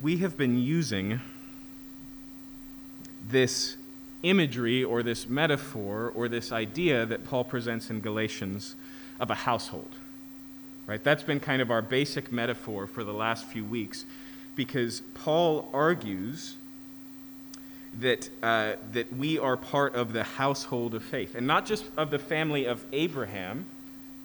we 0.00 0.18
have 0.18 0.36
been 0.36 0.58
using 0.58 1.20
this 3.28 3.76
imagery 4.22 4.82
or 4.82 5.02
this 5.02 5.28
metaphor 5.28 6.12
or 6.14 6.28
this 6.28 6.52
idea 6.52 7.06
that 7.06 7.24
Paul 7.24 7.44
presents 7.44 7.90
in 7.90 8.00
Galatians 8.00 8.76
of 9.18 9.30
a 9.30 9.34
household. 9.34 9.90
Right? 10.86 11.02
That's 11.02 11.22
been 11.22 11.40
kind 11.40 11.62
of 11.62 11.70
our 11.70 11.82
basic 11.82 12.32
metaphor 12.32 12.86
for 12.86 13.04
the 13.04 13.12
last 13.12 13.44
few 13.46 13.64
weeks 13.64 14.04
because 14.56 15.02
Paul 15.14 15.70
argues 15.72 16.56
that, 18.00 18.28
uh, 18.42 18.72
that 18.92 19.12
we 19.12 19.38
are 19.38 19.56
part 19.56 19.94
of 19.94 20.12
the 20.12 20.24
household 20.24 20.94
of 20.94 21.02
faith, 21.02 21.34
and 21.34 21.46
not 21.46 21.66
just 21.66 21.84
of 21.96 22.10
the 22.10 22.18
family 22.18 22.64
of 22.64 22.84
Abraham, 22.92 23.66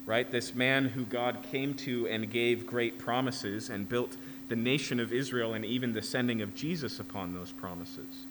right? 0.05 0.29
This 0.29 0.53
man 0.53 0.85
who 0.85 1.03
God 1.03 1.39
came 1.51 1.73
to 1.75 2.07
and 2.07 2.29
gave 2.29 2.67
great 2.67 2.99
promises 2.99 3.69
and 3.69 3.87
built 3.87 4.17
the 4.47 4.55
nation 4.55 4.99
of 4.99 5.11
Israel 5.11 5.53
and 5.53 5.65
even 5.65 5.93
the 5.93 6.01
sending 6.01 6.41
of 6.41 6.55
Jesus 6.55 6.99
upon 6.99 7.33
those 7.33 7.51
promises, 7.51 8.25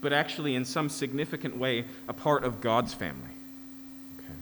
but 0.00 0.12
actually, 0.12 0.54
in 0.54 0.64
some 0.64 0.88
significant 0.88 1.56
way, 1.56 1.84
a 2.08 2.12
part 2.12 2.44
of 2.44 2.60
God's 2.60 2.94
family. 2.94 3.30
Okay. 4.18 4.34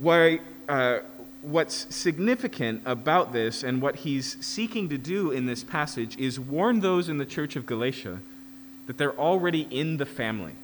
Why, 0.00 0.40
uh, 0.68 1.00
what's 1.42 1.94
significant 1.94 2.82
about 2.84 3.32
this 3.32 3.62
and 3.62 3.82
what 3.82 3.96
he's 3.96 4.36
seeking 4.44 4.88
to 4.88 4.98
do 4.98 5.30
in 5.30 5.46
this 5.46 5.62
passage 5.62 6.16
is 6.18 6.40
warn 6.40 6.80
those 6.80 7.08
in 7.08 7.18
the 7.18 7.26
church 7.26 7.56
of 7.56 7.66
Galatia 7.66 8.20
that 8.86 8.98
they're 8.98 9.18
already 9.18 9.66
in 9.70 9.96
the 9.96 10.06
family. 10.06 10.54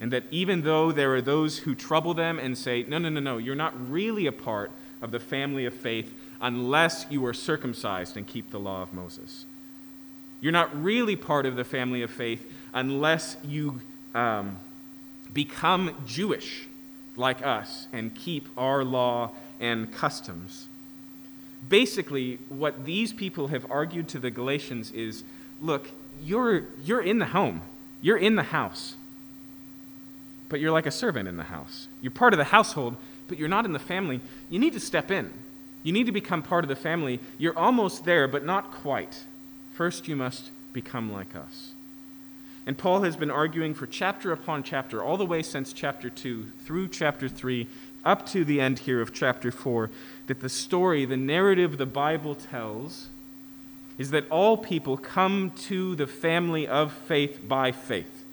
And 0.00 0.10
that 0.12 0.24
even 0.30 0.62
though 0.62 0.92
there 0.92 1.14
are 1.14 1.20
those 1.20 1.58
who 1.58 1.74
trouble 1.74 2.14
them 2.14 2.38
and 2.38 2.56
say, 2.56 2.84
no, 2.88 2.98
no, 2.98 3.10
no, 3.10 3.20
no, 3.20 3.36
you're 3.36 3.54
not 3.54 3.74
really 3.90 4.26
a 4.26 4.32
part 4.32 4.70
of 5.02 5.10
the 5.10 5.20
family 5.20 5.66
of 5.66 5.74
faith 5.74 6.14
unless 6.40 7.06
you 7.10 7.24
are 7.26 7.34
circumcised 7.34 8.16
and 8.16 8.26
keep 8.26 8.50
the 8.50 8.60
law 8.60 8.82
of 8.82 8.92
Moses. 8.92 9.44
You're 10.40 10.52
not 10.52 10.82
really 10.82 11.16
part 11.16 11.44
of 11.46 11.56
the 11.56 11.64
family 11.64 12.02
of 12.02 12.10
faith 12.10 12.50
unless 12.72 13.36
you 13.44 13.80
um, 14.14 14.58
become 15.32 15.94
Jewish 16.06 16.66
like 17.16 17.44
us 17.44 17.86
and 17.92 18.14
keep 18.14 18.48
our 18.56 18.84
law 18.84 19.32
and 19.58 19.92
customs. 19.92 20.66
Basically, 21.68 22.38
what 22.48 22.86
these 22.86 23.12
people 23.12 23.48
have 23.48 23.70
argued 23.70 24.08
to 24.08 24.18
the 24.18 24.30
Galatians 24.30 24.90
is 24.92 25.24
look, 25.60 25.90
you're, 26.22 26.64
you're 26.82 27.02
in 27.02 27.18
the 27.18 27.26
home, 27.26 27.60
you're 28.00 28.16
in 28.16 28.36
the 28.36 28.44
house, 28.44 28.94
but 30.48 30.58
you're 30.58 30.72
like 30.72 30.86
a 30.86 30.90
servant 30.90 31.28
in 31.28 31.36
the 31.36 31.44
house. 31.44 31.86
You're 32.00 32.10
part 32.10 32.32
of 32.32 32.38
the 32.38 32.44
household, 32.44 32.96
but 33.28 33.38
you're 33.38 33.48
not 33.48 33.66
in 33.66 33.72
the 33.72 33.78
family. 33.78 34.20
You 34.48 34.58
need 34.58 34.72
to 34.72 34.80
step 34.80 35.10
in. 35.10 35.30
You 35.82 35.92
need 35.92 36.06
to 36.06 36.12
become 36.12 36.42
part 36.42 36.64
of 36.64 36.68
the 36.68 36.76
family. 36.76 37.20
You're 37.38 37.56
almost 37.56 38.04
there, 38.04 38.28
but 38.28 38.44
not 38.44 38.72
quite. 38.72 39.24
First, 39.72 40.08
you 40.08 40.16
must 40.16 40.50
become 40.72 41.12
like 41.12 41.34
us. 41.34 41.72
And 42.66 42.76
Paul 42.76 43.02
has 43.02 43.16
been 43.16 43.30
arguing 43.30 43.74
for 43.74 43.86
chapter 43.86 44.32
upon 44.32 44.62
chapter, 44.62 45.02
all 45.02 45.16
the 45.16 45.26
way 45.26 45.42
since 45.42 45.72
chapter 45.72 46.10
2 46.10 46.52
through 46.64 46.88
chapter 46.88 47.28
3, 47.28 47.66
up 48.04 48.26
to 48.26 48.44
the 48.44 48.60
end 48.60 48.80
here 48.80 49.00
of 49.00 49.12
chapter 49.12 49.50
4, 49.50 49.90
that 50.26 50.40
the 50.40 50.48
story, 50.48 51.04
the 51.04 51.16
narrative 51.16 51.78
the 51.78 51.86
Bible 51.86 52.34
tells, 52.34 53.08
is 53.98 54.10
that 54.10 54.28
all 54.30 54.56
people 54.56 54.96
come 54.96 55.50
to 55.50 55.94
the 55.96 56.06
family 56.06 56.66
of 56.66 56.92
faith 56.92 57.40
by 57.46 57.72
faith. 57.72 58.24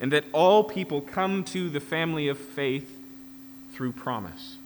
And 0.00 0.12
that 0.12 0.24
all 0.32 0.64
people 0.64 1.00
come 1.00 1.44
to 1.44 1.68
the 1.68 1.80
family 1.80 2.28
of 2.28 2.38
faith 2.38 2.96
through 3.72 3.92
promise. 3.92 4.56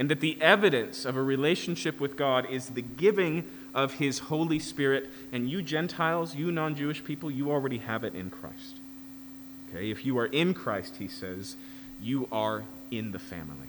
And 0.00 0.10
that 0.10 0.20
the 0.20 0.40
evidence 0.40 1.04
of 1.04 1.14
a 1.14 1.22
relationship 1.22 2.00
with 2.00 2.16
God 2.16 2.46
is 2.48 2.70
the 2.70 2.80
giving 2.80 3.44
of 3.74 3.94
His 3.94 4.18
Holy 4.18 4.58
Spirit. 4.58 5.10
And 5.30 5.50
you 5.50 5.60
Gentiles, 5.60 6.34
you 6.34 6.50
non 6.50 6.74
Jewish 6.74 7.04
people, 7.04 7.30
you 7.30 7.50
already 7.50 7.76
have 7.76 8.02
it 8.02 8.14
in 8.14 8.30
Christ. 8.30 8.76
Okay, 9.68 9.90
if 9.90 10.06
you 10.06 10.18
are 10.18 10.24
in 10.24 10.54
Christ, 10.54 10.96
he 10.96 11.06
says, 11.06 11.56
you 12.00 12.28
are 12.32 12.64
in 12.90 13.12
the 13.12 13.18
family. 13.18 13.68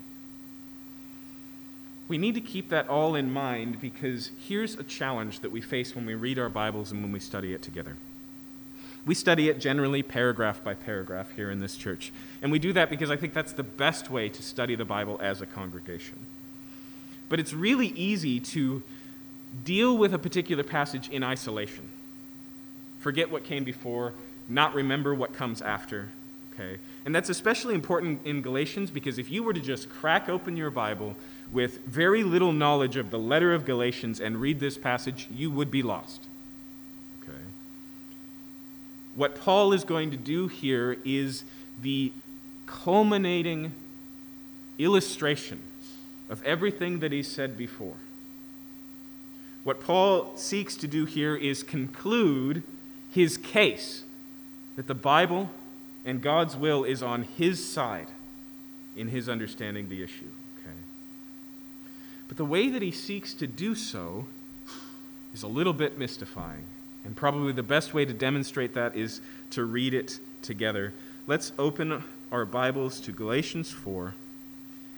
We 2.08 2.18
need 2.18 2.36
to 2.36 2.42
keep 2.42 2.70
that 2.70 2.88
all 2.88 3.14
in 3.14 3.34
mind 3.34 3.82
because 3.82 4.32
here's 4.48 4.76
a 4.76 4.84
challenge 4.84 5.42
that 5.42 5.52
we 5.52 5.60
face 5.60 5.98
when 5.98 6.06
we 6.06 6.16
read 6.16 6.40
our 6.40 6.48
Bibles 6.48 6.94
and 6.94 7.02
when 7.02 7.12
we 7.12 7.20
study 7.20 7.54
it 7.54 7.62
together. 7.62 7.98
We 9.06 9.16
study 9.16 9.50
it 9.50 9.60
generally 9.60 10.04
paragraph 10.04 10.64
by 10.64 10.76
paragraph 10.76 11.32
here 11.36 11.50
in 11.50 11.60
this 11.60 11.76
church. 11.76 12.12
And 12.42 12.52
we 12.52 12.60
do 12.60 12.72
that 12.74 12.90
because 12.90 13.10
I 13.10 13.16
think 13.16 13.34
that's 13.34 13.54
the 13.54 13.64
best 13.64 14.12
way 14.12 14.30
to 14.30 14.44
study 14.44 14.76
the 14.76 14.86
Bible 14.86 15.20
as 15.22 15.42
a 15.42 15.46
congregation. 15.46 16.26
But 17.32 17.40
it's 17.40 17.54
really 17.54 17.88
easy 17.88 18.42
to 18.42 18.84
deal 19.64 19.98
with 19.98 20.14
a 20.14 20.20
particular 20.20 20.66
passage 20.66 21.08
in 21.08 21.24
isolation. 21.24 21.88
Forget 23.00 23.32
what 23.32 23.46
came 23.46 23.64
before, 23.64 24.12
not 24.50 24.74
remember 24.74 25.16
what 25.16 25.32
comes 25.32 25.62
after, 25.62 26.10
okay? 26.54 26.78
And 27.06 27.16
that's 27.16 27.30
especially 27.30 27.74
important 27.74 28.20
in 28.26 28.42
Galatians 28.42 28.92
because 28.92 29.18
if 29.18 29.32
you 29.32 29.44
were 29.44 29.54
to 29.54 29.62
just 29.62 29.90
crack 29.90 30.28
open 30.28 30.58
your 30.58 30.72
Bible 30.72 31.16
with 31.54 31.86
very 31.86 32.22
little 32.22 32.52
knowledge 32.52 32.98
of 32.98 33.12
the 33.12 33.20
letter 33.20 33.54
of 33.54 33.64
Galatians 33.64 34.20
and 34.20 34.36
read 34.36 34.60
this 34.60 34.78
passage, 34.78 35.30
you 35.34 35.50
would 35.50 35.72
be 35.72 35.82
lost. 35.82 36.26
Okay? 37.24 37.40
What 39.16 39.36
Paul 39.40 39.72
is 39.72 39.86
going 39.86 40.12
to 40.12 40.18
do 40.18 40.50
here 40.50 40.98
is 41.06 41.46
the 41.82 42.12
culminating 42.66 43.72
illustration 44.78 45.62
of 46.32 46.42
everything 46.44 47.00
that 47.00 47.12
he 47.12 47.22
said 47.22 47.58
before. 47.58 47.98
What 49.66 49.82
Paul 49.82 50.36
seeks 50.38 50.76
to 50.78 50.88
do 50.88 51.06
here 51.06 51.36
is 51.36 51.62
conclude 51.62 52.64
his 53.12 53.38
case 53.38 54.06
that 54.78 54.88
the 54.88 54.96
Bible 54.96 55.52
and 56.06 56.22
God's 56.22 56.56
will 56.56 56.86
is 56.86 57.04
on 57.04 57.24
his 57.24 57.68
side 57.68 58.08
in 58.96 59.10
his 59.10 59.28
understanding 59.28 59.90
the 59.90 60.02
issue. 60.02 60.30
Okay? 60.60 60.76
But 62.30 62.38
the 62.38 62.46
way 62.46 62.70
that 62.70 62.82
he 62.82 62.92
seeks 62.92 63.34
to 63.36 63.46
do 63.46 63.76
so 63.76 64.26
is 65.34 65.44
a 65.44 65.48
little 65.48 65.74
bit 65.74 65.98
mystifying. 65.98 66.64
And 67.04 67.16
probably 67.16 67.52
the 67.52 67.62
best 67.62 67.94
way 67.94 68.06
to 68.06 68.14
demonstrate 68.14 68.74
that 68.76 68.96
is 68.96 69.22
to 69.52 69.66
read 69.66 69.94
it 69.94 70.20
together. 70.42 70.94
Let's 71.28 71.52
open 71.60 72.04
our 72.32 72.46
Bibles 72.46 73.02
to 73.02 73.12
Galatians 73.12 73.70
4 73.70 74.16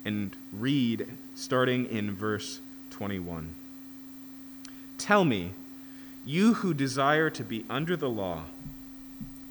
and 0.06 0.36
read 0.52 1.08
starting 1.36 1.86
in 1.86 2.14
verse 2.16 2.59
21. 2.90 3.56
Tell 4.97 5.25
me, 5.25 5.52
you 6.25 6.56
who 6.56 6.74
desire 6.74 7.30
to 7.30 7.44
be 7.44 7.66
under 7.69 7.97
the 7.97 8.09
law, 8.09 8.44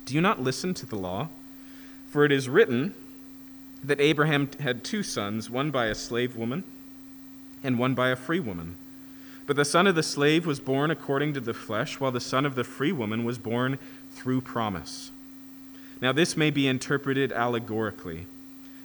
do 0.05 0.15
you 0.15 0.21
not 0.21 0.41
listen 0.41 0.73
to 0.75 0.85
the 0.85 0.95
law? 0.95 1.29
For 2.07 2.25
it 2.25 2.31
is 2.31 2.49
written 2.49 2.93
that 3.83 3.99
Abraham 3.99 4.49
had 4.59 4.83
two 4.83 5.03
sons, 5.03 5.49
one 5.49 5.71
by 5.71 5.87
a 5.87 5.95
slave 5.95 6.35
woman 6.35 6.63
and 7.63 7.79
one 7.79 7.93
by 7.93 8.09
a 8.09 8.15
free 8.15 8.39
woman. 8.39 8.75
But 9.45 9.55
the 9.55 9.65
son 9.65 9.87
of 9.87 9.95
the 9.95 10.03
slave 10.03 10.45
was 10.45 10.59
born 10.59 10.89
according 10.91 11.33
to 11.33 11.41
the 11.41 11.53
flesh, 11.53 11.99
while 11.99 12.11
the 12.11 12.19
son 12.19 12.45
of 12.45 12.55
the 12.55 12.63
free 12.63 12.91
woman 12.91 13.25
was 13.25 13.37
born 13.37 13.77
through 14.11 14.41
promise. 14.41 15.11
Now, 16.01 16.11
this 16.11 16.37
may 16.37 16.49
be 16.49 16.67
interpreted 16.67 17.31
allegorically. 17.31 18.27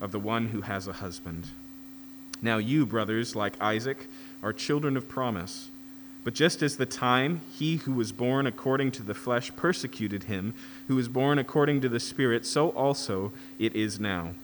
of 0.00 0.12
the 0.12 0.18
one 0.18 0.48
who 0.48 0.62
has 0.62 0.86
a 0.86 0.94
husband. 0.94 1.48
Now 2.42 2.58
you, 2.58 2.86
brothers, 2.86 3.34
like 3.34 3.60
Isaac, 3.60 4.08
are 4.42 4.52
children 4.52 4.96
of 4.96 5.08
promise. 5.08 5.70
But 6.24 6.34
just 6.34 6.60
as 6.60 6.76
the 6.76 6.86
time 6.86 7.40
he 7.56 7.76
who 7.76 7.92
was 7.92 8.10
born 8.10 8.46
according 8.46 8.90
to 8.92 9.02
the 9.02 9.14
flesh 9.14 9.54
persecuted 9.54 10.24
him 10.24 10.54
who 10.88 10.96
was 10.96 11.08
born 11.08 11.38
according 11.38 11.80
to 11.82 11.88
the 11.88 12.00
Spirit, 12.00 12.44
so 12.44 12.70
also 12.70 13.32
it 13.58 13.76
is 13.76 14.00
now. 14.00 14.34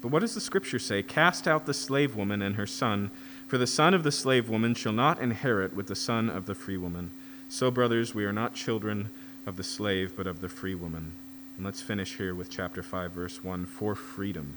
But 0.00 0.10
what 0.10 0.20
does 0.20 0.34
the 0.34 0.40
Scripture 0.40 0.78
say? 0.78 1.02
Cast 1.02 1.46
out 1.46 1.66
the 1.66 1.74
slave 1.74 2.16
woman 2.16 2.40
and 2.40 2.56
her 2.56 2.66
son, 2.66 3.10
for 3.46 3.58
the 3.58 3.66
son 3.66 3.92
of 3.92 4.04
the 4.04 4.12
slave 4.12 4.48
woman 4.48 4.74
shall 4.74 4.92
not 4.92 5.20
inherit 5.20 5.74
with 5.74 5.86
the 5.86 5.94
son 5.94 6.30
of 6.30 6.46
the 6.46 6.54
free 6.54 6.76
woman. 6.76 7.10
So, 7.48 7.70
brothers, 7.70 8.14
we 8.14 8.24
are 8.24 8.32
not 8.32 8.54
children 8.54 9.10
of 9.46 9.56
the 9.56 9.62
slave, 9.62 10.14
but 10.16 10.26
of 10.26 10.40
the 10.40 10.48
free 10.48 10.74
woman. 10.74 11.12
And 11.56 11.64
let's 11.64 11.80
finish 11.80 12.16
here 12.16 12.34
with 12.34 12.50
chapter 12.50 12.82
5, 12.82 13.12
verse 13.12 13.42
1 13.42 13.66
For 13.66 13.94
freedom, 13.94 14.56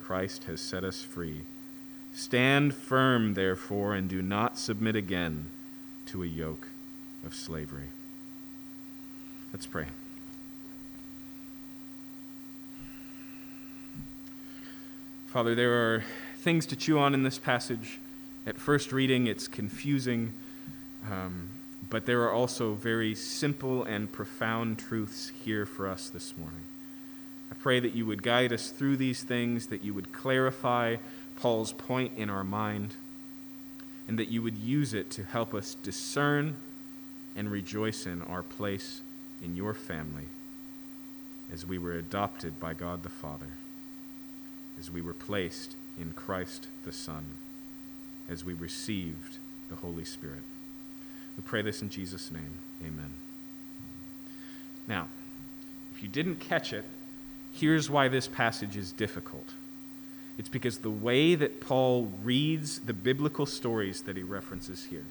Christ 0.00 0.44
has 0.44 0.60
set 0.60 0.84
us 0.84 1.02
free. 1.02 1.42
Stand 2.14 2.74
firm, 2.74 3.34
therefore, 3.34 3.94
and 3.94 4.08
do 4.08 4.22
not 4.22 4.58
submit 4.58 4.94
again 4.94 5.46
to 6.06 6.22
a 6.22 6.26
yoke 6.26 6.68
of 7.24 7.34
slavery. 7.34 7.88
Let's 9.52 9.66
pray. 9.66 9.86
Father, 15.26 15.54
there 15.54 15.72
are 15.72 16.04
things 16.38 16.66
to 16.66 16.76
chew 16.76 16.98
on 16.98 17.14
in 17.14 17.22
this 17.22 17.38
passage. 17.38 17.98
At 18.46 18.58
first 18.58 18.92
reading, 18.92 19.26
it's 19.26 19.48
confusing, 19.48 20.34
um, 21.10 21.48
but 21.92 22.06
there 22.06 22.22
are 22.22 22.32
also 22.32 22.72
very 22.72 23.14
simple 23.14 23.84
and 23.84 24.10
profound 24.10 24.78
truths 24.78 25.30
here 25.44 25.66
for 25.66 25.86
us 25.86 26.08
this 26.08 26.32
morning. 26.38 26.62
I 27.50 27.54
pray 27.54 27.80
that 27.80 27.92
you 27.92 28.06
would 28.06 28.22
guide 28.22 28.50
us 28.50 28.70
through 28.70 28.96
these 28.96 29.22
things, 29.24 29.66
that 29.66 29.84
you 29.84 29.92
would 29.92 30.10
clarify 30.10 30.96
Paul's 31.36 31.74
point 31.74 32.12
in 32.16 32.30
our 32.30 32.44
mind, 32.44 32.94
and 34.08 34.18
that 34.18 34.30
you 34.30 34.40
would 34.40 34.56
use 34.56 34.94
it 34.94 35.10
to 35.10 35.22
help 35.22 35.52
us 35.52 35.76
discern 35.82 36.56
and 37.36 37.50
rejoice 37.50 38.06
in 38.06 38.22
our 38.22 38.42
place 38.42 39.02
in 39.42 39.54
your 39.54 39.74
family 39.74 40.28
as 41.52 41.66
we 41.66 41.76
were 41.76 41.92
adopted 41.92 42.58
by 42.58 42.72
God 42.72 43.02
the 43.02 43.10
Father, 43.10 43.52
as 44.78 44.90
we 44.90 45.02
were 45.02 45.12
placed 45.12 45.76
in 46.00 46.14
Christ 46.14 46.68
the 46.84 46.92
Son, 46.92 47.24
as 48.30 48.46
we 48.46 48.54
received 48.54 49.36
the 49.68 49.76
Holy 49.76 50.06
Spirit. 50.06 50.40
We 51.36 51.42
pray 51.42 51.62
this 51.62 51.82
in 51.82 51.88
Jesus' 51.88 52.30
name. 52.30 52.58
Amen. 52.82 53.12
Now, 54.86 55.08
if 55.94 56.02
you 56.02 56.08
didn't 56.08 56.36
catch 56.36 56.72
it, 56.72 56.84
here's 57.52 57.88
why 57.88 58.08
this 58.08 58.28
passage 58.28 58.76
is 58.76 58.92
difficult. 58.92 59.54
It's 60.38 60.48
because 60.48 60.78
the 60.78 60.90
way 60.90 61.34
that 61.34 61.60
Paul 61.60 62.10
reads 62.22 62.80
the 62.80 62.94
biblical 62.94 63.46
stories 63.46 64.02
that 64.02 64.16
he 64.16 64.22
references 64.22 64.86
here. 64.86 65.04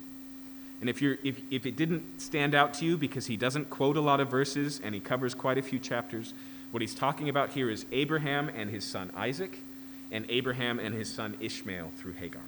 And 0.80 0.90
if, 0.90 1.00
you're, 1.00 1.16
if, 1.22 1.40
if 1.50 1.64
it 1.64 1.76
didn't 1.76 2.20
stand 2.20 2.56
out 2.56 2.74
to 2.74 2.84
you 2.84 2.96
because 2.96 3.26
he 3.26 3.36
doesn't 3.36 3.70
quote 3.70 3.96
a 3.96 4.00
lot 4.00 4.18
of 4.18 4.28
verses 4.28 4.80
and 4.82 4.94
he 4.94 5.00
covers 5.00 5.32
quite 5.32 5.56
a 5.56 5.62
few 5.62 5.78
chapters, 5.78 6.34
what 6.72 6.80
he's 6.80 6.94
talking 6.94 7.28
about 7.28 7.50
here 7.50 7.70
is 7.70 7.86
Abraham 7.92 8.48
and 8.48 8.68
his 8.68 8.84
son 8.84 9.10
Isaac, 9.14 9.60
and 10.10 10.26
Abraham 10.28 10.78
and 10.78 10.94
his 10.94 11.12
son 11.12 11.36
Ishmael 11.40 11.92
through 11.96 12.14
Hagar. 12.14 12.42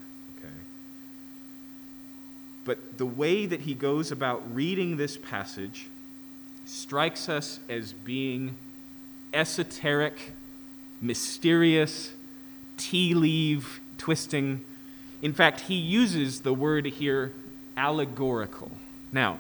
But 2.65 2.99
the 2.99 3.07
way 3.07 3.47
that 3.47 3.63
he 3.63 3.75
goes 3.75 4.11
about 4.11 4.55
reading 4.55 4.97
this 4.97 5.17
passage 5.17 5.89
strikes 6.65 7.29
us 7.29 7.61
as 7.69 7.93
being 7.93 8.57
esoteric, 9.33 10.33
mysterious, 11.01 12.13
tea 12.77 13.15
leaf 13.15 13.81
twisting. 13.99 14.65
In 15.21 15.33
fact, 15.33 15.61
he 15.63 15.75
uses 15.75 16.41
the 16.41 16.55
word 16.55 16.87
here 16.87 17.33
allegorical. 17.77 18.71
Now, 19.13 19.39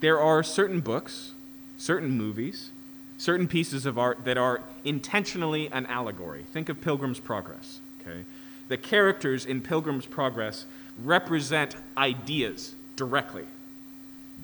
there 0.00 0.18
are 0.18 0.42
certain 0.42 0.80
books, 0.80 1.32
certain 1.76 2.10
movies, 2.10 2.70
certain 3.18 3.46
pieces 3.46 3.86
of 3.86 3.98
art 3.98 4.24
that 4.24 4.38
are 4.38 4.62
intentionally 4.84 5.70
an 5.72 5.86
allegory. 5.86 6.44
Think 6.52 6.68
of 6.68 6.80
Pilgrim's 6.80 7.20
Progress, 7.20 7.80
okay? 8.00 8.24
The 8.68 8.76
characters 8.76 9.44
in 9.44 9.60
Pilgrim's 9.60 10.06
Progress 10.06 10.64
represent 11.02 11.76
ideas 11.96 12.74
directly. 12.96 13.44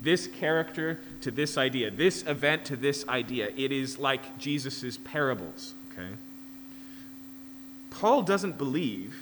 This 0.02 0.26
character 0.26 1.00
to 1.22 1.30
this 1.30 1.58
idea, 1.58 1.90
this 1.90 2.22
event 2.26 2.64
to 2.66 2.76
this 2.76 3.06
idea. 3.08 3.50
It 3.56 3.72
is 3.72 3.98
like 3.98 4.38
Jesus' 4.38 4.98
parables, 4.98 5.74
okay? 5.92 6.10
Paul 7.90 8.22
doesn't 8.22 8.58
believe 8.58 9.16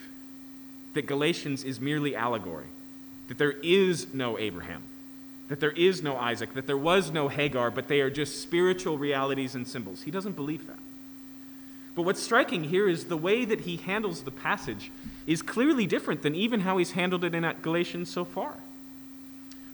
that 0.95 1.07
Galatians 1.07 1.65
is 1.65 1.81
merely 1.81 2.17
allegory, 2.17 2.67
that 3.29 3.39
there 3.39 3.55
is 3.63 4.13
no 4.13 4.39
Abraham, 4.39 4.83
that 5.49 5.61
there 5.61 5.73
is 5.73 6.03
no 6.03 6.17
Isaac, 6.17 6.55
that 6.55 6.67
there 6.67 6.77
was 6.77 7.11
no 7.11 7.29
Hagar, 7.29 7.71
but 7.71 7.89
they 7.89 8.01
are 8.01 8.11
just 8.11 8.43
spiritual 8.43 8.99
realities 8.99 9.55
and 9.55 9.67
symbols. 9.67 10.03
He 10.03 10.11
doesn't 10.11 10.37
believe 10.37 10.67
that. 10.67 10.79
But 11.95 12.03
what's 12.03 12.23
striking 12.23 12.65
here 12.65 12.89
is 12.89 13.05
the 13.05 13.17
way 13.17 13.45
that 13.45 13.61
he 13.61 13.77
handles 13.77 14.23
the 14.23 14.31
passage 14.31 14.91
is 15.27 15.43
clearly 15.43 15.87
different 15.87 16.23
than 16.23 16.35
even 16.35 16.61
how 16.61 16.77
he's 16.77 16.93
handled 16.93 17.25
it 17.25 17.35
in 17.35 17.51
Galatians 17.63 18.11
so 18.11 18.25
far. 18.25 18.57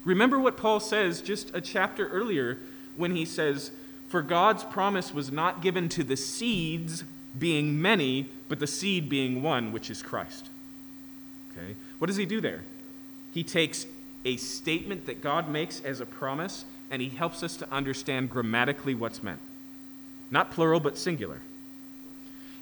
Remember 0.05 0.38
what 0.38 0.56
Paul 0.56 0.81
says 0.81 1.20
just 1.20 1.55
a 1.55 1.61
chapter 1.61 2.08
earlier 2.08 2.58
when 2.97 3.14
he 3.14 3.25
says, 3.25 3.70
For 4.08 4.23
God's 4.23 4.64
promise 4.64 5.12
was 5.12 5.31
not 5.31 5.61
given 5.62 5.88
to 5.91 6.05
the 6.05 6.17
seeds 6.17 7.05
being 7.38 7.81
many, 7.81 8.29
but 8.49 8.58
the 8.58 8.67
seed 8.67 9.08
being 9.08 9.43
one, 9.43 9.73
which 9.73 9.91
is 9.91 10.02
Christ. 10.02 10.49
Okay? 11.52 11.76
What 11.99 12.06
does 12.06 12.17
he 12.17 12.26
do 12.26 12.41
there? 12.41 12.62
He 13.32 13.44
takes 13.44 13.87
a 14.25 14.37
statement 14.37 15.06
that 15.06 15.20
God 15.20 15.49
makes 15.49 15.81
as 15.81 16.00
a 16.00 16.06
promise 16.06 16.64
and 16.91 17.00
he 17.00 17.08
helps 17.08 17.43
us 17.43 17.56
to 17.56 17.73
understand 17.73 18.31
grammatically 18.31 18.94
what's 18.94 19.23
meant. 19.23 19.38
Not 20.31 20.50
plural, 20.50 20.81
but 20.81 20.99
singular. 20.99 21.41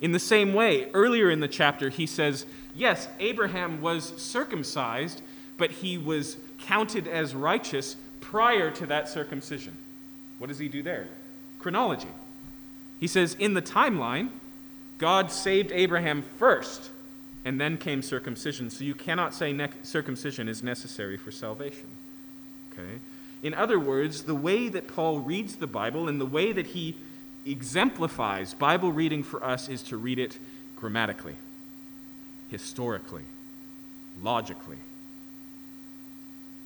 In 0.00 0.12
the 0.12 0.18
same 0.18 0.54
way, 0.54 0.90
earlier 0.92 1.30
in 1.30 1.40
the 1.40 1.48
chapter, 1.48 1.88
he 1.88 2.06
says, 2.06 2.46
Yes, 2.74 3.08
Abraham 3.18 3.80
was 3.80 4.20
circumcised, 4.20 5.22
but 5.56 5.70
he 5.70 5.98
was 5.98 6.36
counted 6.58 7.08
as 7.08 7.34
righteous 7.34 7.96
prior 8.20 8.70
to 8.70 8.86
that 8.86 9.08
circumcision. 9.08 9.76
What 10.38 10.48
does 10.48 10.58
he 10.58 10.68
do 10.68 10.82
there? 10.82 11.08
Chronology. 11.58 12.08
He 13.00 13.06
says, 13.06 13.34
In 13.34 13.54
the 13.54 13.62
timeline, 13.62 14.30
God 14.98 15.30
saved 15.32 15.72
Abraham 15.72 16.22
first, 16.22 16.90
and 17.44 17.60
then 17.60 17.78
came 17.78 18.02
circumcision. 18.02 18.70
So 18.70 18.84
you 18.84 18.94
cannot 18.94 19.34
say 19.34 19.52
ne- 19.52 19.68
circumcision 19.82 20.48
is 20.48 20.62
necessary 20.62 21.16
for 21.16 21.30
salvation. 21.30 21.88
Okay? 22.72 23.00
In 23.42 23.54
other 23.54 23.78
words, 23.78 24.24
the 24.24 24.34
way 24.34 24.68
that 24.68 24.88
Paul 24.88 25.20
reads 25.20 25.56
the 25.56 25.66
Bible 25.66 26.08
and 26.08 26.20
the 26.20 26.26
way 26.26 26.52
that 26.52 26.68
he 26.68 26.96
exemplifies 27.46 28.54
Bible 28.54 28.92
reading 28.92 29.22
for 29.22 29.42
us 29.44 29.68
is 29.68 29.82
to 29.84 29.96
read 29.96 30.18
it 30.18 30.38
grammatically, 30.76 31.36
historically, 32.48 33.24
logically. 34.22 34.78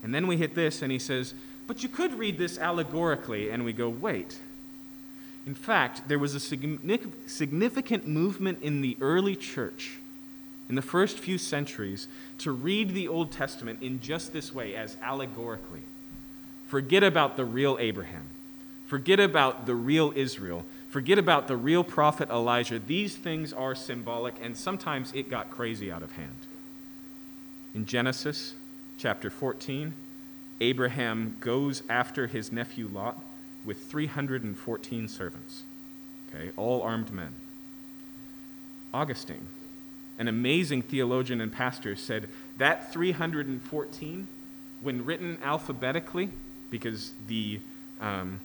And 0.03 0.15
then 0.15 0.27
we 0.27 0.37
hit 0.37 0.55
this, 0.55 0.83
and 0.83 0.91
he 0.91 0.99
says, 0.99 1.35
But 1.67 1.83
you 1.83 1.89
could 1.89 2.15
read 2.15 2.39
this 2.39 2.59
allegorically. 2.59 3.51
And 3.51 3.65
we 3.65 3.73
go, 3.73 3.89
Wait. 3.89 4.39
In 5.47 5.55
fact, 5.55 6.07
there 6.07 6.21
was 6.21 6.35
a 6.37 6.41
significant 6.41 8.07
movement 8.07 8.63
in 8.63 8.81
the 8.81 8.97
early 9.01 9.35
church, 9.35 9.99
in 10.69 10.77
the 10.77 10.83
first 10.83 11.19
few 11.19 11.37
centuries, 11.37 12.07
to 12.39 12.53
read 12.53 12.95
the 12.95 13.09
Old 13.09 13.33
Testament 13.33 13.83
in 13.83 14.01
just 14.01 14.33
this 14.33 14.55
way, 14.55 14.77
as 14.77 14.97
allegorically. 15.03 15.83
Forget 16.69 17.03
about 17.03 17.37
the 17.37 17.45
real 17.45 17.77
Abraham. 17.81 18.29
Forget 18.93 19.21
about 19.21 19.65
the 19.65 19.75
real 19.75 20.13
Israel. 20.15 20.67
Forget 20.91 21.17
about 21.17 21.49
the 21.49 21.57
real 21.57 21.83
prophet 21.83 22.29
Elijah. 22.29 22.79
These 22.79 23.17
things 23.17 23.51
are 23.55 23.75
symbolic, 23.75 24.35
and 24.43 24.55
sometimes 24.55 25.11
it 25.15 25.31
got 25.31 25.51
crazy 25.51 25.91
out 25.91 26.03
of 26.03 26.13
hand. 26.13 26.37
In 27.75 27.87
Genesis 27.87 28.53
chapter 28.99 29.31
14, 29.31 29.95
Abraham 30.61 31.39
goes 31.41 31.83
after 31.89 32.27
his 32.27 32.53
nephew 32.53 32.87
Lot 32.87 33.19
with 33.65 33.83
314 33.91 35.09
servants, 35.09 35.63
okay, 36.29 36.51
all 36.59 36.83
armed 36.83 37.11
men. 37.11 37.33
Augustine, 38.93 39.49
an 40.19 40.29
amazing 40.29 40.83
theologian 40.83 41.41
and 41.41 41.51
pastor, 41.51 41.97
said 41.97 42.29
that 42.59 42.93
314, 42.93 44.29
when 44.83 45.03
written 45.07 45.39
alphabetically, 45.43 46.29
because 46.69 47.13
the, 47.27 47.59
um, 47.99 48.39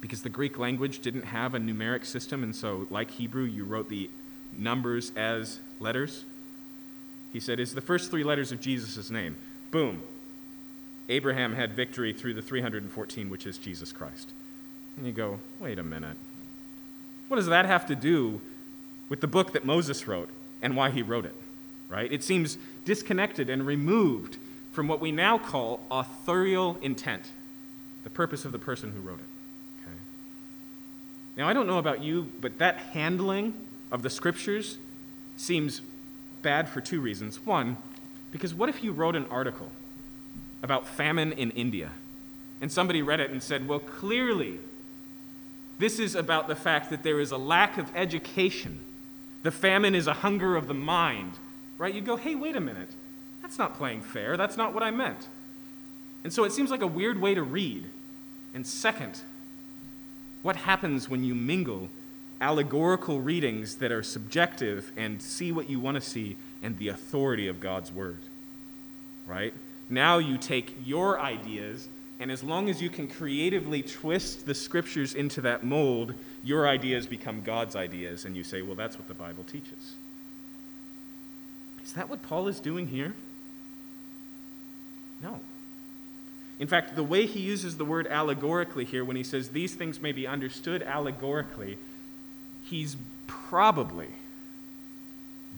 because 0.00 0.22
the 0.22 0.28
Greek 0.28 0.58
language 0.58 1.00
didn't 1.00 1.24
have 1.24 1.54
a 1.54 1.58
numeric 1.58 2.04
system, 2.04 2.42
and 2.42 2.54
so, 2.54 2.86
like 2.90 3.10
Hebrew, 3.12 3.44
you 3.44 3.64
wrote 3.64 3.88
the 3.88 4.10
numbers 4.56 5.12
as 5.16 5.60
letters. 5.80 6.24
He 7.32 7.40
said, 7.40 7.60
is 7.60 7.74
the 7.74 7.80
first 7.80 8.10
three 8.10 8.24
letters 8.24 8.52
of 8.52 8.60
Jesus' 8.60 9.10
name. 9.10 9.36
Boom. 9.70 10.02
Abraham 11.08 11.54
had 11.54 11.74
victory 11.74 12.12
through 12.12 12.34
the 12.34 12.42
314, 12.42 13.30
which 13.30 13.46
is 13.46 13.58
Jesus 13.58 13.92
Christ. 13.92 14.32
And 14.96 15.06
you 15.06 15.12
go, 15.12 15.38
wait 15.58 15.78
a 15.78 15.82
minute. 15.82 16.16
What 17.28 17.36
does 17.36 17.46
that 17.46 17.66
have 17.66 17.86
to 17.86 17.96
do 17.96 18.40
with 19.08 19.20
the 19.20 19.26
book 19.26 19.52
that 19.52 19.64
Moses 19.64 20.06
wrote 20.06 20.28
and 20.60 20.76
why 20.76 20.90
he 20.90 21.02
wrote 21.02 21.24
it? 21.24 21.34
Right? 21.88 22.12
It 22.12 22.22
seems 22.22 22.58
disconnected 22.84 23.48
and 23.48 23.66
removed 23.66 24.36
from 24.72 24.88
what 24.88 25.00
we 25.00 25.12
now 25.12 25.38
call 25.38 25.80
authorial 25.90 26.78
intent, 26.82 27.30
the 28.04 28.10
purpose 28.10 28.44
of 28.44 28.52
the 28.52 28.58
person 28.58 28.92
who 28.92 29.00
wrote 29.00 29.20
it. 29.20 29.26
Now, 31.38 31.48
I 31.48 31.52
don't 31.52 31.68
know 31.68 31.78
about 31.78 32.02
you, 32.02 32.32
but 32.40 32.58
that 32.58 32.76
handling 32.76 33.54
of 33.92 34.02
the 34.02 34.10
scriptures 34.10 34.76
seems 35.36 35.80
bad 36.42 36.68
for 36.68 36.80
two 36.80 37.00
reasons. 37.00 37.46
One, 37.46 37.76
because 38.32 38.52
what 38.52 38.68
if 38.68 38.82
you 38.82 38.90
wrote 38.90 39.14
an 39.14 39.24
article 39.30 39.70
about 40.64 40.86
famine 40.86 41.30
in 41.30 41.52
India 41.52 41.92
and 42.60 42.72
somebody 42.72 43.02
read 43.02 43.20
it 43.20 43.30
and 43.30 43.40
said, 43.40 43.68
well, 43.68 43.78
clearly 43.78 44.58
this 45.78 46.00
is 46.00 46.16
about 46.16 46.48
the 46.48 46.56
fact 46.56 46.90
that 46.90 47.04
there 47.04 47.20
is 47.20 47.30
a 47.30 47.38
lack 47.38 47.78
of 47.78 47.88
education. 47.94 48.80
The 49.44 49.52
famine 49.52 49.94
is 49.94 50.08
a 50.08 50.14
hunger 50.14 50.56
of 50.56 50.66
the 50.66 50.74
mind, 50.74 51.34
right? 51.78 51.94
You 51.94 52.00
go, 52.00 52.16
hey, 52.16 52.34
wait 52.34 52.56
a 52.56 52.60
minute. 52.60 52.90
That's 53.42 53.58
not 53.58 53.76
playing 53.76 54.02
fair. 54.02 54.36
That's 54.36 54.56
not 54.56 54.74
what 54.74 54.82
I 54.82 54.90
meant. 54.90 55.28
And 56.24 56.32
so 56.32 56.42
it 56.42 56.50
seems 56.50 56.72
like 56.72 56.82
a 56.82 56.86
weird 56.88 57.20
way 57.20 57.34
to 57.34 57.44
read. 57.44 57.84
And 58.52 58.66
second, 58.66 59.20
what 60.42 60.56
happens 60.56 61.08
when 61.08 61.24
you 61.24 61.34
mingle 61.34 61.88
allegorical 62.40 63.20
readings 63.20 63.76
that 63.76 63.90
are 63.90 64.02
subjective 64.02 64.92
and 64.96 65.20
see 65.20 65.50
what 65.50 65.68
you 65.68 65.80
want 65.80 65.96
to 65.96 66.00
see 66.00 66.36
and 66.62 66.78
the 66.78 66.88
authority 66.88 67.48
of 67.48 67.60
God's 67.60 67.92
word? 67.92 68.20
Right? 69.26 69.52
Now 69.90 70.18
you 70.18 70.38
take 70.38 70.76
your 70.84 71.20
ideas, 71.20 71.88
and 72.20 72.30
as 72.30 72.42
long 72.42 72.68
as 72.68 72.80
you 72.80 72.90
can 72.90 73.08
creatively 73.08 73.82
twist 73.82 74.46
the 74.46 74.54
scriptures 74.54 75.14
into 75.14 75.40
that 75.42 75.64
mold, 75.64 76.14
your 76.44 76.68
ideas 76.68 77.06
become 77.06 77.42
God's 77.42 77.74
ideas, 77.74 78.24
and 78.24 78.36
you 78.36 78.44
say, 78.44 78.62
well, 78.62 78.74
that's 78.74 78.98
what 78.98 79.08
the 79.08 79.14
Bible 79.14 79.44
teaches. 79.44 79.94
Is 81.84 81.92
that 81.94 82.08
what 82.08 82.22
Paul 82.22 82.48
is 82.48 82.60
doing 82.60 82.86
here? 82.86 83.14
No. 85.22 85.40
In 86.58 86.66
fact, 86.66 86.96
the 86.96 87.04
way 87.04 87.26
he 87.26 87.40
uses 87.40 87.76
the 87.76 87.84
word 87.84 88.06
allegorically 88.08 88.84
here, 88.84 89.04
when 89.04 89.16
he 89.16 89.22
says 89.22 89.50
these 89.50 89.74
things 89.74 90.00
may 90.00 90.12
be 90.12 90.26
understood 90.26 90.82
allegorically, 90.82 91.78
he's 92.64 92.96
probably 93.26 94.08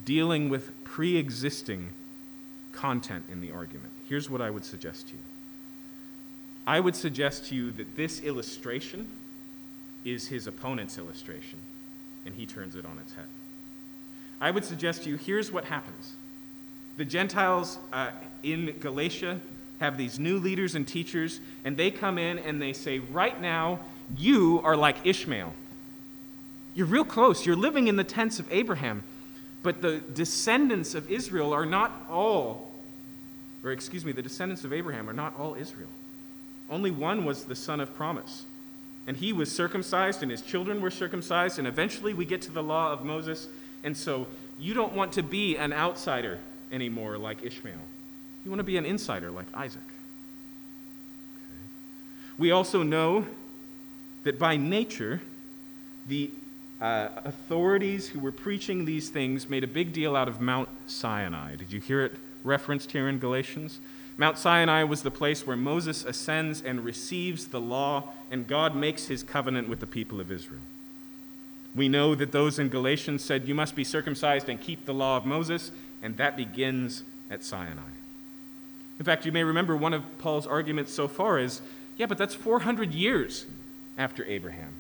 dealing 0.05 0.49
with 0.49 0.73
pre 0.85 1.17
existing 1.17 1.91
content 2.73 3.25
in 3.31 3.41
the 3.41 3.51
argument. 3.51 3.93
Here's 4.09 4.29
what 4.29 4.41
I 4.41 4.51
would 4.51 4.65
suggest 4.65 5.09
to 5.09 5.15
you 5.15 5.21
I 6.67 6.81
would 6.81 6.95
suggest 6.95 7.47
to 7.47 7.55
you 7.55 7.71
that 7.73 7.97
this 7.97 8.21
illustration 8.21 9.09
is 10.05 10.29
his 10.29 10.47
opponent's 10.47 10.99
illustration, 10.99 11.59
and 12.25 12.35
he 12.35 12.47
turns 12.47 12.75
it 12.75 12.85
on 12.85 12.99
its 12.99 13.15
head. 13.15 13.27
I 14.41 14.51
would 14.51 14.65
suggest 14.65 15.05
to 15.05 15.11
you 15.11 15.17
here's 15.17 15.51
what 15.51 15.65
happens 15.65 16.15
the 16.97 17.05
Gentiles 17.05 17.79
uh, 17.93 18.11
in 18.43 18.77
Galatia 18.79 19.41
have 19.81 19.97
these 19.97 20.19
new 20.19 20.39
leaders 20.39 20.75
and 20.75 20.87
teachers, 20.87 21.41
and 21.65 21.77
they 21.77 21.91
come 21.91 22.19
in 22.19 22.39
and 22.39 22.63
they 22.63 22.73
say, 22.73 22.99
Right 22.99 23.41
now, 23.41 23.81
you 24.17 24.61
are 24.63 24.77
like 24.77 25.05
Ishmael. 25.05 25.53
You're 26.75 26.87
real 26.87 27.05
close. 27.05 27.45
You're 27.45 27.57
living 27.57 27.89
in 27.89 27.97
the 27.97 28.05
tents 28.05 28.39
of 28.39 28.51
Abraham. 28.53 29.03
But 29.63 29.83
the 29.83 29.99
descendants 29.99 30.95
of 30.95 31.11
Israel 31.11 31.53
are 31.53 31.67
not 31.67 32.07
all, 32.09 32.73
or 33.63 33.73
excuse 33.73 34.05
me, 34.05 34.13
the 34.13 34.23
descendants 34.23 34.65
of 34.65 34.73
Abraham 34.73 35.09
are 35.11 35.15
not 35.15 35.39
all 35.39 35.55
Israel. 35.55 35.89
Only 36.71 36.91
one 36.91 37.25
was 37.25 37.45
the 37.45 37.57
son 37.57 37.81
of 37.81 37.95
promise. 37.95 38.45
And 39.07 39.17
he 39.17 39.33
was 39.33 39.51
circumcised, 39.51 40.23
and 40.23 40.31
his 40.31 40.41
children 40.41 40.81
were 40.81 40.91
circumcised, 40.91 41.59
and 41.59 41.67
eventually 41.67 42.15
we 42.15 42.25
get 42.25 42.43
to 42.43 42.53
the 42.53 42.63
law 42.63 42.93
of 42.93 43.05
Moses. 43.05 43.49
And 43.83 43.97
so 43.97 44.27
you 44.59 44.73
don't 44.73 44.95
want 44.95 45.13
to 45.15 45.23
be 45.23 45.57
an 45.57 45.73
outsider 45.73 46.39
anymore 46.71 47.19
like 47.19 47.43
Ishmael. 47.43 47.75
You 48.45 48.51
want 48.51 48.61
to 48.61 48.65
be 48.65 48.77
an 48.77 48.87
insider 48.87 49.31
like 49.31 49.47
Isaac. 49.55 49.83
Okay. 51.35 51.45
We 52.39 52.51
also 52.51 52.83
know 52.83 53.27
that 54.25 54.39
by 54.39 54.57
nature, 54.57 55.21
the 56.07 56.31
uh, 56.81 57.09
authorities 57.25 58.09
who 58.09 58.21
were 58.21 58.33
preaching 58.33 58.85
these 58.85 59.11
things 59.11 59.49
made 59.49 59.65
a 59.65 59.69
big 59.69 59.93
deal 59.93 60.17
out 60.17 60.29
of 60.29 60.41
Mount 60.41 60.69
Sinai. 60.87 61.57
Did 61.57 61.73
you 61.73 61.81
hear 61.81 62.05
it 62.05 62.15
referenced 62.43 62.93
here 62.93 63.09
in 63.09 63.19
Galatians? 63.19 63.81
Mount 64.17 64.39
Sinai 64.39 64.83
was 64.85 65.03
the 65.03 65.11
place 65.11 65.47
where 65.47 65.57
Moses 65.57 66.05
ascends 66.05 66.63
and 66.63 66.85
receives 66.85 67.49
the 67.49 67.61
law, 67.61 68.13
and 68.31 68.47
God 68.47 68.75
makes 68.75 69.07
his 69.07 69.23
covenant 69.23 69.69
with 69.69 69.81
the 69.81 69.87
people 69.87 70.21
of 70.21 70.31
Israel. 70.31 70.61
We 71.75 71.89
know 71.89 72.15
that 72.15 72.33
those 72.33 72.59
in 72.59 72.69
Galatians 72.69 73.23
said, 73.23 73.47
You 73.47 73.55
must 73.55 73.77
be 73.77 73.85
circumcised 73.85 74.49
and 74.49 74.61
keep 74.61 74.87
the 74.87 74.95
law 74.95 75.17
of 75.17 75.25
Moses, 75.25 75.71
and 76.03 76.17
that 76.17 76.37
begins 76.37 77.05
at 77.31 77.45
Sinai. 77.45 78.00
In 79.01 79.05
fact, 79.05 79.25
you 79.25 79.33
may 79.33 79.43
remember 79.43 79.75
one 79.75 79.95
of 79.95 80.05
Paul's 80.19 80.47
arguments 80.47 80.93
so 80.93 81.09
far 81.09 81.39
is 81.39 81.63
yeah, 81.97 82.05
but 82.05 82.19
that's 82.19 82.35
400 82.35 82.93
years 82.95 83.47
after 83.97 84.25
Abraham. 84.27 84.75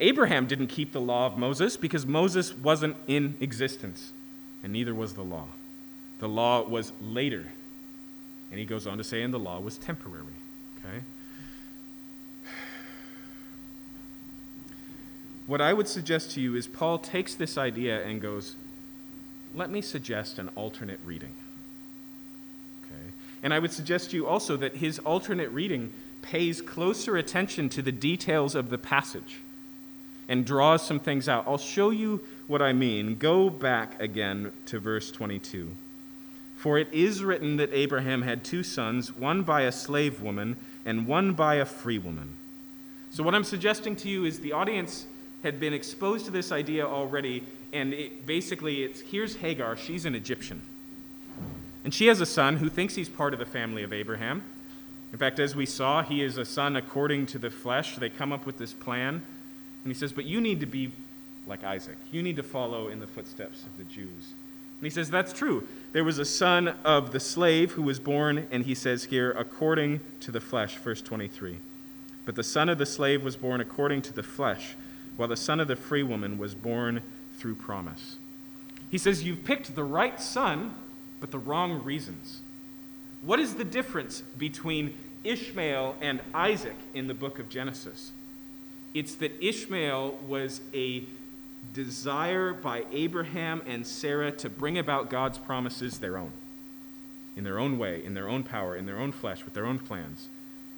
Abraham 0.00 0.46
didn't 0.46 0.66
keep 0.66 0.92
the 0.92 1.00
law 1.00 1.26
of 1.26 1.38
Moses 1.38 1.76
because 1.76 2.04
Moses 2.04 2.52
wasn't 2.52 2.96
in 3.06 3.36
existence, 3.40 4.12
and 4.62 4.72
neither 4.72 4.92
was 4.92 5.14
the 5.14 5.22
law. 5.22 5.46
The 6.18 6.28
law 6.28 6.62
was 6.62 6.92
later. 7.00 7.46
And 8.50 8.58
he 8.58 8.66
goes 8.66 8.88
on 8.88 8.98
to 8.98 9.04
say, 9.04 9.22
and 9.22 9.32
the 9.32 9.38
law 9.38 9.60
was 9.60 9.78
temporary. 9.78 10.26
Okay? 10.78 11.02
What 15.46 15.60
I 15.60 15.72
would 15.72 15.86
suggest 15.88 16.32
to 16.32 16.40
you 16.40 16.56
is 16.56 16.66
Paul 16.66 16.98
takes 16.98 17.34
this 17.34 17.56
idea 17.56 18.04
and 18.04 18.20
goes, 18.20 18.56
let 19.54 19.70
me 19.70 19.80
suggest 19.80 20.40
an 20.40 20.50
alternate 20.56 20.98
reading. 21.04 21.34
And 23.44 23.52
I 23.52 23.58
would 23.58 23.70
suggest 23.70 24.10
to 24.10 24.16
you 24.16 24.26
also 24.26 24.56
that 24.56 24.78
his 24.78 24.98
alternate 25.00 25.50
reading 25.50 25.92
pays 26.22 26.62
closer 26.62 27.18
attention 27.18 27.68
to 27.68 27.82
the 27.82 27.92
details 27.92 28.54
of 28.54 28.70
the 28.70 28.78
passage 28.78 29.36
and 30.26 30.46
draws 30.46 30.84
some 30.84 30.98
things 30.98 31.28
out. 31.28 31.44
I'll 31.46 31.58
show 31.58 31.90
you 31.90 32.22
what 32.46 32.62
I 32.62 32.72
mean. 32.72 33.16
Go 33.16 33.50
back 33.50 34.00
again 34.00 34.50
to 34.64 34.78
verse 34.78 35.10
22. 35.10 35.76
For 36.56 36.78
it 36.78 36.88
is 36.90 37.22
written 37.22 37.56
that 37.56 37.74
Abraham 37.74 38.22
had 38.22 38.42
two 38.42 38.62
sons, 38.62 39.14
one 39.14 39.42
by 39.42 39.62
a 39.62 39.72
slave 39.72 40.22
woman 40.22 40.56
and 40.86 41.06
one 41.06 41.34
by 41.34 41.56
a 41.56 41.66
free 41.66 41.98
woman. 41.98 42.36
So, 43.10 43.22
what 43.22 43.34
I'm 43.34 43.44
suggesting 43.44 43.94
to 43.96 44.08
you 44.08 44.24
is 44.24 44.40
the 44.40 44.52
audience 44.52 45.06
had 45.42 45.60
been 45.60 45.74
exposed 45.74 46.24
to 46.24 46.30
this 46.30 46.50
idea 46.50 46.86
already, 46.86 47.44
and 47.74 47.92
it, 47.92 48.24
basically, 48.24 48.82
it's 48.82 49.02
here's 49.02 49.36
Hagar, 49.36 49.76
she's 49.76 50.06
an 50.06 50.14
Egyptian. 50.14 50.62
And 51.84 51.92
she 51.92 52.06
has 52.06 52.20
a 52.20 52.26
son 52.26 52.56
who 52.56 52.68
thinks 52.68 52.94
he's 52.94 53.10
part 53.10 53.34
of 53.34 53.38
the 53.38 53.46
family 53.46 53.82
of 53.82 53.92
Abraham. 53.92 54.42
In 55.12 55.18
fact, 55.18 55.38
as 55.38 55.54
we 55.54 55.66
saw, 55.66 56.02
he 56.02 56.22
is 56.22 56.38
a 56.38 56.44
son 56.44 56.74
according 56.74 57.26
to 57.26 57.38
the 57.38 57.50
flesh. 57.50 57.96
They 57.96 58.08
come 58.08 58.32
up 58.32 58.46
with 58.46 58.58
this 58.58 58.72
plan. 58.72 59.22
And 59.84 59.92
he 59.92 59.94
says, 59.94 60.12
But 60.12 60.24
you 60.24 60.40
need 60.40 60.60
to 60.60 60.66
be 60.66 60.90
like 61.46 61.62
Isaac. 61.62 61.98
You 62.10 62.22
need 62.22 62.36
to 62.36 62.42
follow 62.42 62.88
in 62.88 63.00
the 63.00 63.06
footsteps 63.06 63.62
of 63.64 63.76
the 63.76 63.84
Jews. 63.84 64.32
And 64.78 64.82
he 64.82 64.90
says, 64.90 65.10
That's 65.10 65.32
true. 65.32 65.68
There 65.92 66.04
was 66.04 66.18
a 66.18 66.24
son 66.24 66.68
of 66.84 67.12
the 67.12 67.20
slave 67.20 67.72
who 67.72 67.82
was 67.82 68.00
born, 68.00 68.48
and 68.50 68.64
he 68.64 68.74
says 68.74 69.04
here, 69.04 69.30
according 69.32 70.00
to 70.20 70.32
the 70.32 70.40
flesh, 70.40 70.76
verse 70.78 71.02
23. 71.02 71.58
But 72.24 72.34
the 72.34 72.42
son 72.42 72.70
of 72.70 72.78
the 72.78 72.86
slave 72.86 73.22
was 73.22 73.36
born 73.36 73.60
according 73.60 74.02
to 74.02 74.12
the 74.12 74.22
flesh, 74.22 74.74
while 75.16 75.28
the 75.28 75.36
son 75.36 75.60
of 75.60 75.68
the 75.68 75.76
free 75.76 76.02
woman 76.02 76.38
was 76.38 76.54
born 76.54 77.02
through 77.36 77.56
promise. 77.56 78.16
He 78.90 78.98
says, 78.98 79.22
You've 79.22 79.44
picked 79.44 79.74
the 79.74 79.84
right 79.84 80.18
son 80.20 80.74
but 81.24 81.30
the 81.30 81.38
wrong 81.38 81.82
reasons. 81.82 82.42
What 83.22 83.40
is 83.40 83.54
the 83.54 83.64
difference 83.64 84.22
between 84.36 84.92
Ishmael 85.24 85.96
and 86.02 86.20
Isaac 86.34 86.76
in 86.92 87.06
the 87.06 87.14
book 87.14 87.38
of 87.38 87.48
Genesis? 87.48 88.12
It's 88.92 89.14
that 89.14 89.32
Ishmael 89.42 90.18
was 90.28 90.60
a 90.74 91.04
desire 91.72 92.52
by 92.52 92.84
Abraham 92.92 93.62
and 93.64 93.86
Sarah 93.86 94.32
to 94.32 94.50
bring 94.50 94.76
about 94.76 95.08
God's 95.08 95.38
promises 95.38 95.96
their 95.96 96.18
own, 96.18 96.30
in 97.38 97.44
their 97.44 97.58
own 97.58 97.78
way, 97.78 98.04
in 98.04 98.12
their 98.12 98.28
own 98.28 98.42
power, 98.42 98.76
in 98.76 98.84
their 98.84 98.98
own 98.98 99.10
flesh, 99.10 99.46
with 99.46 99.54
their 99.54 99.64
own 99.64 99.78
plans. 99.78 100.28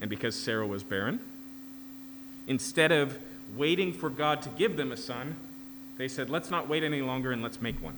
And 0.00 0.08
because 0.08 0.36
Sarah 0.36 0.64
was 0.64 0.84
barren, 0.84 1.18
instead 2.46 2.92
of 2.92 3.18
waiting 3.56 3.92
for 3.92 4.10
God 4.10 4.42
to 4.42 4.48
give 4.50 4.76
them 4.76 4.92
a 4.92 4.96
son, 4.96 5.34
they 5.96 6.06
said, 6.06 6.30
let's 6.30 6.52
not 6.52 6.68
wait 6.68 6.84
any 6.84 7.02
longer 7.02 7.32
and 7.32 7.42
let's 7.42 7.60
make 7.60 7.82
one. 7.82 7.96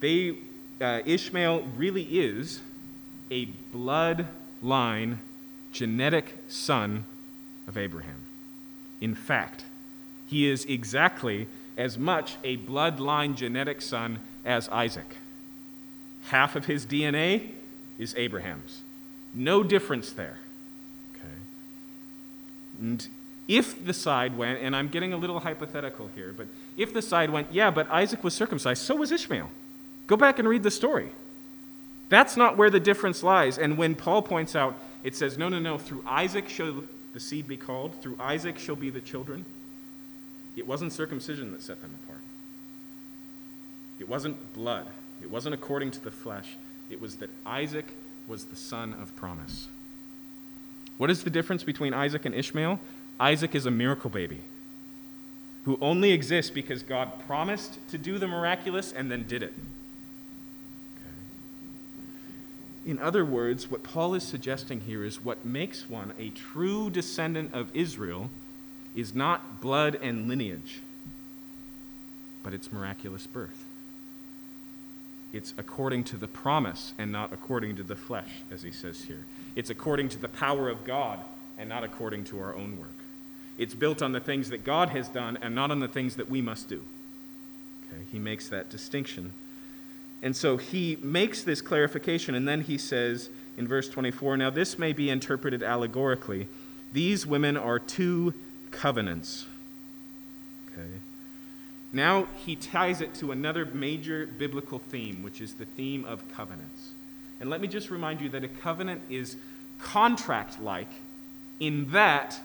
They, 0.00 0.36
uh, 0.80 1.00
Ishmael 1.04 1.62
really 1.76 2.04
is 2.04 2.60
a 3.30 3.48
bloodline, 3.74 5.18
genetic 5.72 6.38
son 6.48 7.04
of 7.66 7.76
Abraham. 7.76 8.22
In 9.00 9.14
fact, 9.14 9.64
he 10.26 10.48
is 10.48 10.64
exactly 10.64 11.46
as 11.76 11.96
much 11.96 12.36
a 12.42 12.56
bloodline 12.56 13.34
genetic 13.34 13.80
son 13.80 14.18
as 14.44 14.68
Isaac. 14.70 15.16
Half 16.24 16.56
of 16.56 16.66
his 16.66 16.84
DNA 16.84 17.50
is 17.98 18.14
Abraham's. 18.16 18.82
No 19.32 19.62
difference 19.62 20.12
there. 20.12 20.38
Okay. 21.14 21.34
And 22.80 23.06
if 23.46 23.84
the 23.84 23.94
side 23.94 24.36
went, 24.36 24.60
and 24.60 24.76
I'm 24.76 24.88
getting 24.88 25.12
a 25.12 25.16
little 25.16 25.40
hypothetical 25.40 26.10
here, 26.14 26.34
but 26.36 26.46
if 26.76 26.92
the 26.92 27.02
side 27.02 27.30
went, 27.30 27.52
yeah, 27.52 27.70
but 27.70 27.90
Isaac 27.90 28.22
was 28.22 28.34
circumcised, 28.34 28.82
so 28.82 28.96
was 28.96 29.12
Ishmael. 29.12 29.50
Go 30.08 30.16
back 30.16 30.40
and 30.40 30.48
read 30.48 30.64
the 30.64 30.70
story. 30.70 31.10
That's 32.08 32.36
not 32.36 32.56
where 32.56 32.70
the 32.70 32.80
difference 32.80 33.22
lies. 33.22 33.58
And 33.58 33.78
when 33.78 33.94
Paul 33.94 34.22
points 34.22 34.56
out, 34.56 34.76
it 35.04 35.14
says, 35.14 35.38
no, 35.38 35.48
no, 35.48 35.60
no, 35.60 35.78
through 35.78 36.02
Isaac 36.06 36.48
shall 36.48 36.82
the 37.12 37.20
seed 37.20 37.46
be 37.46 37.56
called, 37.56 38.00
through 38.02 38.16
Isaac 38.18 38.58
shall 38.58 38.76
be 38.76 38.90
the 38.90 39.00
children. 39.00 39.44
It 40.56 40.66
wasn't 40.66 40.92
circumcision 40.92 41.52
that 41.52 41.62
set 41.62 41.80
them 41.80 41.90
apart. 42.02 42.20
It 44.00 44.08
wasn't 44.08 44.54
blood. 44.54 44.86
It 45.22 45.30
wasn't 45.30 45.54
according 45.54 45.90
to 45.92 46.00
the 46.02 46.10
flesh. 46.10 46.56
It 46.90 47.00
was 47.00 47.16
that 47.16 47.30
Isaac 47.44 47.86
was 48.26 48.46
the 48.46 48.56
son 48.56 48.94
of 49.00 49.14
promise. 49.14 49.68
What 50.96 51.10
is 51.10 51.22
the 51.22 51.30
difference 51.30 51.62
between 51.62 51.94
Isaac 51.94 52.24
and 52.24 52.34
Ishmael? 52.34 52.80
Isaac 53.20 53.54
is 53.54 53.66
a 53.66 53.70
miracle 53.70 54.10
baby 54.10 54.40
who 55.64 55.78
only 55.80 56.12
exists 56.12 56.50
because 56.50 56.82
God 56.82 57.12
promised 57.26 57.78
to 57.90 57.98
do 57.98 58.18
the 58.18 58.26
miraculous 58.26 58.92
and 58.92 59.10
then 59.10 59.24
did 59.26 59.42
it. 59.42 59.52
In 62.88 62.98
other 63.00 63.22
words, 63.22 63.70
what 63.70 63.82
Paul 63.82 64.14
is 64.14 64.22
suggesting 64.22 64.80
here 64.80 65.04
is 65.04 65.22
what 65.22 65.44
makes 65.44 65.90
one 65.90 66.14
a 66.18 66.30
true 66.30 66.88
descendant 66.88 67.52
of 67.52 67.68
Israel 67.74 68.30
is 68.96 69.14
not 69.14 69.60
blood 69.60 69.98
and 70.00 70.26
lineage, 70.26 70.80
but 72.42 72.54
it's 72.54 72.72
miraculous 72.72 73.26
birth. 73.26 73.66
It's 75.34 75.52
according 75.58 76.04
to 76.04 76.16
the 76.16 76.28
promise 76.28 76.94
and 76.96 77.12
not 77.12 77.30
according 77.30 77.76
to 77.76 77.82
the 77.82 77.94
flesh, 77.94 78.30
as 78.50 78.62
he 78.62 78.70
says 78.70 79.02
here. 79.02 79.26
It's 79.54 79.68
according 79.68 80.08
to 80.08 80.18
the 80.18 80.28
power 80.28 80.70
of 80.70 80.86
God 80.86 81.20
and 81.58 81.68
not 81.68 81.84
according 81.84 82.24
to 82.24 82.40
our 82.40 82.56
own 82.56 82.78
work. 82.78 82.88
It's 83.58 83.74
built 83.74 84.00
on 84.00 84.12
the 84.12 84.20
things 84.20 84.48
that 84.48 84.64
God 84.64 84.88
has 84.88 85.08
done 85.08 85.36
and 85.42 85.54
not 85.54 85.70
on 85.70 85.80
the 85.80 85.88
things 85.88 86.16
that 86.16 86.30
we 86.30 86.40
must 86.40 86.70
do. 86.70 86.82
Okay, 87.84 88.04
he 88.10 88.18
makes 88.18 88.48
that 88.48 88.70
distinction. 88.70 89.34
And 90.22 90.34
so 90.34 90.56
he 90.56 90.98
makes 91.00 91.42
this 91.42 91.60
clarification, 91.60 92.34
and 92.34 92.46
then 92.46 92.62
he 92.62 92.76
says 92.76 93.30
in 93.56 93.68
verse 93.68 93.88
24 93.88 94.36
Now 94.36 94.50
this 94.50 94.78
may 94.78 94.92
be 94.92 95.10
interpreted 95.10 95.62
allegorically. 95.62 96.48
These 96.92 97.26
women 97.26 97.56
are 97.56 97.78
two 97.78 98.34
covenants. 98.70 99.46
Okay. 100.72 100.88
Now 101.92 102.26
he 102.44 102.56
ties 102.56 103.00
it 103.00 103.14
to 103.14 103.32
another 103.32 103.64
major 103.64 104.26
biblical 104.26 104.78
theme, 104.78 105.22
which 105.22 105.40
is 105.40 105.54
the 105.54 105.64
theme 105.64 106.04
of 106.04 106.26
covenants. 106.32 106.90
And 107.40 107.48
let 107.50 107.60
me 107.60 107.68
just 107.68 107.90
remind 107.90 108.20
you 108.20 108.28
that 108.30 108.44
a 108.44 108.48
covenant 108.48 109.02
is 109.08 109.36
contract 109.78 110.60
like 110.60 110.90
in 111.60 111.90
that 111.92 112.40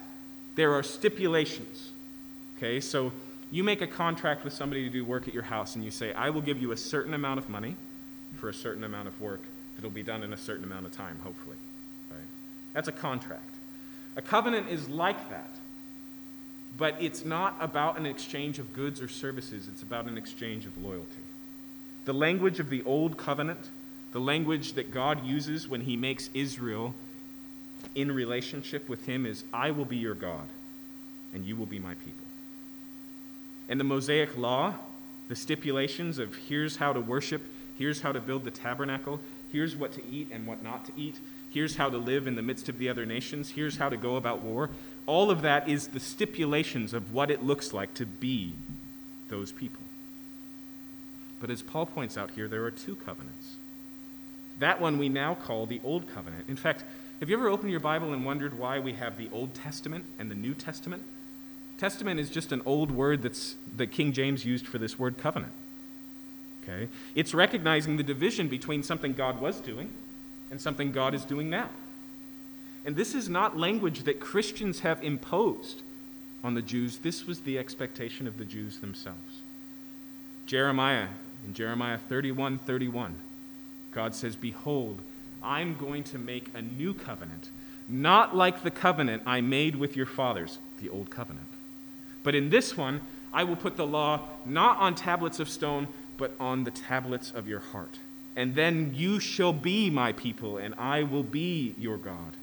there 0.55 0.73
are 0.73 0.83
stipulations. 0.83 1.91
Okay, 2.57 2.79
so 2.79 3.11
you 3.53 3.63
make 3.63 3.83
a 3.83 3.87
contract 3.87 4.43
with 4.43 4.51
somebody 4.51 4.83
to 4.83 4.89
do 4.89 5.05
work 5.05 5.27
at 5.27 5.33
your 5.33 5.43
house, 5.43 5.75
and 5.75 5.85
you 5.85 5.91
say, 5.91 6.11
I 6.13 6.31
will 6.31 6.41
give 6.41 6.59
you 6.59 6.71
a 6.71 6.77
certain 6.77 7.13
amount 7.13 7.37
of 7.37 7.49
money 7.49 7.75
for 8.39 8.49
a 8.49 8.53
certain 8.53 8.83
amount 8.83 9.07
of 9.07 9.21
work 9.21 9.41
that'll 9.75 9.91
be 9.91 10.01
done 10.01 10.23
in 10.23 10.33
a 10.33 10.37
certain 10.37 10.63
amount 10.63 10.87
of 10.87 10.91
time, 10.91 11.19
hopefully. 11.23 11.57
Right? 12.09 12.19
That's 12.73 12.87
a 12.87 12.91
contract. 12.91 13.53
A 14.15 14.23
covenant 14.23 14.69
is 14.69 14.89
like 14.89 15.29
that. 15.29 15.51
But 16.79 16.95
it's 16.99 17.25
not 17.25 17.55
about 17.59 17.99
an 17.99 18.07
exchange 18.07 18.57
of 18.57 18.73
goods 18.73 18.99
or 18.99 19.07
services, 19.07 19.67
it's 19.67 19.83
about 19.83 20.07
an 20.07 20.17
exchange 20.17 20.65
of 20.65 20.75
loyalty. 20.83 21.21
The 22.05 22.13
language 22.13 22.59
of 22.59 22.71
the 22.71 22.81
Old 22.85 23.17
Covenant, 23.17 23.69
the 24.13 24.19
language 24.19 24.73
that 24.73 24.89
God 24.89 25.23
uses 25.23 25.67
when 25.67 25.81
He 25.81 25.95
makes 25.95 26.31
Israel 26.33 26.95
in 27.93 28.11
relationship 28.11 28.89
with 28.89 29.05
Him, 29.05 29.27
is 29.27 29.43
I 29.53 29.69
will 29.69 29.85
be 29.85 29.97
your 29.97 30.15
God, 30.15 30.47
and 31.35 31.45
you 31.45 31.55
will 31.55 31.67
be 31.67 31.77
my 31.77 31.93
people. 31.93 32.25
And 33.69 33.79
the 33.79 33.85
Mosaic 33.85 34.37
Law, 34.37 34.75
the 35.29 35.35
stipulations 35.35 36.19
of 36.19 36.35
here's 36.35 36.77
how 36.77 36.93
to 36.93 36.99
worship, 36.99 37.41
here's 37.77 38.01
how 38.01 38.11
to 38.11 38.19
build 38.19 38.43
the 38.43 38.51
tabernacle, 38.51 39.19
here's 39.51 39.75
what 39.75 39.93
to 39.93 40.05
eat 40.05 40.29
and 40.31 40.45
what 40.45 40.63
not 40.63 40.85
to 40.85 40.91
eat, 40.97 41.19
here's 41.49 41.75
how 41.75 41.89
to 41.89 41.97
live 41.97 42.27
in 42.27 42.35
the 42.35 42.41
midst 42.41 42.69
of 42.69 42.77
the 42.77 42.89
other 42.89 43.05
nations, 43.05 43.49
here's 43.51 43.77
how 43.77 43.89
to 43.89 43.97
go 43.97 44.15
about 44.15 44.41
war. 44.41 44.69
All 45.05 45.29
of 45.29 45.41
that 45.41 45.69
is 45.69 45.87
the 45.87 45.99
stipulations 45.99 46.93
of 46.93 47.13
what 47.13 47.29
it 47.29 47.43
looks 47.43 47.73
like 47.73 47.93
to 47.95 48.05
be 48.05 48.53
those 49.29 49.51
people. 49.51 49.81
But 51.39 51.49
as 51.49 51.61
Paul 51.61 51.85
points 51.85 52.17
out 52.17 52.31
here, 52.31 52.47
there 52.47 52.63
are 52.63 52.71
two 52.71 52.95
covenants. 52.95 53.55
That 54.59 54.79
one 54.79 54.97
we 54.97 55.09
now 55.09 55.35
call 55.35 55.65
the 55.65 55.81
Old 55.83 56.07
Covenant. 56.13 56.45
In 56.47 56.55
fact, 56.55 56.83
have 57.19 57.29
you 57.29 57.37
ever 57.37 57.49
opened 57.49 57.71
your 57.71 57.79
Bible 57.79 58.13
and 58.13 58.25
wondered 58.25 58.57
why 58.57 58.79
we 58.79 58.93
have 58.93 59.17
the 59.17 59.29
Old 59.31 59.53
Testament 59.53 60.05
and 60.19 60.29
the 60.29 60.35
New 60.35 60.53
Testament? 60.53 61.03
Testament 61.83 62.17
is 62.17 62.29
just 62.29 62.53
an 62.53 62.61
old 62.65 62.91
word 62.91 63.23
that's, 63.23 63.57
that 63.75 63.87
King 63.87 64.13
James 64.13 64.45
used 64.45 64.65
for 64.65 64.77
this 64.77 64.97
word 64.97 65.17
covenant. 65.17 65.51
Okay? 66.63 66.87
It's 67.13 67.33
recognizing 67.33 67.97
the 67.97 68.03
division 68.03 68.47
between 68.47 68.83
something 68.83 69.11
God 69.11 69.41
was 69.41 69.59
doing 69.59 69.91
and 70.49 70.61
something 70.61 70.93
God 70.93 71.13
is 71.13 71.25
doing 71.25 71.49
now. 71.49 71.67
And 72.85 72.95
this 72.95 73.13
is 73.13 73.27
not 73.27 73.57
language 73.57 74.03
that 74.03 74.21
Christians 74.21 74.79
have 74.79 75.03
imposed 75.03 75.81
on 76.41 76.53
the 76.53 76.61
Jews. 76.61 76.99
This 76.99 77.27
was 77.27 77.41
the 77.41 77.59
expectation 77.59 78.27
of 78.27 78.37
the 78.37 78.45
Jews 78.45 78.79
themselves. 78.79 79.41
Jeremiah, 80.45 81.09
in 81.45 81.53
Jeremiah 81.53 81.97
31 81.97 82.59
31, 82.59 83.13
God 83.91 84.15
says, 84.15 84.37
Behold, 84.37 85.01
I'm 85.43 85.75
going 85.75 86.05
to 86.05 86.17
make 86.17 86.49
a 86.53 86.61
new 86.61 86.93
covenant, 86.93 87.49
not 87.89 88.33
like 88.33 88.63
the 88.63 88.71
covenant 88.71 89.23
I 89.25 89.41
made 89.41 89.75
with 89.75 89.97
your 89.97 90.05
fathers, 90.05 90.59
the 90.79 90.87
old 90.87 91.09
covenant. 91.09 91.47
But 92.23 92.35
in 92.35 92.49
this 92.49 92.75
one, 92.77 93.01
I 93.33 93.43
will 93.43 93.55
put 93.55 93.77
the 93.77 93.85
law 93.85 94.21
not 94.45 94.77
on 94.77 94.95
tablets 94.95 95.39
of 95.39 95.49
stone, 95.49 95.87
but 96.17 96.33
on 96.39 96.63
the 96.63 96.71
tablets 96.71 97.31
of 97.31 97.47
your 97.47 97.59
heart. 97.59 97.99
And 98.35 98.55
then 98.55 98.93
you 98.95 99.19
shall 99.19 99.53
be 99.53 99.89
my 99.89 100.11
people, 100.13 100.57
and 100.57 100.73
I 100.75 101.03
will 101.03 101.23
be 101.23 101.75
your 101.77 101.97
God. 101.97 102.37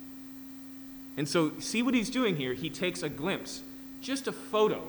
And 1.16 1.28
so, 1.28 1.52
see 1.58 1.82
what 1.82 1.94
he's 1.94 2.10
doing 2.10 2.36
here? 2.36 2.54
He 2.54 2.70
takes 2.70 3.02
a 3.02 3.08
glimpse, 3.08 3.62
just 4.00 4.28
a 4.28 4.32
photo 4.32 4.82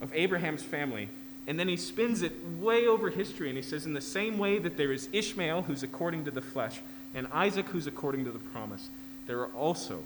of 0.00 0.12
Abraham's 0.12 0.62
family, 0.62 1.08
and 1.46 1.58
then 1.58 1.68
he 1.68 1.76
spins 1.76 2.22
it 2.22 2.32
way 2.58 2.86
over 2.86 3.10
history, 3.10 3.48
and 3.48 3.56
he 3.56 3.62
says, 3.62 3.86
In 3.86 3.94
the 3.94 4.00
same 4.00 4.38
way 4.38 4.58
that 4.58 4.76
there 4.76 4.92
is 4.92 5.08
Ishmael, 5.12 5.62
who's 5.62 5.82
according 5.82 6.24
to 6.24 6.30
the 6.30 6.40
flesh, 6.40 6.80
and 7.14 7.28
Isaac, 7.32 7.66
who's 7.68 7.86
according 7.86 8.24
to 8.24 8.30
the 8.30 8.38
promise, 8.38 8.88
there 9.26 9.38
are 9.40 9.52
also 9.52 10.02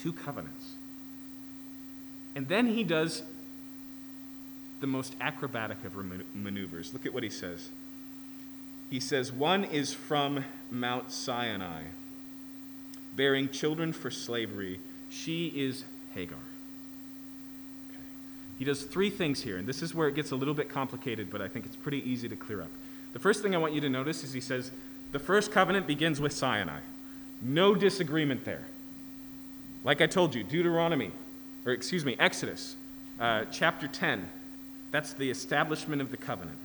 two 0.00 0.12
covenants. 0.12 0.74
And 2.38 2.46
then 2.46 2.68
he 2.68 2.84
does 2.84 3.24
the 4.78 4.86
most 4.86 5.16
acrobatic 5.20 5.78
of 5.84 5.96
maneuvers. 6.36 6.92
Look 6.92 7.04
at 7.04 7.12
what 7.12 7.24
he 7.24 7.30
says. 7.30 7.70
He 8.90 9.00
says, 9.00 9.32
One 9.32 9.64
is 9.64 9.92
from 9.92 10.44
Mount 10.70 11.10
Sinai, 11.10 11.82
bearing 13.16 13.48
children 13.48 13.92
for 13.92 14.12
slavery. 14.12 14.78
She 15.10 15.48
is 15.48 15.82
Hagar. 16.14 16.38
Okay. 17.90 18.04
He 18.56 18.64
does 18.64 18.84
three 18.84 19.10
things 19.10 19.42
here, 19.42 19.56
and 19.56 19.66
this 19.66 19.82
is 19.82 19.92
where 19.92 20.06
it 20.06 20.14
gets 20.14 20.30
a 20.30 20.36
little 20.36 20.54
bit 20.54 20.68
complicated, 20.68 21.30
but 21.30 21.42
I 21.42 21.48
think 21.48 21.66
it's 21.66 21.74
pretty 21.74 22.08
easy 22.08 22.28
to 22.28 22.36
clear 22.36 22.62
up. 22.62 22.70
The 23.14 23.18
first 23.18 23.42
thing 23.42 23.56
I 23.56 23.58
want 23.58 23.74
you 23.74 23.80
to 23.80 23.88
notice 23.88 24.22
is 24.22 24.32
he 24.32 24.40
says, 24.40 24.70
The 25.10 25.18
first 25.18 25.50
covenant 25.50 25.88
begins 25.88 26.20
with 26.20 26.32
Sinai. 26.32 26.82
No 27.42 27.74
disagreement 27.74 28.44
there. 28.44 28.64
Like 29.82 30.00
I 30.00 30.06
told 30.06 30.36
you, 30.36 30.44
Deuteronomy, 30.44 31.10
or 31.68 31.72
excuse 31.72 32.02
me, 32.02 32.16
Exodus 32.18 32.76
uh, 33.20 33.44
chapter 33.52 33.86
10, 33.86 34.30
that's 34.90 35.12
the 35.12 35.30
establishment 35.30 36.00
of 36.00 36.10
the 36.10 36.16
covenant. 36.16 36.56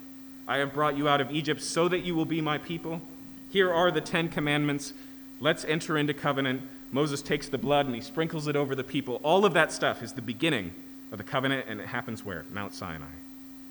I 0.48 0.58
have 0.58 0.74
brought 0.74 0.96
you 0.96 1.10
out 1.10 1.20
of 1.20 1.30
Egypt 1.30 1.62
so 1.62 1.90
that 1.90 2.06
you 2.06 2.16
will 2.16 2.26
be 2.26 2.40
my 2.40 2.58
people. 2.58 3.02
Here 3.50 3.72
are 3.72 3.92
the 3.92 4.00
Ten 4.00 4.30
Commandments. 4.30 4.94
Let's 5.42 5.66
enter 5.66 5.98
into 5.98 6.14
covenant. 6.14 6.62
Moses 6.92 7.22
takes 7.22 7.50
the 7.50 7.58
blood 7.58 7.86
and 7.86 7.94
he 7.96 8.00
sprinkles 8.00 8.48
it 8.48 8.56
over 8.56 8.76
the 8.76 8.84
people. 8.84 9.20
All 9.24 9.46
of 9.46 9.54
that 9.56 9.74
stuff 9.74 10.02
is 10.02 10.14
the 10.14 10.22
beginning 10.22 10.72
of 11.12 11.18
the 11.18 11.24
covenant, 11.24 11.66
and 11.68 11.82
it 11.82 11.88
happens 11.88 12.24
where? 12.26 12.46
Mount 12.52 12.74
Sinai. 12.74 13.06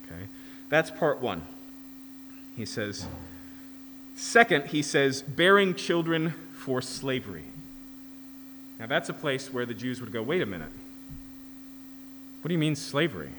Okay? 0.04 0.24
That's 0.68 0.90
part 0.90 1.20
one. 1.22 1.42
He 2.56 2.66
says, 2.66 3.06
second, 4.14 4.66
he 4.66 4.82
says, 4.82 5.22
bearing 5.22 5.74
children 5.74 6.34
for 6.52 6.82
slavery. 6.82 7.44
Now, 8.78 8.86
that's 8.86 9.08
a 9.08 9.14
place 9.14 9.50
where 9.50 9.64
the 9.64 9.74
Jews 9.74 10.00
would 10.00 10.12
go, 10.12 10.22
wait 10.22 10.42
a 10.42 10.46
minute. 10.46 10.72
What 12.42 12.48
do 12.48 12.54
you 12.54 12.58
mean 12.58 12.74
slavery? 12.74 13.30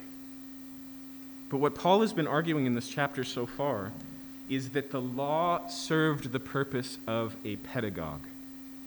But 1.49 1.57
what 1.57 1.75
Paul 1.75 2.01
has 2.01 2.13
been 2.13 2.25
arguing 2.25 2.65
in 2.65 2.73
this 2.73 2.87
chapter 2.87 3.25
so 3.25 3.45
far 3.45 3.91
is 4.49 4.69
that 4.69 4.91
the 4.91 5.01
law 5.01 5.67
served 5.67 6.31
the 6.31 6.39
purpose 6.39 6.97
of 7.05 7.35
a 7.43 7.57
pedagogue, 7.57 8.21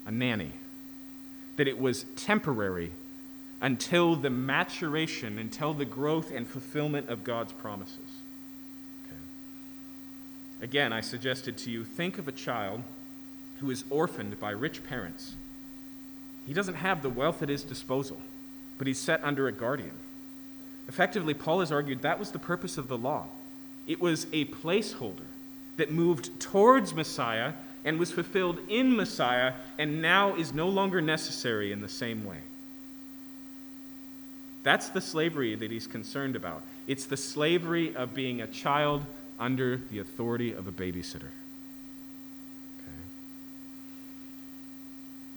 a 0.06 0.10
nanny, 0.10 0.52
that 1.56 1.68
it 1.68 1.78
was 1.78 2.06
temporary 2.16 2.92
until 3.60 4.16
the 4.16 4.30
maturation, 4.30 5.38
until 5.38 5.74
the 5.74 5.84
growth 5.84 6.30
and 6.30 6.48
fulfillment 6.48 7.08
of 7.08 7.22
God's 7.22 7.52
promises. 7.52 8.20
Okay. 9.04 9.20
Again, 10.62 10.92
I 10.94 11.02
suggested 11.02 11.58
to 11.58 11.70
you 11.70 11.84
think 11.84 12.18
of 12.18 12.26
a 12.26 12.32
child 12.32 12.82
who 13.60 13.70
is 13.70 13.84
orphaned 13.90 14.40
by 14.40 14.50
rich 14.50 14.82
parents. 14.82 15.34
He 16.46 16.54
doesn't 16.54 16.74
have 16.74 17.02
the 17.02 17.10
wealth 17.10 17.42
at 17.42 17.48
his 17.48 17.62
disposal, 17.62 18.18
but 18.78 18.86
he's 18.86 18.98
set 18.98 19.22
under 19.22 19.46
a 19.46 19.52
guardian. 19.52 19.92
Effectively, 20.88 21.34
Paul 21.34 21.60
has 21.60 21.72
argued 21.72 22.02
that 22.02 22.18
was 22.18 22.30
the 22.30 22.38
purpose 22.38 22.78
of 22.78 22.88
the 22.88 22.98
law. 22.98 23.26
It 23.86 24.00
was 24.00 24.26
a 24.32 24.44
placeholder 24.46 25.26
that 25.76 25.90
moved 25.90 26.38
towards 26.40 26.94
Messiah 26.94 27.52
and 27.84 27.98
was 27.98 28.10
fulfilled 28.10 28.58
in 28.68 28.96
Messiah 28.96 29.54
and 29.78 30.02
now 30.02 30.34
is 30.34 30.52
no 30.52 30.68
longer 30.68 31.00
necessary 31.00 31.72
in 31.72 31.80
the 31.80 31.88
same 31.88 32.24
way. 32.24 32.38
That's 34.62 34.88
the 34.88 35.00
slavery 35.00 35.54
that 35.54 35.70
he's 35.70 35.86
concerned 35.86 36.34
about. 36.34 36.62
It's 36.88 37.06
the 37.06 37.16
slavery 37.16 37.94
of 37.94 38.14
being 38.14 38.40
a 38.40 38.48
child 38.48 39.04
under 39.38 39.76
the 39.76 40.00
authority 40.00 40.52
of 40.52 40.66
a 40.66 40.72
babysitter. 40.72 41.30
Okay. 42.80 42.96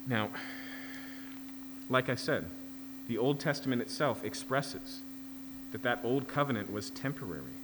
Now, 0.08 0.30
like 1.90 2.10
I 2.10 2.16
said, 2.16 2.46
the 3.08 3.20
Old 3.20 3.40
Testament 3.40 3.82
itself 3.84 4.24
expresses 4.24 5.02
that 5.72 5.84
that 5.84 6.00
old 6.04 6.28
covenant 6.28 6.72
was 6.72 6.90
temporary 6.90 7.58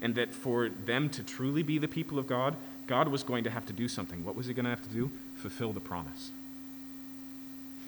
and 0.00 0.14
that 0.14 0.32
for 0.32 0.68
them 0.68 1.08
to 1.10 1.22
truly 1.22 1.62
be 1.62 1.78
the 1.78 1.88
people 1.88 2.18
of 2.18 2.26
God, 2.26 2.56
God 2.86 3.08
was 3.08 3.22
going 3.22 3.44
to 3.44 3.50
have 3.50 3.66
to 3.66 3.72
do 3.72 3.88
something. 3.88 4.24
What 4.24 4.36
was 4.36 4.46
he 4.46 4.54
going 4.54 4.64
to 4.64 4.70
have 4.70 4.82
to 4.82 4.94
do? 4.94 5.10
Fulfill 5.36 5.72
the 5.72 5.80
promise. 5.80 6.30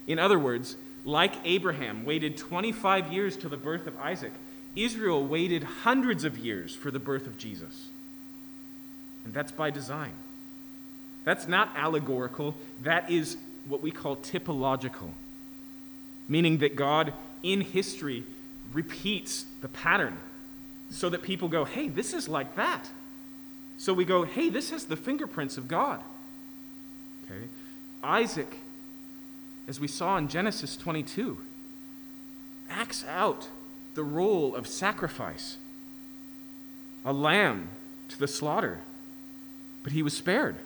In 0.07 0.19
other 0.19 0.39
words, 0.39 0.77
like 1.05 1.35
Abraham 1.45 2.05
waited 2.05 2.37
25 2.37 3.13
years 3.13 3.37
till 3.37 3.51
the 3.51 3.57
birth 3.57 3.87
of 3.87 3.99
Isaac, 3.99 4.33
Israel 4.77 5.25
waited 5.25 5.63
hundreds 5.63 6.25
of 6.25 6.39
years 6.39 6.75
for 6.75 6.91
the 6.91 6.99
birth 6.99 7.27
of 7.27 7.39
Jesus. 7.39 7.89
And 9.25 9.33
that's 9.33 9.53
by 9.53 9.71
design. 9.71 10.13
That's 11.25 11.47
not 11.47 11.71
allegorical, 11.77 12.55
that 12.83 13.11
is 13.11 13.37
what 13.67 13.83
we 13.83 13.91
call 13.91 14.17
typological, 14.17 15.11
meaning 16.29 16.59
that 16.59 16.77
God 16.77 17.13
in 17.43 17.61
history 17.61 18.25
repeats 18.73 19.47
the 19.61 19.69
pattern 19.69 20.19
so 20.91 21.09
that 21.09 21.23
people 21.23 21.49
go, 21.49 21.65
hey, 21.65 21.89
this 21.89 22.13
is 22.13 22.29
like 22.29 22.57
that. 22.57 22.91
So 23.77 23.95
we 23.95 24.05
go, 24.05 24.25
hey, 24.25 24.49
this 24.49 24.71
has 24.71 24.85
the 24.85 24.97
fingerprints 24.97 25.57
of 25.57 25.69
God. 25.69 26.01
Okay? 27.25 27.49
Isaac, 28.03 28.59
as 29.69 29.81
we 29.81 29.89
saw 29.89 30.17
in 30.17 30.29
Genesis 30.29 30.77
22, 30.77 31.39
acts 32.69 33.05
out 33.09 33.49
the 33.95 34.03
role 34.03 34.55
of 34.55 34.67
sacrifice, 34.67 35.57
a 37.05 37.13
lamb 37.13 37.69
to 38.09 38.19
the 38.19 38.29
slaughter. 38.29 38.81
But 39.83 39.93
he 39.93 40.03
was 40.03 40.17
spared. 40.17 40.57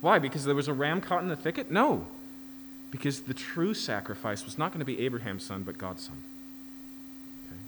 Why? 0.00 0.18
Because 0.18 0.44
there 0.44 0.54
was 0.54 0.68
a 0.68 0.72
ram 0.72 1.00
caught 1.00 1.22
in 1.22 1.28
the 1.28 1.36
thicket? 1.36 1.70
No. 1.70 2.06
Because 2.90 3.20
the 3.20 3.34
true 3.34 3.74
sacrifice 3.74 4.44
was 4.44 4.58
not 4.58 4.72
going 4.72 4.80
to 4.80 4.84
be 4.86 5.00
Abraham's 5.00 5.44
son, 5.44 5.62
but 5.62 5.78
God's 5.78 6.04
son. 6.04 6.16
Okay? 7.46 7.60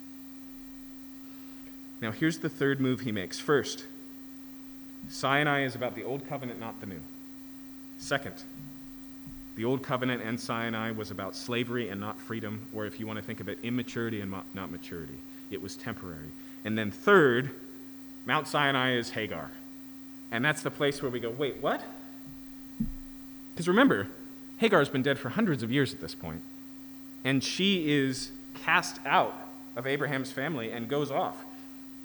Now, 2.03 2.11
here's 2.11 2.39
the 2.39 2.49
third 2.49 2.81
move 2.81 3.01
he 3.01 3.13
makes. 3.13 3.39
First, 3.39 3.85
Sinai 5.09 5.63
is 5.63 5.77
about 5.77 5.95
the 5.95 6.03
old 6.03 6.29
covenant, 6.29 6.59
not 6.59 6.81
the 6.81 6.87
new. 6.87 7.01
Second, 7.97 8.35
the 9.55 9.65
old 9.65 9.85
covenant 9.85 10.21
and 10.21 10.39
Sinai 10.39 10.91
was 10.91 11.13
about 11.13 11.37
slavery 11.37 11.91
and 11.91 12.01
not 12.01 12.19
freedom, 12.19 12.67
or 12.75 12.87
if 12.87 12.99
you 12.99 13.07
want 13.07 13.21
to 13.21 13.25
think 13.25 13.39
of 13.39 13.49
it, 13.49 13.59
immaturity 13.63 14.21
and 14.21 14.35
not 14.53 14.73
maturity. 14.73 15.19
It 15.53 15.63
was 15.63 15.77
temporary. 15.77 16.33
And 16.65 16.77
then 16.77 16.91
third, 16.91 17.51
Mount 18.27 18.49
Sinai 18.49 18.95
is 18.95 19.11
Hagar. 19.11 19.53
And 20.33 20.45
that's 20.45 20.63
the 20.63 20.71
place 20.73 21.03
where 21.03 21.11
we 21.11 21.21
go, 21.21 21.31
wait, 21.31 21.59
what? 21.63 21.85
Because 23.55 23.69
remember, 23.69 24.09
Hagar's 24.57 24.89
been 24.89 25.03
dead 25.03 25.21
for 25.21 25.29
hundreds 25.29 25.63
of 25.63 25.71
years 25.71 25.93
at 25.93 26.01
this 26.01 26.17
point, 26.17 26.41
and 27.23 27.45
she 27.45 27.93
is 27.93 28.33
cast 28.55 28.99
out 29.07 29.51
of 29.77 29.87
Abraham's 29.87 30.33
family 30.33 30.73
and 30.73 30.89
goes 30.89 31.13
off. 31.13 31.45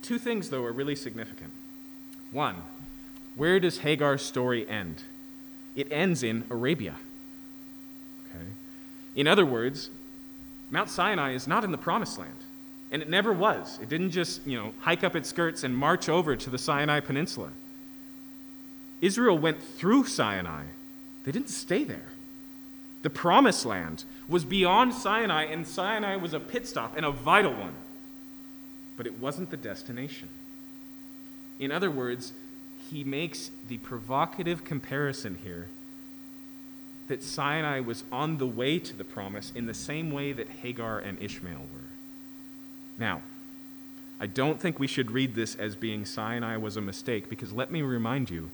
Two 0.07 0.17
things, 0.17 0.49
though, 0.49 0.63
are 0.63 0.71
really 0.71 0.95
significant. 0.95 1.51
One, 2.31 2.55
where 3.35 3.59
does 3.59 3.79
Hagar's 3.79 4.21
story 4.21 4.65
end? 4.69 5.03
It 5.75 5.91
ends 5.91 6.23
in 6.23 6.45
Arabia. 6.49 6.95
Okay? 8.29 8.45
In 9.17 9.27
other 9.27 9.45
words, 9.45 9.89
Mount 10.71 10.87
Sinai 10.87 11.33
is 11.33 11.45
not 11.45 11.65
in 11.65 11.73
the 11.73 11.77
promised 11.77 12.17
land. 12.17 12.37
And 12.89 13.01
it 13.01 13.09
never 13.09 13.33
was. 13.33 13.79
It 13.81 13.89
didn't 13.89 14.11
just, 14.11 14.47
you 14.47 14.57
know, 14.57 14.73
hike 14.79 15.03
up 15.03 15.13
its 15.13 15.27
skirts 15.27 15.65
and 15.65 15.75
march 15.75 16.07
over 16.07 16.37
to 16.37 16.49
the 16.49 16.57
Sinai 16.57 17.01
Peninsula. 17.01 17.49
Israel 19.01 19.37
went 19.37 19.61
through 19.61 20.05
Sinai 20.05 20.63
they 21.25 21.33
didn't 21.33 21.49
stay 21.49 21.83
there. 21.83 22.13
The 23.01 23.09
promised 23.09 23.65
land 23.65 24.05
was 24.29 24.45
beyond 24.45 24.93
Sinai, 24.93 25.43
and 25.43 25.67
Sinai 25.67 26.15
was 26.15 26.33
a 26.33 26.39
pit 26.39 26.65
stop 26.65 26.95
and 26.95 27.05
a 27.05 27.11
vital 27.11 27.51
one. 27.51 27.73
But 28.97 29.07
it 29.07 29.19
wasn't 29.19 29.51
the 29.51 29.57
destination. 29.57 30.29
In 31.59 31.71
other 31.71 31.89
words, 31.91 32.33
he 32.89 33.03
makes 33.03 33.51
the 33.67 33.77
provocative 33.77 34.63
comparison 34.63 35.37
here 35.43 35.67
that 37.07 37.23
Sinai 37.23 37.79
was 37.79 38.03
on 38.11 38.37
the 38.37 38.47
way 38.47 38.79
to 38.79 38.95
the 38.95 39.03
promise 39.03 39.51
in 39.55 39.65
the 39.65 39.73
same 39.73 40.11
way 40.11 40.33
that 40.33 40.49
Hagar 40.49 40.99
and 40.99 41.21
Ishmael 41.21 41.65
were. 41.73 41.89
Now, 42.97 43.21
I 44.19 44.27
don't 44.27 44.59
think 44.59 44.79
we 44.79 44.87
should 44.87 45.11
read 45.11 45.35
this 45.35 45.55
as 45.55 45.75
being 45.75 46.05
Sinai 46.05 46.57
was 46.57 46.75
a 46.75 46.81
mistake 46.81 47.29
because 47.29 47.53
let 47.53 47.71
me 47.71 47.81
remind 47.81 48.29
you 48.29 48.49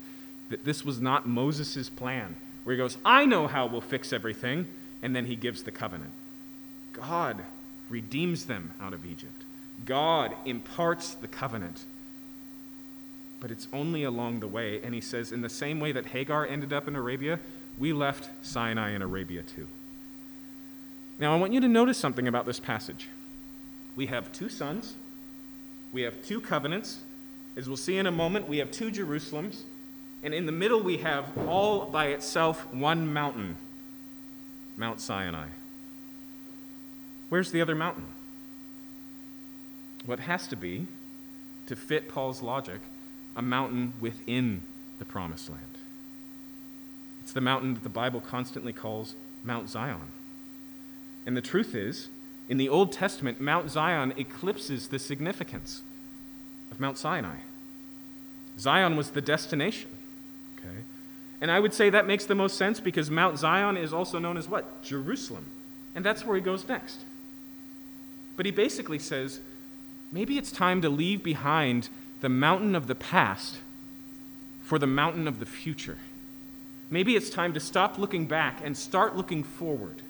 that 0.50 0.66
this 0.66 0.84
was 0.84 1.02
not 1.02 1.28
Moses' 1.28 1.90
plan 1.90 2.36
where 2.64 2.76
he 2.76 2.78
goes, 2.78 2.98
I 3.04 3.26
know 3.26 3.48
how 3.48 3.66
we'll 3.66 3.82
fix 3.82 4.14
everything, 4.14 4.68
and 5.02 5.16
then 5.16 5.26
he 5.26 5.36
gives 5.36 5.64
the 5.64 5.72
covenant. 5.72 6.12
God 6.94 7.44
redeems 7.90 8.46
them 8.46 8.72
out 8.80 8.94
of 8.94 9.06
Egypt. 9.06 9.43
God 9.86 10.34
imparts 10.46 11.14
the 11.14 11.28
covenant. 11.28 11.86
But 13.40 13.52
it's 13.52 13.68
only 13.74 14.04
along 14.04 14.40
the 14.40 14.48
way. 14.48 14.82
And 14.82 14.94
he 14.94 15.02
says, 15.02 15.32
in 15.32 15.42
the 15.42 15.50
same 15.50 15.80
way 15.80 15.92
that 15.92 16.08
Hagar 16.08 16.46
ended 16.46 16.72
up 16.72 16.88
in 16.88 16.96
Arabia, 16.96 17.40
we 17.78 17.92
left 17.92 18.30
Sinai 18.46 18.92
in 18.92 19.02
Arabia 19.02 19.44
too. 19.44 19.68
Now, 21.20 21.34
I 21.34 21.40
want 21.40 21.54
you 21.54 21.62
to 21.62 21.68
notice 21.68 21.98
something 21.98 22.28
about 22.28 22.46
this 22.46 22.60
passage. 22.60 23.10
We 23.96 24.08
have 24.08 24.32
two 24.32 24.50
sons, 24.50 24.96
we 25.92 26.02
have 26.02 26.22
two 26.24 26.42
covenants. 26.42 27.00
As 27.56 27.68
we'll 27.68 27.78
see 27.78 27.98
in 27.98 28.08
a 28.08 28.12
moment, 28.12 28.50
we 28.50 28.58
have 28.58 28.72
two 28.72 28.90
Jerusalems. 28.90 29.62
And 30.24 30.34
in 30.34 30.48
the 30.48 30.52
middle, 30.52 30.82
we 30.82 30.98
have 30.98 31.38
all 31.48 31.86
by 31.86 32.08
itself 32.08 32.66
one 32.74 33.14
mountain 33.14 33.58
Mount 34.76 35.00
Sinai. 35.00 35.50
Where's 37.30 37.52
the 37.52 37.62
other 37.62 37.76
mountain? 37.76 38.06
What 40.06 40.22
has 40.22 40.48
to 40.48 40.56
be, 40.56 40.88
to 41.68 41.76
fit 41.76 42.10
Paul's 42.10 42.42
logic, 42.42 42.82
a 43.36 43.42
mountain 43.42 43.94
within 44.00 44.62
the 45.00 45.06
promised 45.06 45.50
land. 45.50 45.64
It's 47.22 47.34
the 47.34 47.42
mountain 47.42 47.74
that 47.74 47.84
the 47.84 47.90
Bible 47.90 48.22
constantly 48.22 48.74
calls 48.74 49.16
Mount 49.44 49.70
Zion. 49.70 50.12
And 51.26 51.38
the 51.38 51.42
truth 51.42 51.74
is, 51.74 52.10
in 52.50 52.58
the 52.58 52.70
Old 52.70 52.92
Testament, 52.92 53.40
Mount 53.40 53.72
Zion 53.72 54.14
eclipses 54.18 54.90
the 54.90 55.00
significance 55.00 55.82
of 56.70 56.80
Mount 56.80 56.98
Sinai. 56.98 57.38
Zion 58.60 58.98
was 58.98 59.12
the 59.12 59.22
destination. 59.22 59.90
Okay? 60.60 60.84
And 61.42 61.50
I 61.50 61.60
would 61.60 61.74
say 61.74 61.90
that 61.90 62.06
makes 62.06 62.26
the 62.26 62.36
most 62.36 62.58
sense 62.58 62.80
because 62.80 63.10
Mount 63.10 63.40
Zion 63.40 63.78
is 63.78 63.94
also 63.94 64.20
known 64.20 64.38
as 64.38 64.48
what? 64.48 64.84
Jerusalem. 64.84 65.46
And 65.96 66.06
that's 66.06 66.26
where 66.26 66.36
he 66.36 66.42
goes 66.42 66.68
next. 66.68 67.00
But 68.36 68.46
he 68.46 68.52
basically 68.52 69.00
says 69.00 69.40
maybe 70.14 70.38
it's 70.38 70.52
time 70.52 70.82
to 70.82 70.90
leave 70.90 71.24
behind 71.24 71.90
the 72.22 72.30
mountain 72.30 72.76
of 72.76 72.88
the 72.88 72.96
past 72.96 73.58
for 74.62 74.80
the 74.80 74.88
mountain 74.88 75.28
of 75.28 75.40
the 75.40 75.46
future. 75.46 75.98
Maybe 76.90 77.16
it's 77.16 77.30
time 77.30 77.54
to 77.54 77.60
stop 77.60 77.98
looking 77.98 78.28
back 78.28 78.62
and 78.64 78.78
start 78.78 79.18
looking 79.18 79.44
forward. 79.44 80.04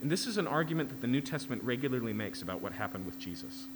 And 0.00 0.10
this 0.10 0.26
is 0.26 0.38
an 0.38 0.46
argument 0.48 0.88
that 0.88 1.00
the 1.00 1.06
New 1.06 1.20
Testament 1.20 1.62
regularly 1.62 2.12
makes 2.12 2.42
about 2.42 2.62
what 2.62 2.72
happened 2.72 3.06
with 3.06 3.18
Jesus. 3.18 3.66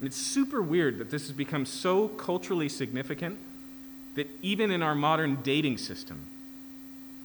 And 0.00 0.06
it's 0.06 0.16
super 0.16 0.62
weird 0.62 0.98
that 0.98 1.10
this 1.10 1.26
has 1.26 1.32
become 1.32 1.66
so 1.66 2.08
culturally 2.08 2.68
significant 2.68 3.38
that 4.14 4.30
even 4.40 4.70
in 4.70 4.82
our 4.82 4.94
modern 4.94 5.38
dating 5.42 5.78
system, 5.78 6.20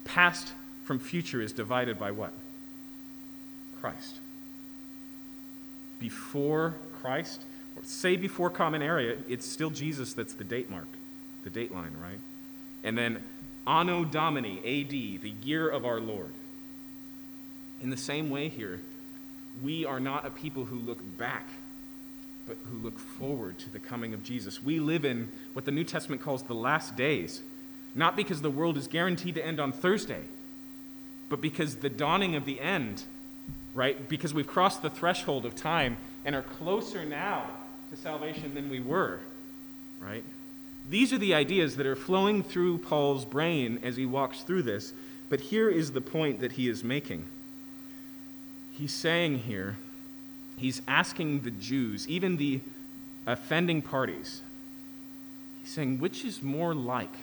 past 0.03 0.53
from 0.83 0.99
future 0.99 1.41
is 1.41 1.53
divided 1.53 1.99
by 1.99 2.11
what? 2.11 2.33
Christ. 3.79 4.15
Before 6.01 6.75
Christ, 7.01 7.43
or 7.77 7.83
say 7.85 8.17
before 8.17 8.49
Common 8.49 8.81
Era, 8.81 9.15
it's 9.29 9.45
still 9.45 9.69
Jesus 9.69 10.11
that's 10.11 10.33
the 10.33 10.43
date 10.43 10.69
mark, 10.69 10.87
the 11.45 11.49
date 11.49 11.73
line, 11.73 11.95
right? 12.03 12.19
And 12.83 12.97
then 12.97 13.23
Anno 13.65 14.03
Domini, 14.03 14.57
AD, 14.57 15.21
the 15.21 15.33
year 15.43 15.69
of 15.69 15.85
our 15.85 16.01
Lord. 16.01 16.33
In 17.81 17.89
the 17.89 17.97
same 17.97 18.29
way 18.29 18.49
here, 18.49 18.81
we 19.63 19.85
are 19.85 19.99
not 19.99 20.25
a 20.25 20.29
people 20.29 20.65
who 20.65 20.77
look 20.79 20.99
back 21.17 21.45
but 22.47 22.57
who 22.69 22.77
look 22.79 22.99
forward 22.99 23.57
to 23.59 23.69
the 23.69 23.79
coming 23.79 24.13
of 24.13 24.23
Jesus. 24.23 24.61
We 24.61 24.79
live 24.79 25.05
in 25.05 25.31
what 25.53 25.65
the 25.65 25.71
New 25.71 25.83
Testament 25.83 26.21
calls 26.21 26.43
the 26.43 26.53
last 26.53 26.95
days, 26.95 27.41
not 27.95 28.15
because 28.15 28.41
the 28.41 28.49
world 28.49 28.77
is 28.77 28.87
guaranteed 28.87 29.35
to 29.35 29.45
end 29.45 29.59
on 29.59 29.71
Thursday, 29.71 30.23
but 31.29 31.41
because 31.41 31.77
the 31.77 31.89
dawning 31.89 32.35
of 32.35 32.45
the 32.45 32.59
end, 32.59 33.03
right? 33.73 34.07
Because 34.09 34.33
we've 34.33 34.47
crossed 34.47 34.81
the 34.81 34.89
threshold 34.89 35.45
of 35.45 35.55
time 35.55 35.97
and 36.25 36.35
are 36.35 36.41
closer 36.41 37.05
now 37.05 37.49
to 37.89 37.97
salvation 37.97 38.53
than 38.53 38.69
we 38.69 38.79
were, 38.79 39.19
right? 39.99 40.23
These 40.89 41.13
are 41.13 41.17
the 41.17 41.33
ideas 41.33 41.75
that 41.77 41.85
are 41.85 41.95
flowing 41.95 42.43
through 42.43 42.79
Paul's 42.79 43.25
brain 43.25 43.79
as 43.83 43.97
he 43.97 44.05
walks 44.05 44.41
through 44.41 44.63
this, 44.63 44.93
but 45.29 45.39
here 45.39 45.69
is 45.69 45.91
the 45.91 46.01
point 46.01 46.39
that 46.39 46.53
he 46.53 46.67
is 46.67 46.83
making. 46.83 47.25
He's 48.71 48.93
saying 48.93 49.39
here, 49.39 49.77
he's 50.57 50.81
asking 50.87 51.41
the 51.41 51.51
Jews, 51.51 52.07
even 52.07 52.37
the 52.37 52.61
offending 53.27 53.81
parties, 53.81 54.41
he's 55.61 55.69
saying, 55.69 55.99
which 55.99 56.25
is 56.25 56.41
more 56.41 56.73
like 56.73 57.13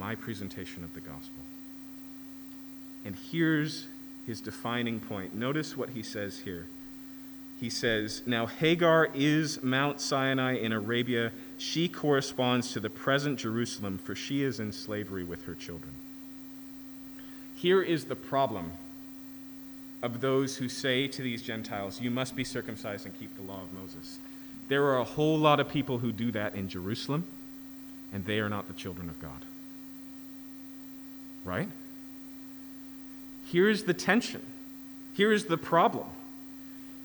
my 0.00 0.14
presentation 0.14 0.82
of 0.82 0.94
the 0.94 1.00
gospel? 1.00 1.42
And 3.04 3.16
here's 3.30 3.86
his 4.26 4.40
defining 4.40 5.00
point. 5.00 5.34
Notice 5.34 5.76
what 5.76 5.90
he 5.90 6.02
says 6.02 6.40
here. 6.40 6.66
he 7.58 7.68
says, 7.68 8.22
Now 8.26 8.46
Hagar 8.46 9.08
is 9.14 9.62
Mount 9.62 10.00
Sinai 10.00 10.56
in 10.56 10.72
Arabia. 10.72 11.32
She 11.58 11.88
corresponds 11.88 12.72
to 12.72 12.80
the 12.80 12.90
present 12.90 13.38
Jerusalem, 13.38 13.98
for 13.98 14.14
she 14.14 14.42
is 14.42 14.60
in 14.60 14.72
slavery 14.72 15.24
with 15.24 15.44
her 15.44 15.54
children. 15.54 15.92
Here 17.54 17.82
is 17.82 18.04
the 18.06 18.16
problem 18.16 18.72
of 20.02 20.20
those 20.20 20.56
who 20.56 20.68
say 20.68 21.06
to 21.08 21.22
these 21.22 21.42
Gentiles, 21.42 22.00
You 22.00 22.10
must 22.10 22.34
be 22.34 22.44
circumcised 22.44 23.04
and 23.04 23.18
keep 23.18 23.36
the 23.36 23.42
law 23.42 23.62
of 23.62 23.72
Moses. 23.72 24.18
There 24.68 24.84
are 24.84 24.98
a 24.98 25.04
whole 25.04 25.36
lot 25.36 25.60
of 25.60 25.68
people 25.68 25.98
who 25.98 26.12
do 26.12 26.30
that 26.32 26.54
in 26.54 26.68
Jerusalem, 26.68 27.24
and 28.12 28.24
they 28.24 28.38
are 28.38 28.48
not 28.48 28.68
the 28.68 28.74
children 28.74 29.08
of 29.08 29.20
God. 29.20 29.44
Right? 31.44 31.68
Here's 33.50 33.84
the 33.84 33.94
tension. 33.94 34.42
Here 35.14 35.32
is 35.32 35.46
the 35.46 35.58
problem 35.58 36.06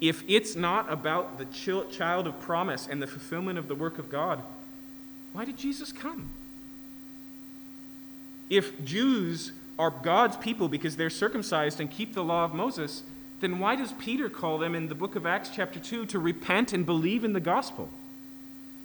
if 0.02 0.24
it's 0.28 0.56
not 0.56 0.92
about 0.92 1.38
the 1.38 1.46
child 1.46 2.28
of 2.28 2.40
promise 2.40 2.88
and 2.88 3.02
the 3.02 3.08
fulfillment 3.08 3.58
of 3.58 3.68
the 3.68 3.76
work 3.76 3.98
of 3.98 4.10
God, 4.10 4.42
why 5.34 5.46
did 5.46 5.58
Jesus 5.58 5.92
come? 5.92 6.30
If 8.50 8.84
Jews 8.84 9.52
are 9.80 9.90
God's 9.90 10.38
people 10.38 10.68
because 10.68 10.96
they're 10.96 11.10
circumcised 11.10 11.80
and 11.80 11.90
keep 11.90 12.14
the 12.14 12.24
law 12.24 12.46
of 12.46 12.54
Moses, 12.54 13.04
then 13.40 13.60
why 13.60 13.76
does 13.76 13.94
Peter 13.94 14.30
call 14.30 14.58
them 14.58 14.76
in 14.76 14.88
the 14.88 14.96
book 14.96 15.16
of 15.16 15.26
Acts, 15.26 15.50
chapter 15.54 15.80
2, 15.80 16.06
to 16.08 16.20
repent 16.20 16.74
and 16.74 16.86
believe 16.86 17.24
in 17.24 17.34
the 17.34 17.40
gospel? 17.40 17.90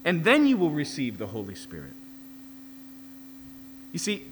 And 0.05 0.25
then 0.25 0.46
you 0.46 0.57
will 0.57 0.70
receive 0.70 1.18
the 1.18 1.29
Holy 1.29 1.55
Spirit. 1.55 1.92
You 3.92 3.99
see, 3.99 4.25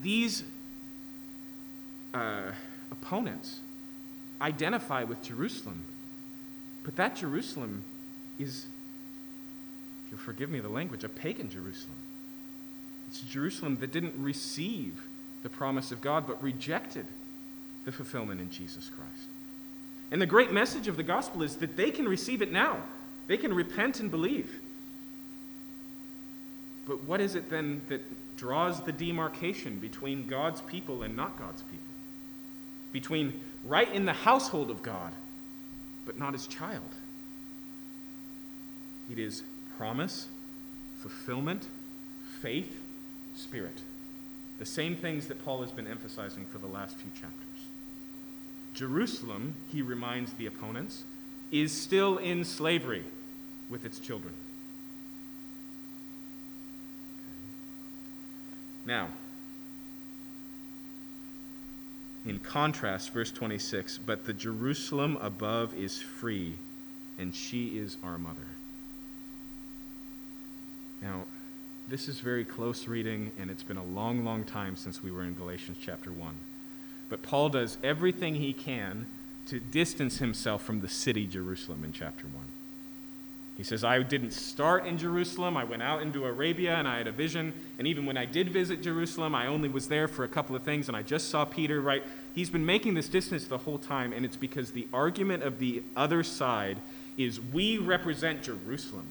these 0.00 0.44
uh, 2.14 2.52
opponents 2.90 3.60
identify 4.40 5.04
with 5.04 5.22
Jerusalem 5.22 5.84
but 6.84 6.96
that 6.96 7.16
Jerusalem 7.16 7.82
is, 8.38 8.66
if 10.04 10.12
you'll 10.12 10.20
forgive 10.20 10.50
me 10.50 10.60
the 10.60 10.68
language, 10.68 11.02
a 11.02 11.08
pagan 11.08 11.50
Jerusalem. 11.50 11.96
It's 13.08 13.22
a 13.22 13.26
Jerusalem 13.26 13.76
that 13.76 13.90
didn't 13.90 14.14
receive 14.18 14.94
the 15.42 15.48
promise 15.48 15.90
of 15.90 16.00
God, 16.00 16.26
but 16.26 16.40
rejected 16.42 17.06
the 17.84 17.92
fulfillment 17.92 18.40
in 18.40 18.50
Jesus 18.50 18.90
Christ. 18.90 19.28
And 20.10 20.20
the 20.20 20.26
great 20.26 20.52
message 20.52 20.88
of 20.88 20.96
the 20.96 21.02
gospel 21.02 21.42
is 21.42 21.56
that 21.56 21.76
they 21.76 21.90
can 21.90 22.06
receive 22.06 22.42
it 22.42 22.52
now. 22.52 22.82
They 23.26 23.36
can 23.38 23.54
repent 23.54 24.00
and 24.00 24.10
believe. 24.10 24.60
But 26.86 27.04
what 27.04 27.20
is 27.20 27.34
it 27.34 27.48
then 27.48 27.80
that 27.88 28.02
draws 28.36 28.82
the 28.82 28.92
demarcation 28.92 29.78
between 29.78 30.26
God's 30.26 30.60
people 30.60 31.02
and 31.02 31.16
not 31.16 31.38
God's 31.38 31.62
people? 31.62 31.83
Between 32.94 33.40
right 33.64 33.92
in 33.92 34.04
the 34.04 34.12
household 34.12 34.70
of 34.70 34.82
God 34.82 35.12
but 36.06 36.18
not 36.18 36.32
his 36.32 36.46
child. 36.46 36.94
It 39.10 39.18
is 39.18 39.42
promise, 39.76 40.28
fulfillment, 40.98 41.66
faith, 42.40 42.80
spirit. 43.34 43.82
The 44.58 44.64
same 44.64 44.96
things 44.96 45.26
that 45.26 45.44
Paul 45.44 45.62
has 45.62 45.72
been 45.72 45.86
emphasizing 45.86 46.46
for 46.46 46.58
the 46.58 46.66
last 46.66 46.96
few 46.96 47.10
chapters. 47.10 47.40
Jerusalem, 48.74 49.54
he 49.68 49.82
reminds 49.82 50.32
the 50.34 50.46
opponents, 50.46 51.04
is 51.50 51.72
still 51.72 52.18
in 52.18 52.44
slavery 52.44 53.04
with 53.68 53.84
its 53.84 53.98
children. 53.98 54.34
Now, 58.86 59.08
in 62.26 62.38
contrast, 62.38 63.12
verse 63.12 63.30
26 63.30 63.98
But 63.98 64.24
the 64.24 64.32
Jerusalem 64.32 65.18
above 65.20 65.74
is 65.74 66.00
free, 66.00 66.54
and 67.18 67.34
she 67.34 67.78
is 67.78 67.96
our 68.02 68.18
mother. 68.18 68.46
Now, 71.02 71.24
this 71.88 72.08
is 72.08 72.20
very 72.20 72.44
close 72.44 72.88
reading, 72.88 73.30
and 73.38 73.50
it's 73.50 73.62
been 73.62 73.76
a 73.76 73.84
long, 73.84 74.24
long 74.24 74.44
time 74.44 74.74
since 74.74 75.02
we 75.02 75.10
were 75.10 75.22
in 75.22 75.34
Galatians 75.34 75.76
chapter 75.80 76.10
1. 76.10 76.34
But 77.10 77.22
Paul 77.22 77.50
does 77.50 77.76
everything 77.82 78.36
he 78.36 78.54
can 78.54 79.06
to 79.46 79.60
distance 79.60 80.18
himself 80.18 80.64
from 80.64 80.80
the 80.80 80.88
city 80.88 81.26
Jerusalem 81.26 81.84
in 81.84 81.92
chapter 81.92 82.26
1. 82.26 82.34
He 83.56 83.62
says, 83.62 83.84
I 83.84 84.02
didn't 84.02 84.32
start 84.32 84.84
in 84.84 84.98
Jerusalem. 84.98 85.56
I 85.56 85.62
went 85.62 85.82
out 85.82 86.02
into 86.02 86.24
Arabia 86.24 86.74
and 86.74 86.88
I 86.88 86.98
had 86.98 87.06
a 87.06 87.12
vision. 87.12 87.52
And 87.78 87.86
even 87.86 88.04
when 88.04 88.16
I 88.16 88.24
did 88.24 88.48
visit 88.50 88.82
Jerusalem, 88.82 89.34
I 89.34 89.46
only 89.46 89.68
was 89.68 89.86
there 89.86 90.08
for 90.08 90.24
a 90.24 90.28
couple 90.28 90.56
of 90.56 90.62
things 90.62 90.88
and 90.88 90.96
I 90.96 91.02
just 91.02 91.30
saw 91.30 91.44
Peter, 91.44 91.80
right? 91.80 92.02
He's 92.34 92.50
been 92.50 92.66
making 92.66 92.94
this 92.94 93.08
distance 93.08 93.46
the 93.46 93.58
whole 93.58 93.78
time, 93.78 94.12
and 94.12 94.24
it's 94.24 94.36
because 94.36 94.72
the 94.72 94.88
argument 94.92 95.44
of 95.44 95.60
the 95.60 95.84
other 95.94 96.24
side 96.24 96.78
is 97.16 97.40
we 97.40 97.78
represent 97.78 98.42
Jerusalem. 98.42 99.06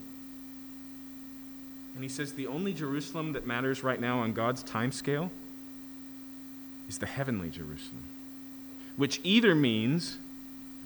And 1.95 2.03
he 2.03 2.10
says 2.10 2.34
the 2.34 2.47
only 2.47 2.73
Jerusalem 2.73 3.32
that 3.34 3.47
matters 3.47 3.82
right 3.82 4.01
now 4.01 4.19
on 4.19 4.34
God's 4.34 4.62
time 4.62 4.91
scale 4.91 5.32
is 6.89 6.97
the 6.97 7.06
heavenly 7.06 7.49
Jerusalem, 7.49 8.03
which 8.97 9.21
either 9.23 9.56
means 9.56 10.17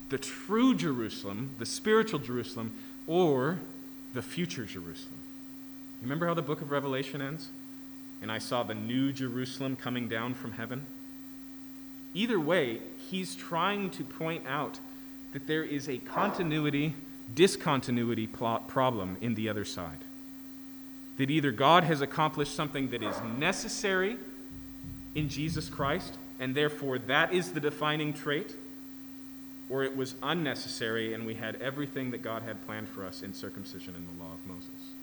the 0.09 0.17
true 0.19 0.75
Jerusalem, 0.75 1.49
the 1.57 1.65
spiritual 1.65 2.19
Jerusalem, 2.19 2.71
or 3.07 3.59
the 4.13 4.21
future 4.21 4.65
Jerusalem. 4.65 5.19
You 6.01 6.05
remember 6.05 6.27
how 6.27 6.33
the 6.33 6.41
book 6.41 6.61
of 6.61 6.69
Revelation 6.69 7.21
ends? 7.21 7.49
And 8.21 8.31
I 8.31 8.37
saw 8.37 8.63
the 8.63 8.75
new 8.75 9.11
Jerusalem 9.11 9.75
coming 9.75 10.07
down 10.07 10.33
from 10.33 10.51
heaven. 10.51 10.85
Either 12.13 12.39
way, 12.39 12.81
he's 13.09 13.35
trying 13.35 13.89
to 13.91 14.03
point 14.03 14.45
out 14.47 14.79
that 15.33 15.47
there 15.47 15.63
is 15.63 15.87
a 15.87 15.97
continuity, 15.99 16.95
discontinuity 17.35 18.27
problem 18.27 19.17
in 19.21 19.35
the 19.35 19.49
other 19.49 19.65
side. 19.65 19.97
That 21.17 21.29
either 21.29 21.51
God 21.51 21.83
has 21.83 22.01
accomplished 22.01 22.55
something 22.55 22.89
that 22.89 23.03
is 23.03 23.15
necessary 23.37 24.17
in 25.15 25.29
Jesus 25.29 25.69
Christ, 25.69 26.17
and 26.39 26.55
therefore 26.55 26.99
that 26.99 27.33
is 27.33 27.51
the 27.51 27.59
defining 27.59 28.13
trait 28.13 28.55
or 29.69 29.83
it 29.83 29.95
was 29.95 30.15
unnecessary 30.23 31.13
and 31.13 31.25
we 31.25 31.35
had 31.35 31.55
everything 31.57 32.11
that 32.11 32.21
God 32.21 32.43
had 32.43 32.65
planned 32.65 32.87
for 32.89 33.05
us 33.05 33.21
in 33.21 33.33
circumcision 33.33 33.93
and 33.95 34.07
the 34.07 34.23
law 34.23 34.31
of 34.33 34.47
Moses. 34.47 34.93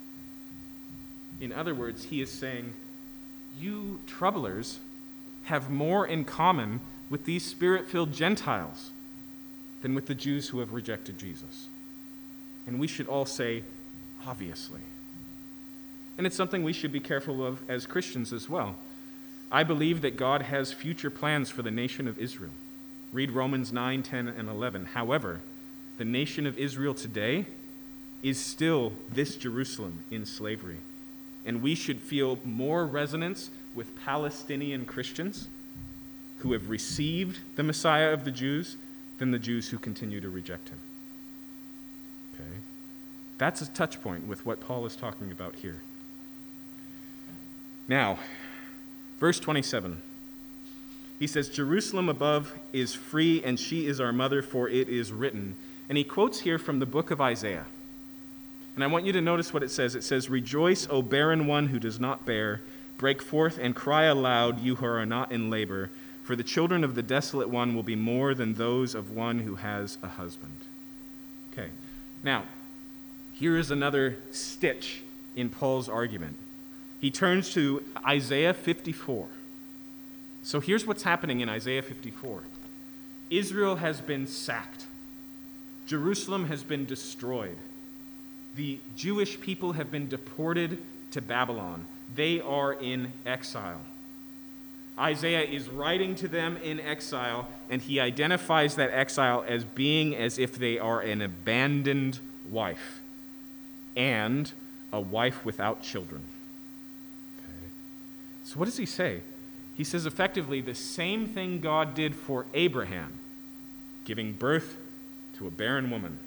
In 1.40 1.52
other 1.52 1.74
words, 1.74 2.04
he 2.04 2.22
is 2.22 2.30
saying, 2.30 2.72
You 3.58 4.00
troublers 4.06 4.78
have 5.44 5.70
more 5.70 6.06
in 6.06 6.24
common 6.24 6.80
with 7.10 7.24
these 7.24 7.44
spirit 7.44 7.86
filled 7.86 8.12
Gentiles 8.12 8.90
than 9.82 9.94
with 9.94 10.06
the 10.06 10.14
Jews 10.14 10.48
who 10.48 10.60
have 10.60 10.72
rejected 10.72 11.18
Jesus. 11.18 11.68
And 12.66 12.80
we 12.80 12.86
should 12.86 13.06
all 13.06 13.26
say, 13.26 13.62
obviously. 14.26 14.80
And 16.16 16.26
it's 16.26 16.36
something 16.36 16.62
we 16.62 16.72
should 16.72 16.92
be 16.92 17.00
careful 17.00 17.44
of 17.44 17.60
as 17.68 17.84
Christians 17.84 18.32
as 18.32 18.48
well. 18.48 18.76
I 19.52 19.62
believe 19.62 20.00
that 20.02 20.16
God 20.16 20.42
has 20.42 20.72
future 20.72 21.10
plans 21.10 21.50
for 21.50 21.62
the 21.62 21.70
nation 21.70 22.08
of 22.08 22.18
Israel. 22.18 22.52
Read 23.14 23.30
Romans 23.30 23.72
9, 23.72 24.02
10, 24.02 24.26
and 24.26 24.48
11. 24.48 24.86
However, 24.86 25.40
the 25.98 26.04
nation 26.04 26.48
of 26.48 26.58
Israel 26.58 26.94
today 26.94 27.46
is 28.24 28.38
still 28.38 28.92
this 29.08 29.36
Jerusalem 29.36 30.04
in 30.10 30.26
slavery. 30.26 30.78
And 31.46 31.62
we 31.62 31.76
should 31.76 32.00
feel 32.00 32.40
more 32.44 32.84
resonance 32.84 33.50
with 33.72 33.94
Palestinian 34.04 34.84
Christians 34.84 35.46
who 36.38 36.52
have 36.54 36.68
received 36.68 37.38
the 37.54 37.62
Messiah 37.62 38.12
of 38.12 38.24
the 38.24 38.32
Jews 38.32 38.76
than 39.18 39.30
the 39.30 39.38
Jews 39.38 39.68
who 39.68 39.78
continue 39.78 40.20
to 40.20 40.28
reject 40.28 40.70
him. 40.70 40.80
Okay? 42.34 42.50
That's 43.38 43.62
a 43.62 43.66
touch 43.66 44.02
point 44.02 44.26
with 44.26 44.44
what 44.44 44.58
Paul 44.58 44.86
is 44.86 44.96
talking 44.96 45.30
about 45.30 45.54
here. 45.54 45.82
Now, 47.86 48.18
verse 49.20 49.38
27. 49.38 50.02
He 51.24 51.28
says, 51.28 51.48
Jerusalem 51.48 52.10
above 52.10 52.52
is 52.74 52.92
free, 52.92 53.42
and 53.42 53.58
she 53.58 53.86
is 53.86 53.98
our 53.98 54.12
mother, 54.12 54.42
for 54.42 54.68
it 54.68 54.90
is 54.90 55.10
written. 55.10 55.56
And 55.88 55.96
he 55.96 56.04
quotes 56.04 56.40
here 56.40 56.58
from 56.58 56.80
the 56.80 56.84
book 56.84 57.10
of 57.10 57.18
Isaiah. 57.18 57.64
And 58.74 58.84
I 58.84 58.88
want 58.88 59.06
you 59.06 59.12
to 59.14 59.22
notice 59.22 59.50
what 59.50 59.62
it 59.62 59.70
says. 59.70 59.94
It 59.94 60.04
says, 60.04 60.28
Rejoice, 60.28 60.86
O 60.90 61.00
barren 61.00 61.46
one 61.46 61.68
who 61.68 61.78
does 61.78 61.98
not 61.98 62.26
bear. 62.26 62.60
Break 62.98 63.22
forth 63.22 63.56
and 63.56 63.74
cry 63.74 64.02
aloud, 64.02 64.60
you 64.60 64.74
who 64.74 64.84
are 64.84 65.06
not 65.06 65.32
in 65.32 65.48
labor. 65.48 65.88
For 66.24 66.36
the 66.36 66.44
children 66.44 66.84
of 66.84 66.94
the 66.94 67.02
desolate 67.02 67.48
one 67.48 67.74
will 67.74 67.82
be 67.82 67.96
more 67.96 68.34
than 68.34 68.52
those 68.52 68.94
of 68.94 69.10
one 69.10 69.38
who 69.38 69.54
has 69.54 69.96
a 70.02 70.08
husband. 70.08 70.58
Okay, 71.54 71.70
now, 72.22 72.44
here 73.32 73.56
is 73.56 73.70
another 73.70 74.18
stitch 74.30 75.00
in 75.34 75.48
Paul's 75.48 75.88
argument. 75.88 76.36
He 77.00 77.10
turns 77.10 77.54
to 77.54 77.82
Isaiah 78.06 78.52
54. 78.52 79.26
So 80.44 80.60
here's 80.60 80.86
what's 80.86 81.02
happening 81.02 81.40
in 81.40 81.48
Isaiah 81.48 81.82
54 81.82 82.42
Israel 83.30 83.76
has 83.76 84.00
been 84.02 84.26
sacked, 84.26 84.84
Jerusalem 85.86 86.46
has 86.46 86.62
been 86.62 86.84
destroyed, 86.84 87.56
the 88.54 88.78
Jewish 88.94 89.40
people 89.40 89.72
have 89.72 89.90
been 89.90 90.06
deported 90.06 90.78
to 91.12 91.22
Babylon. 91.22 91.86
They 92.14 92.40
are 92.40 92.74
in 92.74 93.12
exile. 93.24 93.80
Isaiah 94.98 95.42
is 95.42 95.68
writing 95.68 96.14
to 96.16 96.28
them 96.28 96.58
in 96.58 96.78
exile, 96.78 97.48
and 97.70 97.80
he 97.80 97.98
identifies 97.98 98.76
that 98.76 98.90
exile 98.92 99.44
as 99.48 99.64
being 99.64 100.14
as 100.14 100.38
if 100.38 100.56
they 100.56 100.78
are 100.78 101.00
an 101.00 101.22
abandoned 101.22 102.20
wife 102.48 103.00
and 103.96 104.52
a 104.92 105.00
wife 105.00 105.42
without 105.44 105.82
children. 105.82 106.20
Okay. 107.38 107.68
So, 108.44 108.58
what 108.58 108.66
does 108.66 108.76
he 108.76 108.86
say? 108.86 109.22
He 109.74 109.84
says 109.84 110.06
effectively 110.06 110.60
the 110.60 110.74
same 110.74 111.26
thing 111.26 111.60
God 111.60 111.94
did 111.94 112.14
for 112.14 112.46
Abraham, 112.54 113.12
giving 114.04 114.32
birth 114.32 114.76
to 115.38 115.46
a 115.46 115.50
barren 115.50 115.90
woman, 115.90 116.18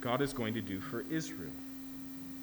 God 0.00 0.20
is 0.22 0.32
going 0.32 0.54
to 0.54 0.60
do 0.60 0.80
for 0.80 1.04
Israel. 1.10 1.50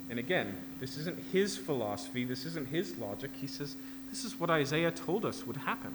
And 0.10 0.20
again, 0.20 0.56
this 0.80 0.98
isn't 0.98 1.20
his 1.32 1.58
philosophy, 1.58 2.24
this 2.24 2.46
isn't 2.46 2.70
his 2.70 2.98
logic. 2.98 3.32
He 3.40 3.48
says, 3.48 3.76
this 4.10 4.24
is 4.24 4.40
what 4.40 4.50
Isaiah 4.50 4.92
told 4.92 5.26
us 5.26 5.46
would 5.46 5.58
happen. 5.58 5.94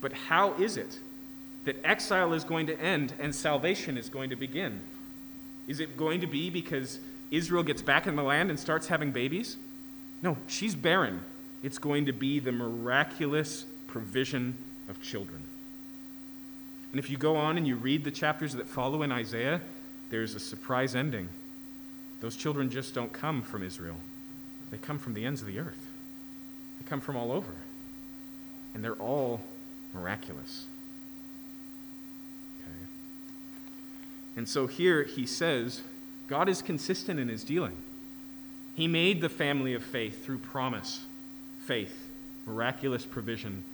But 0.00 0.12
how 0.12 0.54
is 0.54 0.76
it 0.76 0.98
that 1.64 1.76
exile 1.84 2.32
is 2.34 2.44
going 2.44 2.66
to 2.66 2.78
end 2.78 3.14
and 3.18 3.34
salvation 3.34 3.96
is 3.96 4.08
going 4.08 4.30
to 4.30 4.36
begin? 4.36 4.80
Is 5.66 5.80
it 5.80 5.96
going 5.96 6.20
to 6.20 6.26
be 6.26 6.50
because 6.50 6.98
Israel 7.30 7.62
gets 7.62 7.82
back 7.82 8.06
in 8.06 8.16
the 8.16 8.22
land 8.22 8.50
and 8.50 8.58
starts 8.58 8.88
having 8.88 9.12
babies? 9.12 9.56
No, 10.22 10.36
she's 10.46 10.74
barren. 10.74 11.20
It's 11.64 11.78
going 11.78 12.04
to 12.06 12.12
be 12.12 12.40
the 12.40 12.52
miraculous 12.52 13.64
provision 13.86 14.54
of 14.86 15.00
children. 15.00 15.42
And 16.92 16.98
if 16.98 17.08
you 17.08 17.16
go 17.16 17.36
on 17.36 17.56
and 17.56 17.66
you 17.66 17.76
read 17.76 18.04
the 18.04 18.10
chapters 18.10 18.52
that 18.52 18.68
follow 18.68 19.02
in 19.02 19.10
Isaiah, 19.10 19.62
there's 20.10 20.34
a 20.34 20.40
surprise 20.40 20.94
ending. 20.94 21.30
Those 22.20 22.36
children 22.36 22.68
just 22.68 22.94
don't 22.94 23.12
come 23.12 23.40
from 23.40 23.62
Israel, 23.62 23.96
they 24.70 24.76
come 24.76 24.98
from 24.98 25.14
the 25.14 25.24
ends 25.24 25.40
of 25.40 25.46
the 25.46 25.58
earth, 25.58 25.88
they 26.78 26.86
come 26.86 27.00
from 27.00 27.16
all 27.16 27.32
over. 27.32 27.50
And 28.74 28.84
they're 28.84 28.92
all 28.94 29.40
miraculous. 29.94 30.66
Okay? 32.60 32.76
And 34.36 34.46
so 34.46 34.66
here 34.66 35.04
he 35.04 35.24
says 35.24 35.80
God 36.28 36.50
is 36.50 36.60
consistent 36.60 37.18
in 37.18 37.28
his 37.28 37.42
dealing. 37.42 37.76
He 38.74 38.86
made 38.86 39.22
the 39.22 39.28
family 39.30 39.72
of 39.72 39.82
faith 39.82 40.24
through 40.24 40.38
promise, 40.38 41.06
faith, 41.64 42.08
miraculous 42.46 43.06
provision, 43.06 43.64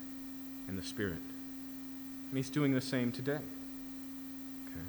and 0.68 0.78
the 0.78 0.82
Spirit. 0.82 1.22
And 2.30 2.36
he's 2.36 2.50
doing 2.50 2.72
the 2.72 2.80
same 2.80 3.10
today. 3.10 3.40
Okay. 4.68 4.86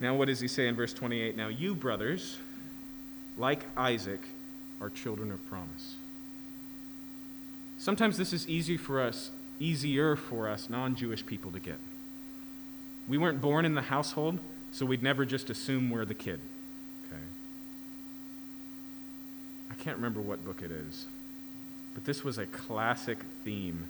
Now, 0.00 0.14
what 0.14 0.28
does 0.28 0.40
he 0.40 0.48
say 0.48 0.68
in 0.68 0.76
verse 0.76 0.92
28? 0.92 1.36
Now, 1.36 1.48
you, 1.48 1.74
brothers, 1.74 2.38
like 3.36 3.64
Isaac, 3.76 4.20
are 4.80 4.90
children 4.90 5.30
of 5.32 5.44
promise. 5.48 5.96
Sometimes 7.78 8.16
this 8.16 8.32
is 8.32 8.48
easy 8.48 8.76
for 8.76 9.00
us, 9.00 9.32
easier 9.58 10.14
for 10.14 10.48
us 10.48 10.70
non-Jewish 10.70 11.26
people 11.26 11.50
to 11.50 11.58
get. 11.58 11.78
We 13.08 13.18
weren't 13.18 13.40
born 13.40 13.64
in 13.64 13.74
the 13.74 13.82
household, 13.82 14.38
so 14.70 14.86
we'd 14.86 15.02
never 15.02 15.24
just 15.24 15.50
assume 15.50 15.90
we're 15.90 16.04
the 16.04 16.14
kid. 16.14 16.38
Okay. 17.06 17.22
I 19.70 19.71
can't 19.82 19.96
remember 19.96 20.20
what 20.20 20.44
book 20.44 20.62
it 20.62 20.70
is, 20.70 21.06
but 21.92 22.04
this 22.04 22.22
was 22.22 22.38
a 22.38 22.46
classic 22.46 23.18
theme 23.42 23.88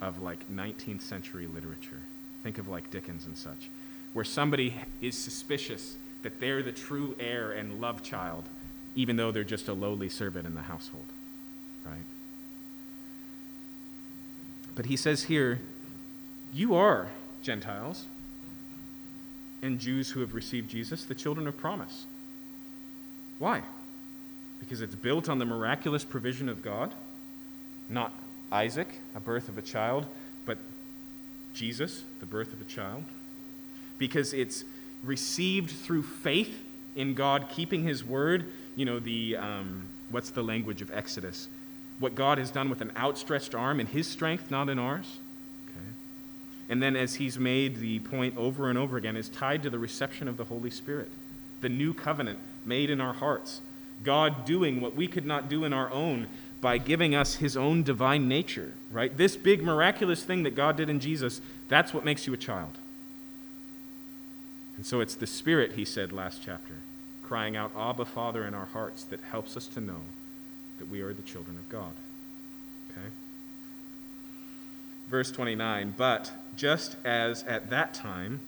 of 0.00 0.22
like 0.22 0.48
19th 0.48 1.02
century 1.02 1.48
literature. 1.52 2.00
Think 2.44 2.58
of 2.58 2.68
like 2.68 2.92
Dickens 2.92 3.26
and 3.26 3.36
such, 3.36 3.68
where 4.12 4.24
somebody 4.24 4.74
is 5.00 5.18
suspicious 5.18 5.96
that 6.22 6.38
they're 6.38 6.62
the 6.62 6.70
true 6.70 7.16
heir 7.18 7.50
and 7.50 7.80
love 7.80 8.04
child, 8.04 8.44
even 8.94 9.16
though 9.16 9.32
they're 9.32 9.42
just 9.42 9.66
a 9.66 9.72
lowly 9.72 10.08
servant 10.08 10.46
in 10.46 10.54
the 10.54 10.62
household, 10.62 11.06
right? 11.84 12.06
But 14.76 14.86
he 14.86 14.96
says 14.96 15.24
here, 15.24 15.60
you 16.52 16.76
are 16.76 17.08
Gentiles 17.42 18.04
and 19.60 19.80
Jews 19.80 20.10
who 20.10 20.20
have 20.20 20.34
received 20.34 20.70
Jesus, 20.70 21.04
the 21.04 21.16
children 21.16 21.48
of 21.48 21.56
promise. 21.56 22.06
Why? 23.40 23.62
Because 24.62 24.80
it's 24.80 24.94
built 24.94 25.28
on 25.28 25.38
the 25.38 25.44
miraculous 25.44 26.04
provision 26.04 26.48
of 26.48 26.62
God, 26.62 26.94
not 27.88 28.14
Isaac, 28.52 28.88
a 29.16 29.20
birth 29.20 29.48
of 29.48 29.58
a 29.58 29.62
child, 29.62 30.06
but 30.46 30.56
Jesus, 31.52 32.04
the 32.20 32.26
birth 32.26 32.52
of 32.52 32.60
a 32.60 32.64
child, 32.64 33.02
because 33.98 34.32
it's 34.32 34.64
received 35.02 35.70
through 35.70 36.04
faith 36.04 36.60
in 36.94 37.14
God 37.14 37.48
keeping 37.48 37.82
His 37.82 38.04
word. 38.04 38.46
You 38.76 38.84
know, 38.84 39.00
the, 39.00 39.36
um, 39.36 39.88
what's 40.10 40.30
the 40.30 40.44
language 40.44 40.80
of 40.80 40.92
Exodus? 40.92 41.48
What 41.98 42.14
God 42.14 42.38
has 42.38 42.50
done 42.50 42.70
with 42.70 42.80
an 42.82 42.92
outstretched 42.96 43.54
arm 43.54 43.80
in 43.80 43.88
His 43.88 44.06
strength, 44.06 44.48
not 44.50 44.68
in 44.68 44.78
ours. 44.78 45.18
Okay. 45.68 45.86
And 46.68 46.80
then, 46.80 46.94
as 46.94 47.16
He's 47.16 47.38
made 47.38 47.76
the 47.76 47.98
point 47.98 48.36
over 48.36 48.70
and 48.70 48.78
over 48.78 48.96
again, 48.96 49.16
is 49.16 49.28
tied 49.28 49.64
to 49.64 49.70
the 49.70 49.78
reception 49.78 50.28
of 50.28 50.36
the 50.36 50.44
Holy 50.44 50.70
Spirit, 50.70 51.10
the 51.62 51.68
new 51.68 51.92
covenant 51.92 52.38
made 52.64 52.90
in 52.90 53.00
our 53.00 53.14
hearts. 53.14 53.60
God 54.02 54.44
doing 54.44 54.80
what 54.80 54.94
we 54.94 55.06
could 55.06 55.26
not 55.26 55.48
do 55.48 55.64
in 55.64 55.72
our 55.72 55.90
own 55.90 56.28
by 56.60 56.78
giving 56.78 57.14
us 57.14 57.36
his 57.36 57.56
own 57.56 57.82
divine 57.82 58.28
nature, 58.28 58.72
right? 58.90 59.16
This 59.16 59.36
big 59.36 59.62
miraculous 59.62 60.22
thing 60.22 60.44
that 60.44 60.54
God 60.54 60.76
did 60.76 60.88
in 60.88 61.00
Jesus, 61.00 61.40
that's 61.68 61.92
what 61.92 62.04
makes 62.04 62.26
you 62.26 62.32
a 62.32 62.36
child. 62.36 62.78
And 64.76 64.86
so 64.86 65.00
it's 65.00 65.14
the 65.14 65.26
Spirit, 65.26 65.72
he 65.72 65.84
said 65.84 66.12
last 66.12 66.40
chapter, 66.44 66.74
crying 67.22 67.56
out, 67.56 67.72
Abba, 67.76 68.04
Father, 68.04 68.46
in 68.46 68.54
our 68.54 68.66
hearts 68.66 69.04
that 69.04 69.20
helps 69.20 69.56
us 69.56 69.66
to 69.68 69.80
know 69.80 70.02
that 70.78 70.88
we 70.88 71.00
are 71.00 71.12
the 71.12 71.22
children 71.22 71.56
of 71.56 71.68
God. 71.68 71.92
Okay? 72.90 73.08
Verse 75.10 75.30
29 75.30 75.94
But 75.96 76.32
just 76.56 76.96
as 77.04 77.42
at 77.44 77.70
that 77.70 77.92
time 77.92 78.40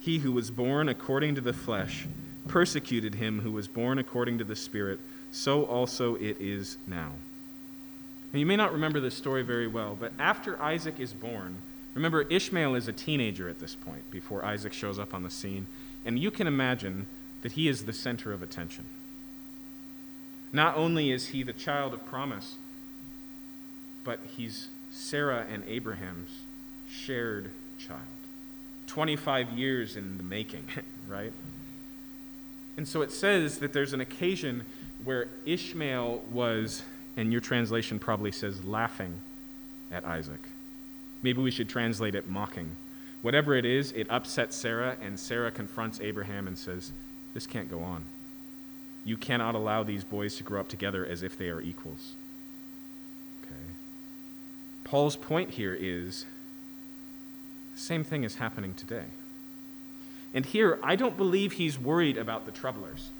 he 0.00 0.18
who 0.18 0.32
was 0.32 0.50
born 0.50 0.88
according 0.88 1.34
to 1.36 1.40
the 1.40 1.52
flesh 1.52 2.06
persecuted 2.48 3.14
him 3.14 3.40
who 3.40 3.52
was 3.52 3.68
born 3.68 3.98
according 3.98 4.38
to 4.38 4.44
the 4.44 4.56
Spirit, 4.56 5.00
so 5.30 5.64
also 5.64 6.14
it 6.16 6.40
is 6.40 6.78
now. 6.86 7.12
Now, 8.32 8.38
you 8.38 8.46
may 8.46 8.56
not 8.56 8.72
remember 8.72 9.00
this 9.00 9.14
story 9.14 9.42
very 9.42 9.66
well, 9.66 9.96
but 9.98 10.12
after 10.18 10.60
Isaac 10.62 11.00
is 11.00 11.12
born, 11.12 11.56
remember 11.94 12.22
Ishmael 12.22 12.76
is 12.76 12.88
a 12.88 12.92
teenager 12.92 13.48
at 13.48 13.58
this 13.58 13.74
point 13.74 14.08
before 14.10 14.44
Isaac 14.44 14.72
shows 14.72 14.98
up 14.98 15.14
on 15.14 15.22
the 15.22 15.30
scene, 15.30 15.66
and 16.04 16.18
you 16.18 16.30
can 16.30 16.46
imagine 16.46 17.06
that 17.42 17.52
he 17.52 17.68
is 17.68 17.84
the 17.84 17.92
center 17.92 18.32
of 18.32 18.42
attention. 18.42 18.84
Not 20.52 20.76
only 20.76 21.10
is 21.10 21.28
he 21.28 21.42
the 21.42 21.52
child 21.52 21.94
of 21.94 22.04
promise, 22.06 22.56
but 24.04 24.20
he's 24.36 24.68
Sarah 24.90 25.46
and 25.50 25.62
Abraham's 25.66 26.30
shared 26.88 27.50
child. 27.78 28.00
25 28.86 29.50
years 29.50 29.96
in 29.96 30.16
the 30.16 30.24
making, 30.24 30.64
right? 31.08 31.32
And 32.80 32.88
so 32.88 33.02
it 33.02 33.12
says 33.12 33.58
that 33.58 33.74
there's 33.74 33.92
an 33.92 34.00
occasion 34.00 34.64
where 35.04 35.28
Ishmael 35.44 36.22
was 36.30 36.82
and 37.14 37.30
your 37.30 37.42
translation 37.42 37.98
probably 37.98 38.32
says 38.32 38.64
laughing 38.64 39.20
at 39.92 40.06
Isaac. 40.06 40.40
Maybe 41.22 41.42
we 41.42 41.50
should 41.50 41.68
translate 41.68 42.14
it 42.14 42.26
mocking. 42.30 42.74
Whatever 43.20 43.54
it 43.54 43.66
is, 43.66 43.92
it 43.92 44.06
upsets 44.08 44.56
Sarah, 44.56 44.96
and 45.02 45.20
Sarah 45.20 45.50
confronts 45.50 46.00
Abraham 46.00 46.46
and 46.46 46.56
says, 46.56 46.92
This 47.34 47.46
can't 47.46 47.70
go 47.70 47.80
on. 47.80 48.06
You 49.04 49.18
cannot 49.18 49.54
allow 49.54 49.82
these 49.82 50.02
boys 50.02 50.36
to 50.36 50.42
grow 50.42 50.58
up 50.58 50.68
together 50.68 51.04
as 51.04 51.22
if 51.22 51.36
they 51.36 51.50
are 51.50 51.60
equals. 51.60 52.14
Okay? 53.44 53.72
Paul's 54.84 55.16
point 55.16 55.50
here 55.50 55.76
is 55.78 56.24
the 57.74 57.80
same 57.82 58.04
thing 58.04 58.24
is 58.24 58.36
happening 58.36 58.72
today. 58.72 59.04
And 60.32 60.46
here, 60.46 60.78
I 60.82 60.96
don't 60.96 61.16
believe 61.16 61.52
he's 61.52 61.78
worried 61.78 62.16
about 62.16 62.46
the 62.46 62.52
troublers, 62.52 63.10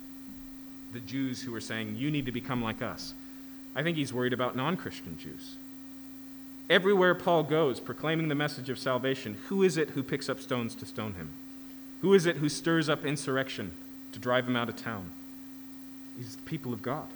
the 0.92 1.00
Jews 1.00 1.42
who 1.42 1.54
are 1.54 1.60
saying, 1.60 1.96
You 1.96 2.10
need 2.10 2.26
to 2.26 2.32
become 2.32 2.62
like 2.62 2.82
us. 2.82 3.14
I 3.74 3.82
think 3.82 3.96
he's 3.96 4.12
worried 4.12 4.32
about 4.32 4.56
non 4.56 4.76
Christian 4.76 5.18
Jews. 5.18 5.56
Everywhere 6.68 7.16
Paul 7.16 7.42
goes, 7.42 7.80
proclaiming 7.80 8.28
the 8.28 8.34
message 8.36 8.70
of 8.70 8.78
salvation, 8.78 9.36
who 9.48 9.64
is 9.64 9.76
it 9.76 9.90
who 9.90 10.04
picks 10.04 10.28
up 10.28 10.40
stones 10.40 10.74
to 10.76 10.86
stone 10.86 11.14
him? 11.14 11.30
Who 12.00 12.14
is 12.14 12.26
it 12.26 12.36
who 12.36 12.48
stirs 12.48 12.88
up 12.88 13.04
insurrection 13.04 13.72
to 14.12 14.20
drive 14.20 14.46
him 14.46 14.54
out 14.54 14.68
of 14.68 14.76
town? 14.76 15.10
It 16.18 16.22
is 16.22 16.36
the 16.36 16.42
people 16.42 16.72
of 16.72 16.80
God. 16.80 17.08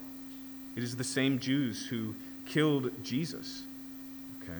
It 0.75 0.83
is 0.83 0.97
the 0.97 1.05
same 1.05 1.39
Jews 1.39 1.85
who 1.87 2.15
killed 2.45 2.91
Jesus. 3.01 3.63
Okay? 4.41 4.59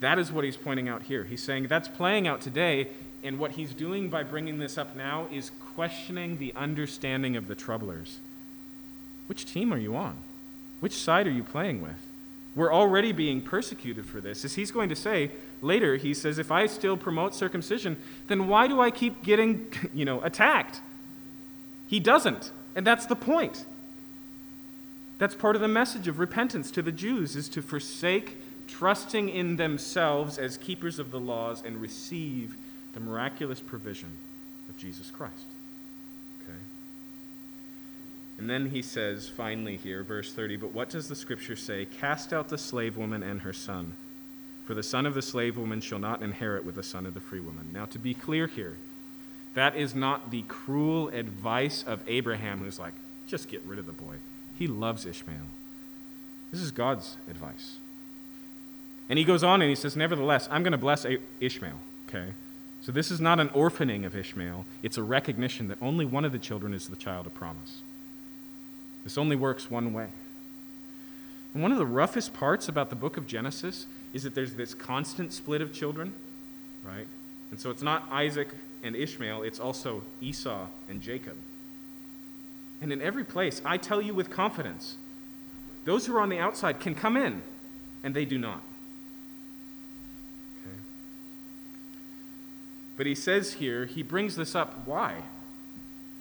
That 0.00 0.18
is 0.18 0.32
what 0.32 0.44
he's 0.44 0.56
pointing 0.56 0.88
out 0.88 1.04
here. 1.04 1.24
He's 1.24 1.42
saying 1.42 1.68
that's 1.68 1.88
playing 1.88 2.26
out 2.26 2.40
today, 2.40 2.88
and 3.24 3.38
what 3.38 3.52
he's 3.52 3.72
doing 3.72 4.08
by 4.08 4.22
bringing 4.22 4.58
this 4.58 4.76
up 4.78 4.94
now 4.94 5.26
is 5.32 5.50
questioning 5.74 6.36
the 6.36 6.52
understanding 6.54 7.36
of 7.36 7.48
the 7.48 7.54
troublers. 7.54 8.18
Which 9.26 9.46
team 9.46 9.72
are 9.72 9.78
you 9.78 9.96
on? 9.96 10.18
Which 10.80 10.92
side 10.92 11.26
are 11.26 11.32
you 11.32 11.42
playing 11.42 11.80
with? 11.80 11.96
We're 12.54 12.72
already 12.72 13.12
being 13.12 13.40
persecuted 13.40 14.06
for 14.06 14.20
this. 14.20 14.44
As 14.44 14.54
he's 14.54 14.70
going 14.70 14.88
to 14.90 14.96
say 14.96 15.32
later, 15.60 15.96
he 15.96 16.14
says, 16.14 16.38
if 16.38 16.52
I 16.52 16.66
still 16.66 16.96
promote 16.96 17.34
circumcision, 17.34 17.96
then 18.28 18.46
why 18.46 18.68
do 18.68 18.80
I 18.80 18.90
keep 18.90 19.22
getting, 19.24 19.72
you 19.94 20.04
know, 20.04 20.20
attacked? 20.20 20.80
He 21.86 21.98
doesn't. 21.98 22.52
And 22.76 22.86
that's 22.86 23.06
the 23.06 23.16
point. 23.16 23.64
That's 25.18 25.34
part 25.34 25.56
of 25.56 25.62
the 25.62 25.68
message 25.68 26.06
of 26.06 26.18
repentance 26.18 26.70
to 26.72 26.82
the 26.82 26.92
Jews 26.92 27.34
is 27.34 27.48
to 27.50 27.62
forsake 27.62 28.36
trusting 28.66 29.28
in 29.28 29.56
themselves 29.56 30.38
as 30.38 30.56
keepers 30.56 30.98
of 30.98 31.10
the 31.10 31.20
laws 31.20 31.62
and 31.64 31.80
receive 31.80 32.56
the 32.94 33.00
miraculous 33.00 33.60
provision 33.60 34.10
of 34.68 34.76
Jesus 34.78 35.10
Christ. 35.10 35.46
Okay? 36.42 36.58
And 38.38 38.48
then 38.48 38.70
he 38.70 38.82
says, 38.82 39.28
finally, 39.28 39.76
here, 39.76 40.02
verse 40.02 40.32
30, 40.32 40.56
but 40.56 40.72
what 40.72 40.88
does 40.88 41.08
the 41.08 41.16
scripture 41.16 41.56
say? 41.56 41.84
Cast 41.84 42.32
out 42.32 42.48
the 42.48 42.58
slave 42.58 42.96
woman 42.96 43.22
and 43.22 43.42
her 43.42 43.52
son, 43.52 43.94
for 44.64 44.74
the 44.74 44.82
son 44.82 45.06
of 45.06 45.14
the 45.14 45.22
slave 45.22 45.56
woman 45.56 45.80
shall 45.80 45.98
not 45.98 46.22
inherit 46.22 46.64
with 46.64 46.76
the 46.76 46.82
son 46.82 47.04
of 47.04 47.14
the 47.14 47.20
free 47.20 47.40
woman. 47.40 47.68
Now, 47.72 47.84
to 47.86 47.98
be 47.98 48.14
clear 48.14 48.46
here, 48.46 48.76
that 49.54 49.76
is 49.76 49.94
not 49.94 50.30
the 50.30 50.42
cruel 50.42 51.08
advice 51.08 51.84
of 51.86 52.00
Abraham, 52.06 52.60
who's 52.60 52.78
like, 52.78 52.94
just 53.26 53.48
get 53.48 53.62
rid 53.64 53.78
of 53.78 53.86
the 53.86 53.92
boy. 53.92 54.16
He 54.56 54.66
loves 54.66 55.06
Ishmael. 55.06 55.46
This 56.50 56.60
is 56.60 56.70
God's 56.70 57.16
advice. 57.28 57.78
And 59.08 59.18
he 59.18 59.24
goes 59.24 59.44
on 59.44 59.60
and 59.60 59.68
he 59.68 59.74
says, 59.74 59.96
Nevertheless, 59.96 60.48
I'm 60.50 60.62
going 60.62 60.72
to 60.72 60.78
bless 60.78 61.06
Ishmael. 61.40 61.78
Okay? 62.08 62.32
So 62.84 62.92
this 62.92 63.10
is 63.10 63.18
not 63.18 63.40
an 63.40 63.48
orphaning 63.50 64.04
of 64.04 64.14
Ishmael, 64.14 64.66
it's 64.82 64.98
a 64.98 65.02
recognition 65.02 65.68
that 65.68 65.78
only 65.80 66.04
one 66.04 66.26
of 66.26 66.32
the 66.32 66.38
children 66.38 66.74
is 66.74 66.86
the 66.86 66.96
child 66.96 67.26
of 67.26 67.32
promise. 67.32 67.80
This 69.04 69.16
only 69.16 69.36
works 69.36 69.70
one 69.70 69.94
way. 69.94 70.08
And 71.54 71.62
one 71.62 71.72
of 71.72 71.78
the 71.78 71.86
roughest 71.86 72.34
parts 72.34 72.68
about 72.68 72.90
the 72.90 72.96
book 72.96 73.16
of 73.16 73.26
Genesis 73.26 73.86
is 74.12 74.22
that 74.24 74.34
there's 74.34 74.52
this 74.52 74.74
constant 74.74 75.32
split 75.32 75.62
of 75.62 75.72
children, 75.72 76.12
right? 76.84 77.06
And 77.50 77.58
so 77.58 77.70
it's 77.70 77.80
not 77.82 78.06
Isaac 78.10 78.48
and 78.82 78.94
Ishmael, 78.94 79.44
it's 79.44 79.58
also 79.58 80.02
Esau 80.20 80.66
and 80.86 81.00
Jacob. 81.00 81.36
And 82.82 82.92
in 82.92 83.00
every 83.00 83.24
place, 83.24 83.62
I 83.64 83.78
tell 83.78 84.02
you 84.02 84.12
with 84.12 84.28
confidence, 84.28 84.96
those 85.86 86.04
who 86.04 86.14
are 86.16 86.20
on 86.20 86.28
the 86.28 86.38
outside 86.38 86.80
can 86.80 86.94
come 86.94 87.16
in, 87.16 87.42
and 88.02 88.14
they 88.14 88.26
do 88.26 88.36
not. 88.36 88.60
But 92.96 93.06
he 93.06 93.14
says 93.14 93.54
here, 93.54 93.86
he 93.86 94.02
brings 94.02 94.36
this 94.36 94.54
up. 94.54 94.86
Why? 94.86 95.22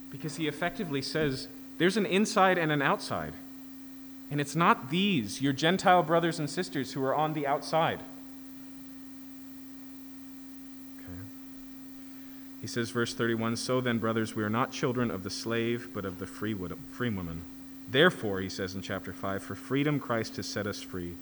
Because 0.09 0.37
he 0.37 0.47
effectively 0.47 1.01
says 1.01 1.47
there's 1.77 1.97
an 1.97 2.05
inside 2.05 2.57
and 2.57 2.71
an 2.71 2.81
outside. 2.81 3.33
And 4.31 4.41
it's 4.41 4.55
not 4.55 4.89
these, 4.89 5.41
your 5.41 5.53
Gentile 5.53 6.01
brothers 6.01 6.39
and 6.39 6.49
sisters, 6.49 6.93
who 6.93 7.03
are 7.03 7.13
on 7.13 7.33
the 7.33 7.45
outside. 7.45 7.99
He 12.63 12.67
says, 12.67 12.91
verse 12.91 13.13
31 13.13 13.57
So 13.57 13.81
then, 13.81 13.97
brothers, 13.97 14.37
we 14.37 14.43
are 14.43 14.49
not 14.49 14.71
children 14.71 15.11
of 15.11 15.23
the 15.23 15.29
slave, 15.29 15.89
but 15.93 16.05
of 16.05 16.17
the 16.17 16.25
free, 16.25 16.55
free 16.91 17.09
woman. 17.09 17.41
Therefore, 17.89 18.39
he 18.39 18.47
says 18.47 18.73
in 18.73 18.81
chapter 18.81 19.11
5, 19.11 19.43
for 19.43 19.53
freedom 19.53 19.99
Christ 19.99 20.37
has 20.37 20.45
set 20.45 20.65
us 20.65 20.81
free. 20.81 21.15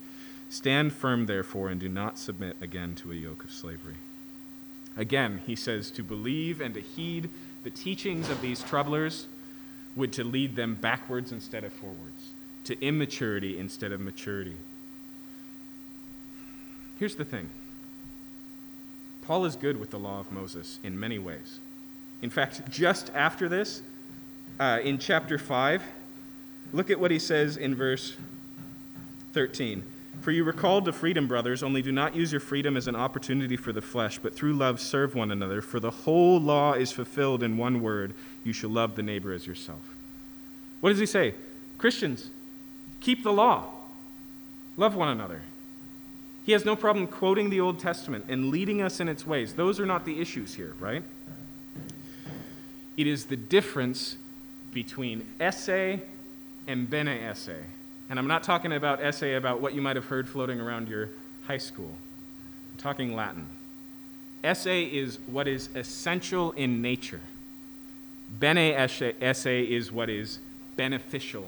Stand 0.49 0.93
firm, 0.93 1.25
therefore, 1.25 1.69
and 1.69 1.79
do 1.79 1.89
not 1.89 2.19
submit 2.19 2.57
again 2.61 2.93
to 2.93 3.11
a 3.11 3.15
yoke 3.15 3.43
of 3.43 3.51
slavery. 3.51 3.95
Again, 4.97 5.41
he 5.45 5.55
says 5.55 5.91
to 5.91 6.03
believe 6.03 6.61
and 6.61 6.73
to 6.73 6.81
heed 6.81 7.29
the 7.63 7.69
teachings 7.69 8.29
of 8.29 8.41
these 8.41 8.63
troublers 8.63 9.27
would 9.95 10.13
to 10.13 10.23
lead 10.23 10.55
them 10.55 10.75
backwards 10.75 11.31
instead 11.31 11.63
of 11.63 11.73
forwards, 11.73 12.33
to 12.63 12.79
immaturity 12.83 13.57
instead 13.57 13.91
of 13.91 13.99
maturity. 13.99 14.57
Here's 16.97 17.15
the 17.15 17.25
thing 17.25 17.49
Paul 19.21 19.45
is 19.45 19.55
good 19.55 19.79
with 19.79 19.91
the 19.91 19.99
law 19.99 20.19
of 20.19 20.31
Moses 20.31 20.79
in 20.83 20.99
many 20.99 21.19
ways. 21.19 21.59
In 22.21 22.29
fact, 22.29 22.69
just 22.69 23.11
after 23.15 23.49
this, 23.49 23.81
uh, 24.59 24.79
in 24.83 24.97
chapter 24.97 25.37
5, 25.37 25.81
look 26.73 26.89
at 26.89 26.99
what 26.99 27.11
he 27.11 27.19
says 27.19 27.57
in 27.57 27.73
verse 27.73 28.15
13. 29.33 29.83
For 30.21 30.29
you 30.29 30.45
were 30.45 30.53
called 30.53 30.85
to 30.85 30.93
freedom, 30.93 31.27
brothers, 31.27 31.63
only 31.63 31.81
do 31.81 31.91
not 31.91 32.15
use 32.15 32.31
your 32.31 32.41
freedom 32.41 32.77
as 32.77 32.87
an 32.87 32.95
opportunity 32.95 33.57
for 33.57 33.73
the 33.73 33.81
flesh, 33.81 34.19
but 34.19 34.35
through 34.35 34.53
love 34.53 34.79
serve 34.79 35.15
one 35.15 35.31
another. 35.31 35.61
For 35.61 35.79
the 35.79 35.89
whole 35.89 36.39
law 36.39 36.73
is 36.73 36.91
fulfilled 36.91 37.41
in 37.41 37.57
one 37.57 37.81
word 37.81 38.13
you 38.43 38.53
shall 38.53 38.69
love 38.69 38.95
the 38.95 39.01
neighbor 39.01 39.33
as 39.33 39.47
yourself. 39.47 39.81
What 40.79 40.91
does 40.91 40.99
he 40.99 41.07
say? 41.07 41.33
Christians, 41.79 42.29
keep 42.99 43.23
the 43.23 43.33
law, 43.33 43.65
love 44.77 44.95
one 44.95 45.07
another. 45.07 45.41
He 46.45 46.51
has 46.51 46.65
no 46.65 46.75
problem 46.75 47.07
quoting 47.07 47.49
the 47.49 47.59
Old 47.59 47.79
Testament 47.79 48.25
and 48.27 48.49
leading 48.49 48.81
us 48.81 48.99
in 48.99 49.09
its 49.09 49.25
ways. 49.25 49.53
Those 49.53 49.79
are 49.79 49.85
not 49.85 50.05
the 50.05 50.19
issues 50.19 50.53
here, 50.53 50.75
right? 50.79 51.03
It 52.95 53.07
is 53.07 53.25
the 53.25 53.37
difference 53.37 54.17
between 54.71 55.27
esse 55.39 55.99
and 56.67 56.89
bene 56.89 57.09
esse. 57.09 57.49
And 58.11 58.19
I'm 58.19 58.27
not 58.27 58.43
talking 58.43 58.73
about 58.73 59.01
essay 59.01 59.35
about 59.35 59.61
what 59.61 59.73
you 59.73 59.81
might 59.81 59.95
have 59.95 60.03
heard 60.03 60.27
floating 60.27 60.59
around 60.59 60.89
your 60.89 61.07
high 61.43 61.57
school. 61.57 61.95
I'm 62.73 62.77
talking 62.77 63.15
Latin. 63.15 63.47
Esse 64.43 64.67
is 64.67 65.17
what 65.27 65.47
is 65.47 65.69
essential 65.75 66.51
in 66.51 66.81
nature. 66.81 67.21
Bene 68.37 68.73
esse 68.73 69.45
is 69.45 69.93
what 69.93 70.09
is 70.09 70.39
beneficial 70.75 71.47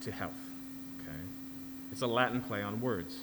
to 0.00 0.10
health. 0.10 0.32
Okay? 1.00 1.16
It's 1.92 2.02
a 2.02 2.08
Latin 2.08 2.40
play 2.40 2.60
on 2.60 2.80
words. 2.80 3.20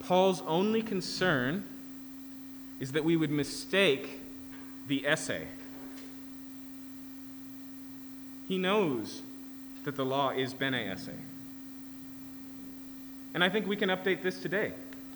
Paul's 0.00 0.42
only 0.42 0.82
concern 0.82 1.64
is 2.80 2.92
that 2.92 3.02
we 3.02 3.16
would 3.16 3.30
mistake 3.30 4.20
the 4.88 5.06
esse. 5.06 5.30
He 8.46 8.58
knows 8.58 9.22
that 9.88 9.96
the 9.96 10.04
law 10.04 10.28
is 10.28 10.52
bene 10.52 10.74
esse. 10.74 11.08
And 13.32 13.42
I 13.42 13.48
think 13.48 13.66
we 13.66 13.74
can 13.74 13.88
update 13.88 14.22
this 14.22 14.38
today. 14.38 14.74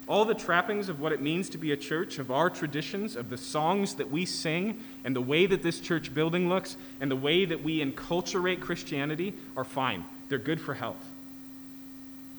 All 0.08 0.24
the 0.24 0.34
trappings 0.34 0.88
of 0.88 0.98
what 0.98 1.12
it 1.12 1.20
means 1.20 1.50
to 1.50 1.58
be 1.58 1.72
a 1.72 1.76
church, 1.76 2.18
of 2.18 2.30
our 2.30 2.48
traditions, 2.48 3.14
of 3.14 3.28
the 3.28 3.36
songs 3.36 3.96
that 3.96 4.10
we 4.10 4.24
sing, 4.24 4.80
and 5.04 5.14
the 5.14 5.20
way 5.20 5.44
that 5.44 5.62
this 5.62 5.78
church 5.78 6.14
building 6.14 6.48
looks, 6.48 6.78
and 7.02 7.10
the 7.10 7.16
way 7.16 7.44
that 7.44 7.62
we 7.62 7.84
enculturate 7.84 8.60
Christianity 8.60 9.34
are 9.58 9.64
fine. 9.64 10.06
They're 10.30 10.38
good 10.38 10.60
for 10.60 10.72
health. 10.72 11.06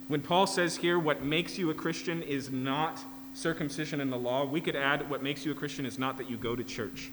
When 0.07 0.21
Paul 0.21 0.47
says 0.47 0.77
here, 0.77 0.97
what 0.97 1.23
makes 1.23 1.59
you 1.59 1.69
a 1.69 1.75
Christian 1.75 2.23
is 2.23 2.51
not 2.51 3.03
circumcision 3.36 4.01
in 4.01 4.09
the 4.09 4.17
law, 4.17 4.43
we 4.43 4.59
could 4.59 4.75
add, 4.75 5.07
what 5.07 5.21
makes 5.21 5.45
you 5.45 5.51
a 5.51 5.55
Christian 5.55 5.86
is 5.86 5.99
not 5.99 6.17
that 6.17 6.31
you 6.31 6.38
go 6.38 6.55
to 6.55 6.63
church, 6.63 7.11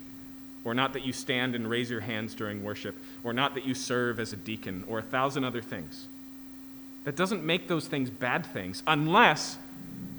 or 0.64 0.74
not 0.74 0.92
that 0.92 1.06
you 1.06 1.12
stand 1.12 1.54
and 1.54 1.68
raise 1.68 1.90
your 1.90 2.00
hands 2.00 2.34
during 2.34 2.62
worship, 2.62 2.96
or 3.24 3.32
not 3.32 3.54
that 3.54 3.66
you 3.66 3.74
serve 3.74 4.20
as 4.20 4.32
a 4.32 4.36
deacon, 4.36 4.84
or 4.86 4.98
a 4.98 5.02
thousand 5.02 5.44
other 5.44 5.62
things. 5.62 6.06
That 7.04 7.16
doesn't 7.16 7.44
make 7.44 7.66
those 7.66 7.86
things 7.86 8.11
bad 8.11 8.44
things 8.44 8.82
unless 8.86 9.58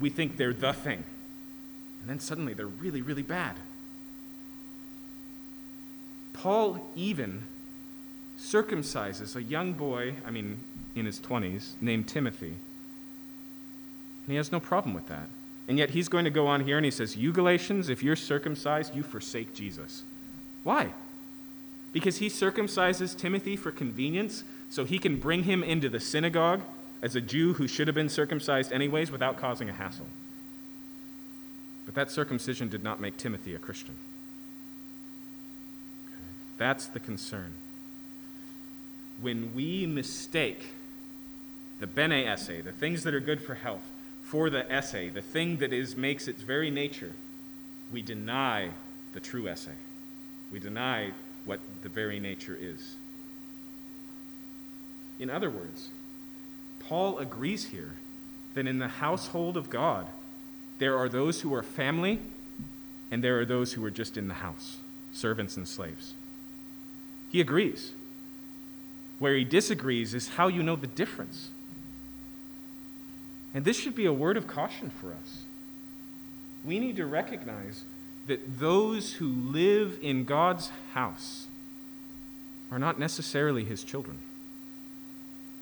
we 0.00 0.10
think 0.10 0.36
they're 0.36 0.52
the 0.52 0.72
thing. 0.72 1.04
And 2.00 2.10
then 2.10 2.18
suddenly 2.18 2.54
they're 2.54 2.66
really, 2.66 3.02
really 3.02 3.22
bad. 3.22 3.56
Paul 6.32 6.90
even 6.96 7.42
circumcises 8.38 9.36
a 9.36 9.42
young 9.42 9.74
boy, 9.74 10.16
I 10.26 10.30
mean, 10.30 10.58
in 10.96 11.06
his 11.06 11.20
20s, 11.20 11.74
named 11.80 12.08
Timothy. 12.08 12.56
And 14.24 14.28
he 14.28 14.34
has 14.34 14.50
no 14.50 14.58
problem 14.58 14.94
with 14.94 15.06
that. 15.06 15.28
And 15.68 15.78
yet 15.78 15.90
he's 15.90 16.08
going 16.08 16.24
to 16.24 16.30
go 16.30 16.48
on 16.48 16.64
here 16.64 16.76
and 16.76 16.84
he 16.84 16.90
says, 16.90 17.16
You 17.16 17.32
Galatians, 17.32 17.88
if 17.88 18.02
you're 18.02 18.16
circumcised, 18.16 18.96
you 18.96 19.04
forsake 19.04 19.54
Jesus. 19.54 20.02
Why? 20.64 20.92
Because 21.92 22.18
he 22.18 22.28
circumcises 22.28 23.16
Timothy 23.16 23.56
for 23.56 23.70
convenience 23.70 24.44
so 24.70 24.84
he 24.84 24.98
can 24.98 25.16
bring 25.16 25.44
him 25.44 25.62
into 25.62 25.88
the 25.88 26.00
synagogue 26.00 26.62
as 27.02 27.16
a 27.16 27.20
Jew 27.20 27.54
who 27.54 27.68
should 27.68 27.88
have 27.88 27.94
been 27.94 28.08
circumcised 28.08 28.72
anyways 28.72 29.10
without 29.10 29.36
causing 29.36 29.68
a 29.68 29.72
hassle. 29.72 30.06
But 31.84 31.94
that 31.94 32.10
circumcision 32.10 32.68
did 32.68 32.82
not 32.82 33.00
make 33.00 33.16
Timothy 33.16 33.54
a 33.54 33.58
Christian. 33.58 33.96
That's 36.58 36.86
the 36.86 37.00
concern. 37.00 37.54
When 39.20 39.52
we 39.54 39.84
mistake 39.84 40.66
the 41.80 41.86
bene 41.86 42.24
esse, 42.24 42.62
the 42.64 42.72
things 42.72 43.02
that 43.02 43.14
are 43.14 43.20
good 43.20 43.42
for 43.42 43.56
health, 43.56 43.90
for 44.22 44.48
the 44.48 44.70
esse, 44.72 45.12
the 45.12 45.20
thing 45.20 45.56
that 45.56 45.72
is 45.72 45.96
makes 45.96 46.28
its 46.28 46.42
very 46.42 46.70
nature, 46.70 47.12
we 47.90 48.00
deny 48.00 48.70
the 49.12 49.20
true 49.20 49.48
esse. 49.48 49.68
We 50.52 50.60
deny 50.60 51.12
what 51.44 51.60
the 51.82 51.88
very 51.88 52.20
nature 52.20 52.56
is. 52.60 52.96
In 55.18 55.30
other 55.30 55.50
words, 55.50 55.88
Paul 56.78 57.18
agrees 57.18 57.66
here 57.66 57.92
that 58.54 58.66
in 58.66 58.78
the 58.78 58.88
household 58.88 59.56
of 59.56 59.70
God, 59.70 60.06
there 60.78 60.96
are 60.96 61.08
those 61.08 61.40
who 61.40 61.54
are 61.54 61.62
family 61.62 62.20
and 63.10 63.22
there 63.22 63.38
are 63.40 63.44
those 63.44 63.72
who 63.72 63.84
are 63.84 63.90
just 63.90 64.16
in 64.16 64.28
the 64.28 64.34
house, 64.34 64.78
servants 65.12 65.56
and 65.56 65.66
slaves. 65.66 66.14
He 67.30 67.40
agrees. 67.40 67.92
Where 69.18 69.34
he 69.34 69.44
disagrees 69.44 70.14
is 70.14 70.30
how 70.30 70.48
you 70.48 70.62
know 70.62 70.76
the 70.76 70.86
difference. 70.86 71.50
And 73.54 73.64
this 73.64 73.78
should 73.78 73.94
be 73.94 74.06
a 74.06 74.12
word 74.12 74.36
of 74.36 74.46
caution 74.46 74.90
for 74.90 75.08
us. 75.12 75.42
We 76.64 76.78
need 76.78 76.96
to 76.96 77.06
recognize 77.06 77.84
that 78.26 78.58
those 78.58 79.14
who 79.14 79.28
live 79.28 79.98
in 80.00 80.24
God's 80.24 80.70
house 80.94 81.46
are 82.70 82.78
not 82.78 82.98
necessarily 82.98 83.64
his 83.64 83.84
children. 83.84 84.18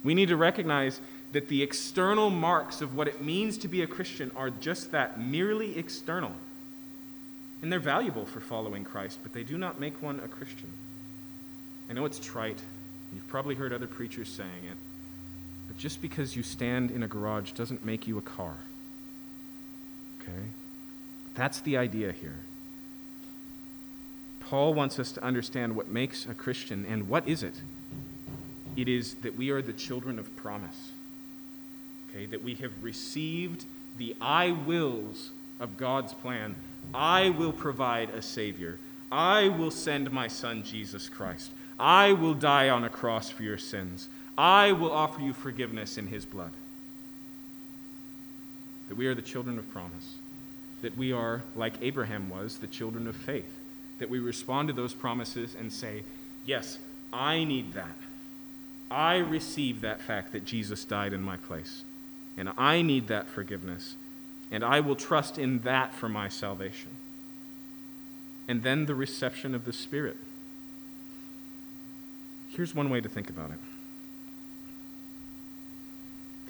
We 0.04 0.14
need 0.14 0.28
to 0.28 0.36
recognize 0.36 1.00
that 1.32 1.48
the 1.48 1.62
external 1.62 2.30
marks 2.30 2.80
of 2.80 2.94
what 2.94 3.08
it 3.08 3.22
means 3.22 3.58
to 3.58 3.68
be 3.68 3.82
a 3.82 3.86
Christian 3.86 4.30
are 4.36 4.50
just 4.50 4.90
that, 4.92 5.20
merely 5.20 5.78
external. 5.78 6.32
And 7.62 7.70
they're 7.70 7.78
valuable 7.78 8.26
for 8.26 8.40
following 8.40 8.84
Christ, 8.84 9.18
but 9.22 9.32
they 9.32 9.42
do 9.42 9.58
not 9.58 9.78
make 9.78 10.02
one 10.02 10.20
a 10.20 10.28
Christian. 10.28 10.70
I 11.88 11.92
know 11.92 12.04
it's 12.04 12.18
trite. 12.18 12.58
You've 13.12 13.28
probably 13.28 13.54
heard 13.54 13.72
other 13.72 13.86
preachers 13.86 14.28
saying 14.28 14.64
it. 14.70 14.76
But 15.68 15.76
just 15.76 16.00
because 16.00 16.36
you 16.36 16.42
stand 16.42 16.90
in 16.90 17.02
a 17.02 17.08
garage 17.08 17.52
doesn't 17.52 17.84
make 17.84 18.06
you 18.06 18.18
a 18.18 18.22
car. 18.22 18.54
Okay? 20.20 20.46
That's 21.34 21.60
the 21.60 21.76
idea 21.76 22.12
here. 22.12 22.36
Paul 24.50 24.74
wants 24.74 24.98
us 24.98 25.12
to 25.12 25.22
understand 25.22 25.76
what 25.76 25.86
makes 25.86 26.26
a 26.26 26.34
Christian, 26.34 26.84
and 26.84 27.08
what 27.08 27.28
is 27.28 27.44
it? 27.44 27.54
It 28.76 28.88
is 28.88 29.14
that 29.22 29.36
we 29.36 29.50
are 29.50 29.62
the 29.62 29.72
children 29.72 30.18
of 30.18 30.34
promise. 30.34 30.90
Okay? 32.08 32.26
That 32.26 32.42
we 32.42 32.56
have 32.56 32.72
received 32.82 33.64
the 33.96 34.16
I 34.20 34.50
wills 34.50 35.30
of 35.60 35.76
God's 35.76 36.14
plan. 36.14 36.56
I 36.92 37.30
will 37.30 37.52
provide 37.52 38.10
a 38.10 38.20
Savior. 38.20 38.80
I 39.12 39.46
will 39.46 39.70
send 39.70 40.10
my 40.10 40.26
Son, 40.26 40.64
Jesus 40.64 41.08
Christ. 41.08 41.52
I 41.78 42.12
will 42.12 42.34
die 42.34 42.70
on 42.70 42.82
a 42.82 42.90
cross 42.90 43.30
for 43.30 43.44
your 43.44 43.56
sins. 43.56 44.08
I 44.36 44.72
will 44.72 44.90
offer 44.90 45.20
you 45.20 45.32
forgiveness 45.32 45.96
in 45.96 46.08
his 46.08 46.24
blood. 46.24 46.50
That 48.88 48.96
we 48.96 49.06
are 49.06 49.14
the 49.14 49.22
children 49.22 49.60
of 49.60 49.70
promise. 49.70 50.14
That 50.82 50.98
we 50.98 51.12
are, 51.12 51.42
like 51.54 51.74
Abraham 51.82 52.28
was, 52.28 52.58
the 52.58 52.66
children 52.66 53.06
of 53.06 53.14
faith. 53.14 53.59
That 54.00 54.10
we 54.10 54.18
respond 54.18 54.68
to 54.68 54.74
those 54.74 54.92
promises 54.92 55.54
and 55.58 55.72
say, 55.72 56.02
Yes, 56.44 56.78
I 57.12 57.44
need 57.44 57.74
that. 57.74 57.96
I 58.90 59.16
receive 59.16 59.82
that 59.82 60.00
fact 60.00 60.32
that 60.32 60.44
Jesus 60.44 60.84
died 60.84 61.12
in 61.12 61.22
my 61.22 61.36
place. 61.36 61.84
And 62.36 62.50
I 62.56 62.82
need 62.82 63.06
that 63.08 63.28
forgiveness. 63.28 63.94
And 64.50 64.64
I 64.64 64.80
will 64.80 64.96
trust 64.96 65.38
in 65.38 65.60
that 65.60 65.94
for 65.94 66.08
my 66.08 66.28
salvation. 66.28 66.90
And 68.48 68.62
then 68.64 68.86
the 68.86 68.94
reception 68.94 69.54
of 69.54 69.64
the 69.64 69.72
Spirit. 69.72 70.16
Here's 72.48 72.74
one 72.74 72.90
way 72.90 73.00
to 73.00 73.08
think 73.08 73.30
about 73.30 73.50
it 73.50 73.60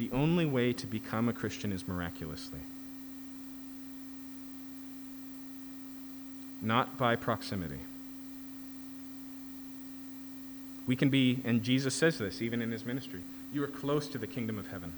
the 0.01 0.11
only 0.13 0.47
way 0.47 0.73
to 0.73 0.87
become 0.87 1.29
a 1.29 1.33
Christian 1.33 1.73
is 1.73 1.87
miraculously, 1.87 2.61
not 6.63 6.97
by 6.99 7.17
proximity. 7.17 7.79
We 10.87 10.97
can 10.97 11.09
be, 11.09 11.41
and 11.45 11.63
Jesus 11.63 11.95
says 11.95 12.19
this 12.19 12.43
even 12.43 12.61
in 12.61 12.71
his 12.71 12.85
ministry, 12.85 13.21
you 13.53 13.63
are 13.63 13.69
close 13.69 14.09
to 14.09 14.19
the 14.19 14.27
kingdom 14.27 14.59
of 14.59 14.69
heaven. 14.69 14.93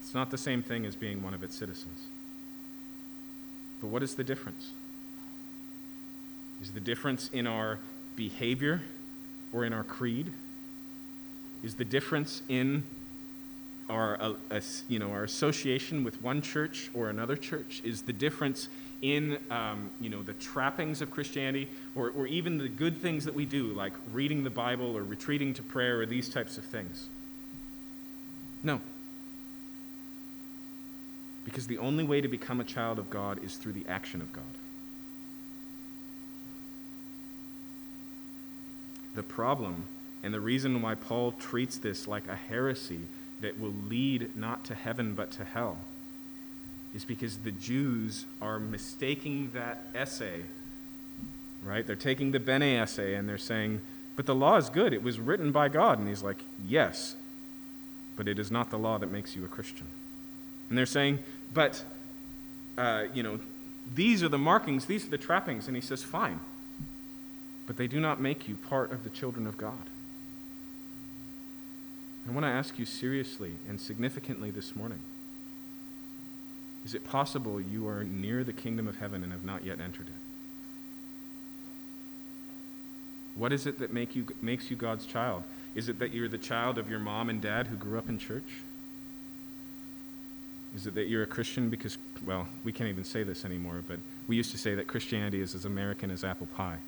It's 0.00 0.14
not 0.14 0.30
the 0.30 0.38
same 0.38 0.62
thing 0.62 0.86
as 0.86 0.94
being 0.94 1.22
one 1.22 1.34
of 1.34 1.42
its 1.42 1.56
citizens. 1.56 2.06
But 3.80 3.88
what 3.88 4.02
is 4.02 4.14
the 4.14 4.24
difference? 4.24 4.70
Is 6.62 6.72
the 6.72 6.80
difference 6.80 7.28
in 7.32 7.46
our 7.46 7.78
behavior 8.14 8.82
or 9.52 9.64
in 9.64 9.72
our 9.72 9.84
creed? 9.84 10.32
Is 11.62 11.74
the 11.74 11.84
difference 11.84 12.42
in 12.48 12.84
our, 13.88 14.20
uh, 14.20 14.60
you 14.88 14.98
know, 14.98 15.10
our 15.10 15.24
association 15.24 16.04
with 16.04 16.22
one 16.22 16.42
church 16.42 16.90
or 16.94 17.08
another 17.08 17.36
church? 17.36 17.80
Is 17.84 18.02
the 18.02 18.12
difference 18.12 18.68
in 19.02 19.38
um, 19.50 19.90
you 20.00 20.08
know, 20.08 20.22
the 20.22 20.32
trappings 20.34 21.02
of 21.02 21.10
Christianity 21.10 21.68
or, 21.94 22.10
or 22.10 22.26
even 22.26 22.58
the 22.58 22.68
good 22.68 22.96
things 23.00 23.24
that 23.24 23.34
we 23.34 23.44
do, 23.44 23.66
like 23.68 23.92
reading 24.12 24.42
the 24.42 24.50
Bible 24.50 24.96
or 24.96 25.02
retreating 25.02 25.54
to 25.54 25.62
prayer 25.62 26.00
or 26.00 26.06
these 26.06 26.28
types 26.28 26.58
of 26.58 26.64
things? 26.64 27.08
No. 28.62 28.80
Because 31.44 31.66
the 31.66 31.78
only 31.78 32.02
way 32.02 32.20
to 32.20 32.28
become 32.28 32.60
a 32.60 32.64
child 32.64 32.98
of 32.98 33.10
God 33.10 33.42
is 33.44 33.56
through 33.56 33.74
the 33.74 33.86
action 33.88 34.20
of 34.20 34.32
God. 34.32 34.44
The 39.14 39.22
problem 39.22 39.84
and 40.22 40.34
the 40.34 40.40
reason 40.40 40.82
why 40.82 40.96
Paul 40.96 41.32
treats 41.32 41.78
this 41.78 42.08
like 42.08 42.26
a 42.26 42.34
heresy 42.34 43.00
that 43.40 43.60
will 43.60 43.74
lead 43.88 44.36
not 44.36 44.64
to 44.64 44.74
heaven 44.74 45.14
but 45.14 45.30
to 45.32 45.44
hell 45.44 45.78
is 46.94 47.04
because 47.04 47.38
the 47.38 47.50
Jews 47.50 48.24
are 48.40 48.58
mistaking 48.58 49.50
that 49.52 49.86
esse, 49.94 50.22
right? 51.62 51.86
They're 51.86 51.96
taking 51.96 52.32
the 52.32 52.40
Bene 52.40 52.78
esse 52.78 52.98
and 52.98 53.28
they're 53.28 53.36
saying, 53.36 53.80
but 54.14 54.24
the 54.24 54.34
law 54.34 54.56
is 54.56 54.70
good. 54.70 54.94
It 54.94 55.02
was 55.02 55.20
written 55.20 55.52
by 55.52 55.68
God. 55.68 55.98
And 55.98 56.08
he's 56.08 56.22
like, 56.22 56.42
yes, 56.66 57.16
but 58.16 58.26
it 58.26 58.38
is 58.38 58.50
not 58.50 58.70
the 58.70 58.78
law 58.78 58.96
that 58.96 59.10
makes 59.10 59.36
you 59.36 59.44
a 59.44 59.48
Christian. 59.48 59.86
And 60.70 60.78
they're 60.78 60.86
saying, 60.86 61.18
but, 61.52 61.84
uh, 62.78 63.04
you 63.12 63.22
know, 63.22 63.40
these 63.94 64.22
are 64.22 64.28
the 64.28 64.38
markings, 64.38 64.86
these 64.86 65.04
are 65.04 65.10
the 65.10 65.18
trappings. 65.18 65.66
And 65.66 65.76
he 65.76 65.82
says, 65.82 66.02
fine 66.02 66.40
but 67.66 67.76
they 67.76 67.86
do 67.86 68.00
not 68.00 68.20
make 68.20 68.48
you 68.48 68.54
part 68.54 68.92
of 68.92 69.04
the 69.04 69.10
children 69.10 69.46
of 69.46 69.56
God. 69.56 69.90
I 72.28 72.32
want 72.32 72.44
to 72.44 72.50
ask 72.50 72.78
you 72.78 72.84
seriously 72.84 73.52
and 73.68 73.80
significantly 73.80 74.50
this 74.50 74.74
morning 74.74 75.00
is 76.84 76.94
it 76.94 77.02
possible 77.02 77.60
you 77.60 77.88
are 77.88 78.04
near 78.04 78.44
the 78.44 78.52
kingdom 78.52 78.86
of 78.86 78.98
heaven 78.98 79.24
and 79.24 79.32
have 79.32 79.44
not 79.44 79.64
yet 79.64 79.80
entered 79.80 80.06
it? 80.06 80.12
What 83.34 83.52
is 83.52 83.66
it 83.66 83.80
that 83.80 83.92
make 83.92 84.14
you, 84.14 84.24
makes 84.40 84.70
you 84.70 84.76
God's 84.76 85.04
child? 85.04 85.42
Is 85.74 85.88
it 85.88 85.98
that 85.98 86.14
you're 86.14 86.28
the 86.28 86.38
child 86.38 86.78
of 86.78 86.88
your 86.88 87.00
mom 87.00 87.28
and 87.28 87.40
dad 87.40 87.66
who 87.66 87.76
grew 87.76 87.98
up 87.98 88.08
in 88.08 88.20
church? 88.20 88.60
Is 90.76 90.86
it 90.86 90.94
that 90.94 91.08
you're 91.08 91.24
a 91.24 91.26
Christian 91.26 91.70
because, 91.70 91.98
well, 92.24 92.46
we 92.62 92.70
can't 92.70 92.88
even 92.88 93.02
say 93.02 93.24
this 93.24 93.44
anymore, 93.44 93.82
but 93.88 93.98
we 94.28 94.36
used 94.36 94.52
to 94.52 94.58
say 94.58 94.76
that 94.76 94.86
Christianity 94.86 95.40
is 95.40 95.56
as 95.56 95.64
American 95.64 96.12
as 96.12 96.22
apple 96.22 96.46
pie. 96.56 96.78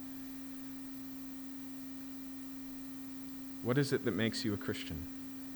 What 3.65 3.79
is 3.79 3.93
it 3.93 4.05
that 4.05 4.15
makes 4.15 4.45
you 4.45 4.55
a 4.55 4.57
Christian? 4.57 4.99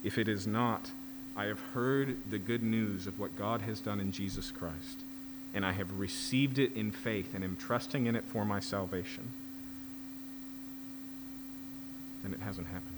If 0.03 0.19
it 0.19 0.29
is 0.29 0.47
not, 0.47 0.91
I 1.37 1.45
have 1.45 1.61
heard 1.75 2.17
the 2.31 2.39
good 2.39 2.63
news 2.63 3.07
of 3.07 3.19
what 3.19 3.37
God 3.37 3.63
has 3.63 3.81
done 3.81 4.01
in 4.01 4.13
Jesus 4.13 4.51
Christ, 4.51 5.03
and 5.55 5.65
I 5.65 5.73
have 5.73 5.99
received 5.99 6.59
it 6.59 6.75
in 6.75 6.91
faith 6.91 7.35
and 7.35 7.43
am 7.43 7.57
trusting 7.57 8.07
in 8.07 8.17
it 8.17 8.25
for 8.25 8.45
my 8.45 8.61
salvation, 8.61 9.31
then 12.23 12.33
it 12.33 12.41
hasn't 12.41 12.67
happened. 12.67 12.89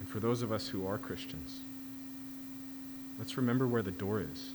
And 0.00 0.08
for 0.08 0.20
those 0.20 0.42
of 0.42 0.52
us 0.52 0.68
who 0.68 0.86
are 0.86 0.98
Christians, 0.98 1.60
let's 3.18 3.36
remember 3.36 3.66
where 3.66 3.82
the 3.82 3.90
door 3.90 4.20
is. 4.20 4.50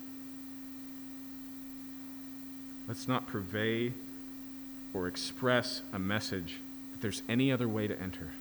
Let's 2.87 3.07
not 3.07 3.27
purvey 3.27 3.93
or 4.93 5.07
express 5.07 5.81
a 5.93 5.99
message 5.99 6.57
that 6.91 7.01
there's 7.01 7.21
any 7.29 7.51
other 7.51 7.67
way 7.67 7.87
to 7.87 7.99
enter 8.01 8.31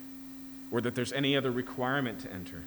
or 0.70 0.80
that 0.80 0.94
there's 0.94 1.12
any 1.12 1.36
other 1.36 1.50
requirement 1.50 2.20
to 2.20 2.32
enter. 2.32 2.62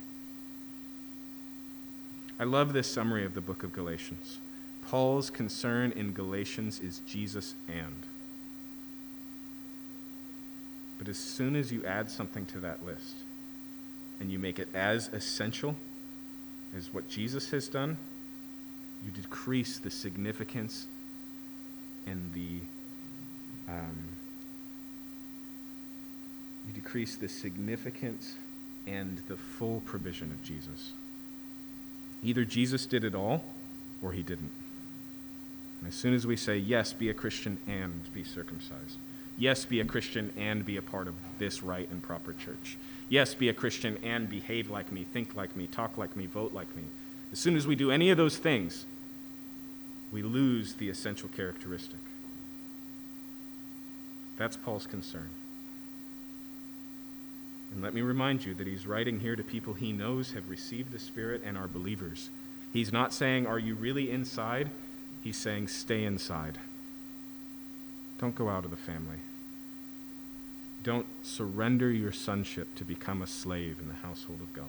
I 2.39 2.43
love 2.43 2.73
this 2.73 2.91
summary 2.91 3.25
of 3.25 3.33
the 3.33 3.41
book 3.41 3.63
of 3.63 3.71
Galatians. 3.71 4.39
Paul's 4.87 5.29
concern 5.29 5.91
in 5.95 6.11
Galatians 6.11 6.79
is 6.79 7.01
Jesus 7.07 7.55
and. 7.67 8.05
But 10.97 11.07
as 11.07 11.17
soon 11.17 11.55
as 11.55 11.71
you 11.71 11.85
add 11.85 12.09
something 12.09 12.45
to 12.47 12.59
that 12.61 12.85
list 12.85 13.15
and 14.19 14.31
you 14.31 14.39
make 14.39 14.59
it 14.59 14.69
as 14.73 15.07
essential 15.09 15.75
as 16.75 16.93
what 16.93 17.07
Jesus 17.07 17.49
has 17.51 17.67
done, 17.67 17.97
you 19.05 19.11
decrease 19.11 19.79
the 19.79 19.89
significance 19.89 20.87
and 22.05 22.31
the 22.33 22.59
um, 23.67 23.97
you 26.67 26.73
decrease 26.73 27.15
the 27.15 27.27
significance 27.27 28.35
and 28.87 29.21
the 29.27 29.37
full 29.37 29.81
provision 29.85 30.31
of 30.31 30.43
Jesus. 30.43 30.91
Either 32.23 32.45
Jesus 32.45 32.85
did 32.85 33.03
it 33.03 33.15
all 33.15 33.43
or 34.01 34.11
he 34.11 34.23
didn't. 34.23 34.51
And 35.79 35.87
as 35.87 35.95
soon 35.95 36.13
as 36.13 36.27
we 36.27 36.35
say, 36.35 36.57
yes, 36.57 36.93
be 36.93 37.09
a 37.09 37.13
Christian 37.13 37.57
and 37.67 38.01
be 38.13 38.23
circumcised, 38.23 38.97
yes, 39.37 39.65
be 39.65 39.79
a 39.79 39.85
Christian 39.85 40.31
and 40.37 40.63
be 40.63 40.77
a 40.77 40.81
part 40.81 41.07
of 41.07 41.15
this 41.39 41.63
right 41.63 41.89
and 41.89 42.01
proper 42.03 42.33
church, 42.33 42.77
yes, 43.09 43.33
be 43.33 43.49
a 43.49 43.53
Christian 43.53 43.97
and 44.03 44.29
behave 44.29 44.69
like 44.69 44.91
me, 44.91 45.05
think 45.11 45.35
like 45.35 45.55
me, 45.55 45.65
talk 45.67 45.97
like 45.97 46.15
me, 46.15 46.27
vote 46.27 46.53
like 46.53 46.75
me. 46.75 46.83
As 47.31 47.39
soon 47.39 47.55
as 47.55 47.65
we 47.65 47.75
do 47.75 47.91
any 47.91 48.11
of 48.11 48.17
those 48.17 48.37
things, 48.37 48.85
we 50.11 50.21
lose 50.21 50.75
the 50.75 50.89
essential 50.89 51.29
characteristic. 51.29 51.99
That's 54.37 54.57
Paul's 54.57 54.85
concern. 54.85 55.29
And 57.71 57.81
let 57.81 57.93
me 57.93 58.01
remind 58.01 58.45
you 58.45 58.53
that 58.55 58.67
he's 58.67 58.85
writing 58.85 59.19
here 59.19 59.35
to 59.35 59.43
people 59.43 59.73
he 59.73 59.93
knows 59.93 60.33
have 60.33 60.49
received 60.49 60.91
the 60.91 60.99
Spirit 60.99 61.41
and 61.45 61.57
are 61.57 61.67
believers. 61.67 62.29
He's 62.73 62.91
not 62.91 63.13
saying, 63.13 63.47
Are 63.47 63.59
you 63.59 63.75
really 63.75 64.11
inside? 64.11 64.69
He's 65.21 65.37
saying, 65.37 65.69
Stay 65.69 66.03
inside. 66.03 66.57
Don't 68.19 68.35
go 68.35 68.49
out 68.49 68.65
of 68.65 68.71
the 68.71 68.77
family. 68.77 69.17
Don't 70.83 71.05
surrender 71.21 71.91
your 71.91 72.11
sonship 72.11 72.73
to 72.75 72.83
become 72.83 73.21
a 73.21 73.27
slave 73.27 73.77
in 73.79 73.87
the 73.87 73.93
household 73.93 74.41
of 74.41 74.53
God. 74.53 74.65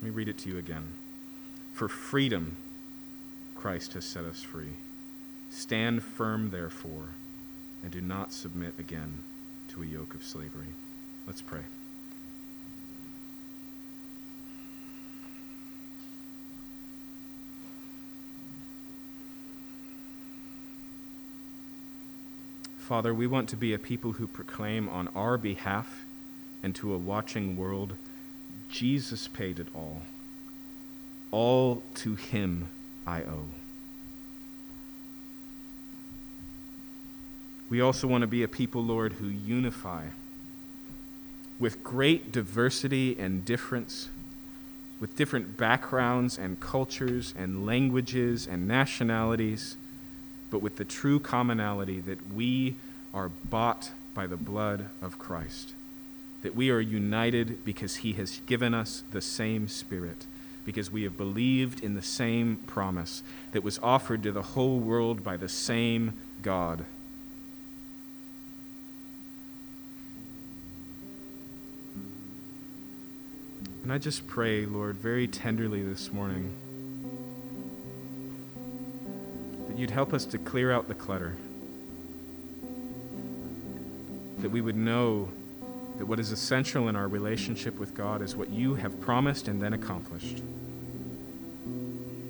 Let 0.00 0.04
me 0.04 0.10
read 0.10 0.28
it 0.28 0.38
to 0.38 0.50
you 0.50 0.58
again. 0.58 0.92
For 1.72 1.88
freedom, 1.88 2.56
Christ 3.54 3.94
has 3.94 4.04
set 4.04 4.24
us 4.24 4.42
free. 4.42 4.74
Stand 5.50 6.02
firm, 6.02 6.50
therefore, 6.50 7.10
and 7.82 7.90
do 7.90 8.00
not 8.00 8.32
submit 8.32 8.74
again 8.78 9.22
to 9.68 9.82
a 9.82 9.86
yoke 9.86 10.14
of 10.14 10.22
slavery. 10.22 10.74
Let's 11.26 11.40
pray. 11.40 11.60
Father, 22.76 23.14
we 23.14 23.26
want 23.26 23.48
to 23.48 23.56
be 23.56 23.72
a 23.72 23.78
people 23.78 24.12
who 24.12 24.26
proclaim 24.26 24.88
on 24.88 25.08
our 25.14 25.38
behalf 25.38 26.04
and 26.62 26.74
to 26.74 26.92
a 26.92 26.98
watching 26.98 27.56
world 27.56 27.94
Jesus 28.68 29.28
paid 29.28 29.58
it 29.58 29.68
all. 29.74 30.02
All 31.30 31.82
to 31.94 32.16
him 32.16 32.68
I 33.06 33.22
owe. 33.22 33.48
We 37.70 37.80
also 37.80 38.06
want 38.06 38.22
to 38.22 38.26
be 38.26 38.42
a 38.42 38.48
people, 38.48 38.82
Lord, 38.82 39.14
who 39.14 39.28
unify 39.28 40.06
with 41.62 41.84
great 41.84 42.32
diversity 42.32 43.16
and 43.20 43.44
difference, 43.44 44.08
with 44.98 45.14
different 45.14 45.56
backgrounds 45.56 46.36
and 46.36 46.58
cultures 46.58 47.32
and 47.38 47.64
languages 47.64 48.48
and 48.48 48.66
nationalities 48.66 49.76
but 50.50 50.60
with 50.60 50.74
the 50.74 50.84
true 50.84 51.20
commonality 51.20 52.00
that 52.00 52.32
we 52.32 52.74
are 53.14 53.28
bought 53.28 53.92
by 54.12 54.26
the 54.26 54.36
blood 54.36 54.90
of 55.00 55.20
Christ, 55.20 55.72
that 56.42 56.56
we 56.56 56.68
are 56.68 56.80
united 56.80 57.64
because 57.64 57.96
he 57.96 58.14
has 58.14 58.40
given 58.44 58.74
us 58.74 59.04
the 59.12 59.22
same 59.22 59.68
Spirit, 59.68 60.26
because 60.64 60.90
we 60.90 61.04
have 61.04 61.16
believed 61.16 61.82
in 61.82 61.94
the 61.94 62.02
same 62.02 62.56
promise 62.66 63.22
that 63.52 63.62
was 63.62 63.78
offered 63.84 64.24
to 64.24 64.32
the 64.32 64.42
whole 64.42 64.80
world 64.80 65.22
by 65.22 65.36
the 65.36 65.48
same 65.48 66.12
God. 66.42 66.84
And 73.82 73.92
I 73.92 73.98
just 73.98 74.28
pray, 74.28 74.64
Lord, 74.64 74.96
very 74.96 75.26
tenderly 75.26 75.82
this 75.82 76.12
morning 76.12 76.54
that 79.66 79.76
you'd 79.76 79.90
help 79.90 80.12
us 80.12 80.24
to 80.26 80.38
clear 80.38 80.70
out 80.70 80.86
the 80.86 80.94
clutter. 80.94 81.34
That 84.38 84.50
we 84.50 84.60
would 84.60 84.76
know 84.76 85.28
that 85.98 86.06
what 86.06 86.20
is 86.20 86.30
essential 86.30 86.88
in 86.88 86.94
our 86.94 87.08
relationship 87.08 87.76
with 87.80 87.92
God 87.92 88.22
is 88.22 88.36
what 88.36 88.50
you 88.50 88.76
have 88.76 89.00
promised 89.00 89.48
and 89.48 89.60
then 89.60 89.72
accomplished. 89.72 90.38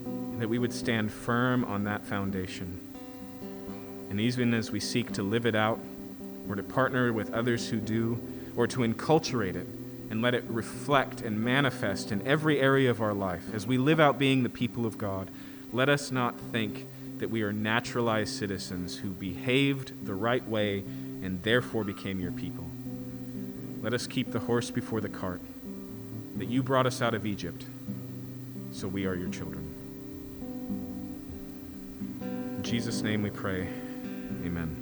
And 0.06 0.40
that 0.40 0.48
we 0.48 0.58
would 0.58 0.72
stand 0.72 1.12
firm 1.12 1.66
on 1.66 1.84
that 1.84 2.02
foundation. 2.06 2.80
And 4.08 4.18
even 4.18 4.54
as 4.54 4.70
we 4.70 4.80
seek 4.80 5.12
to 5.12 5.22
live 5.22 5.44
it 5.44 5.54
out, 5.54 5.78
or 6.48 6.54
to 6.54 6.62
partner 6.62 7.12
with 7.12 7.30
others 7.34 7.68
who 7.68 7.78
do, 7.78 8.18
or 8.56 8.66
to 8.66 8.80
enculturate 8.80 9.54
it 9.54 9.66
and 10.12 10.20
let 10.20 10.34
it 10.34 10.44
reflect 10.46 11.22
and 11.22 11.40
manifest 11.40 12.12
in 12.12 12.20
every 12.26 12.60
area 12.60 12.90
of 12.90 13.00
our 13.00 13.14
life, 13.14 13.44
as 13.54 13.66
we 13.66 13.78
live 13.78 13.98
out 13.98 14.18
being 14.18 14.42
the 14.42 14.48
people 14.50 14.84
of 14.84 14.98
God, 14.98 15.30
let 15.72 15.88
us 15.88 16.12
not 16.12 16.38
think 16.38 16.86
that 17.16 17.30
we 17.30 17.40
are 17.40 17.50
naturalized 17.50 18.36
citizens 18.36 18.98
who 18.98 19.08
behaved 19.08 20.04
the 20.04 20.14
right 20.14 20.46
way 20.46 20.80
and 21.22 21.42
therefore 21.42 21.82
became 21.82 22.20
your 22.20 22.30
people. 22.30 22.66
Let 23.80 23.94
us 23.94 24.06
keep 24.06 24.32
the 24.32 24.40
horse 24.40 24.70
before 24.70 25.00
the 25.00 25.08
cart, 25.08 25.40
that 26.36 26.48
you 26.48 26.62
brought 26.62 26.86
us 26.86 27.00
out 27.00 27.14
of 27.14 27.24
Egypt, 27.24 27.64
so 28.70 28.88
we 28.88 29.06
are 29.06 29.14
your 29.14 29.30
children. 29.30 29.66
In 32.20 32.62
Jesus' 32.62 33.00
name 33.00 33.22
we 33.22 33.30
pray. 33.30 33.66
Amen. 34.44 34.81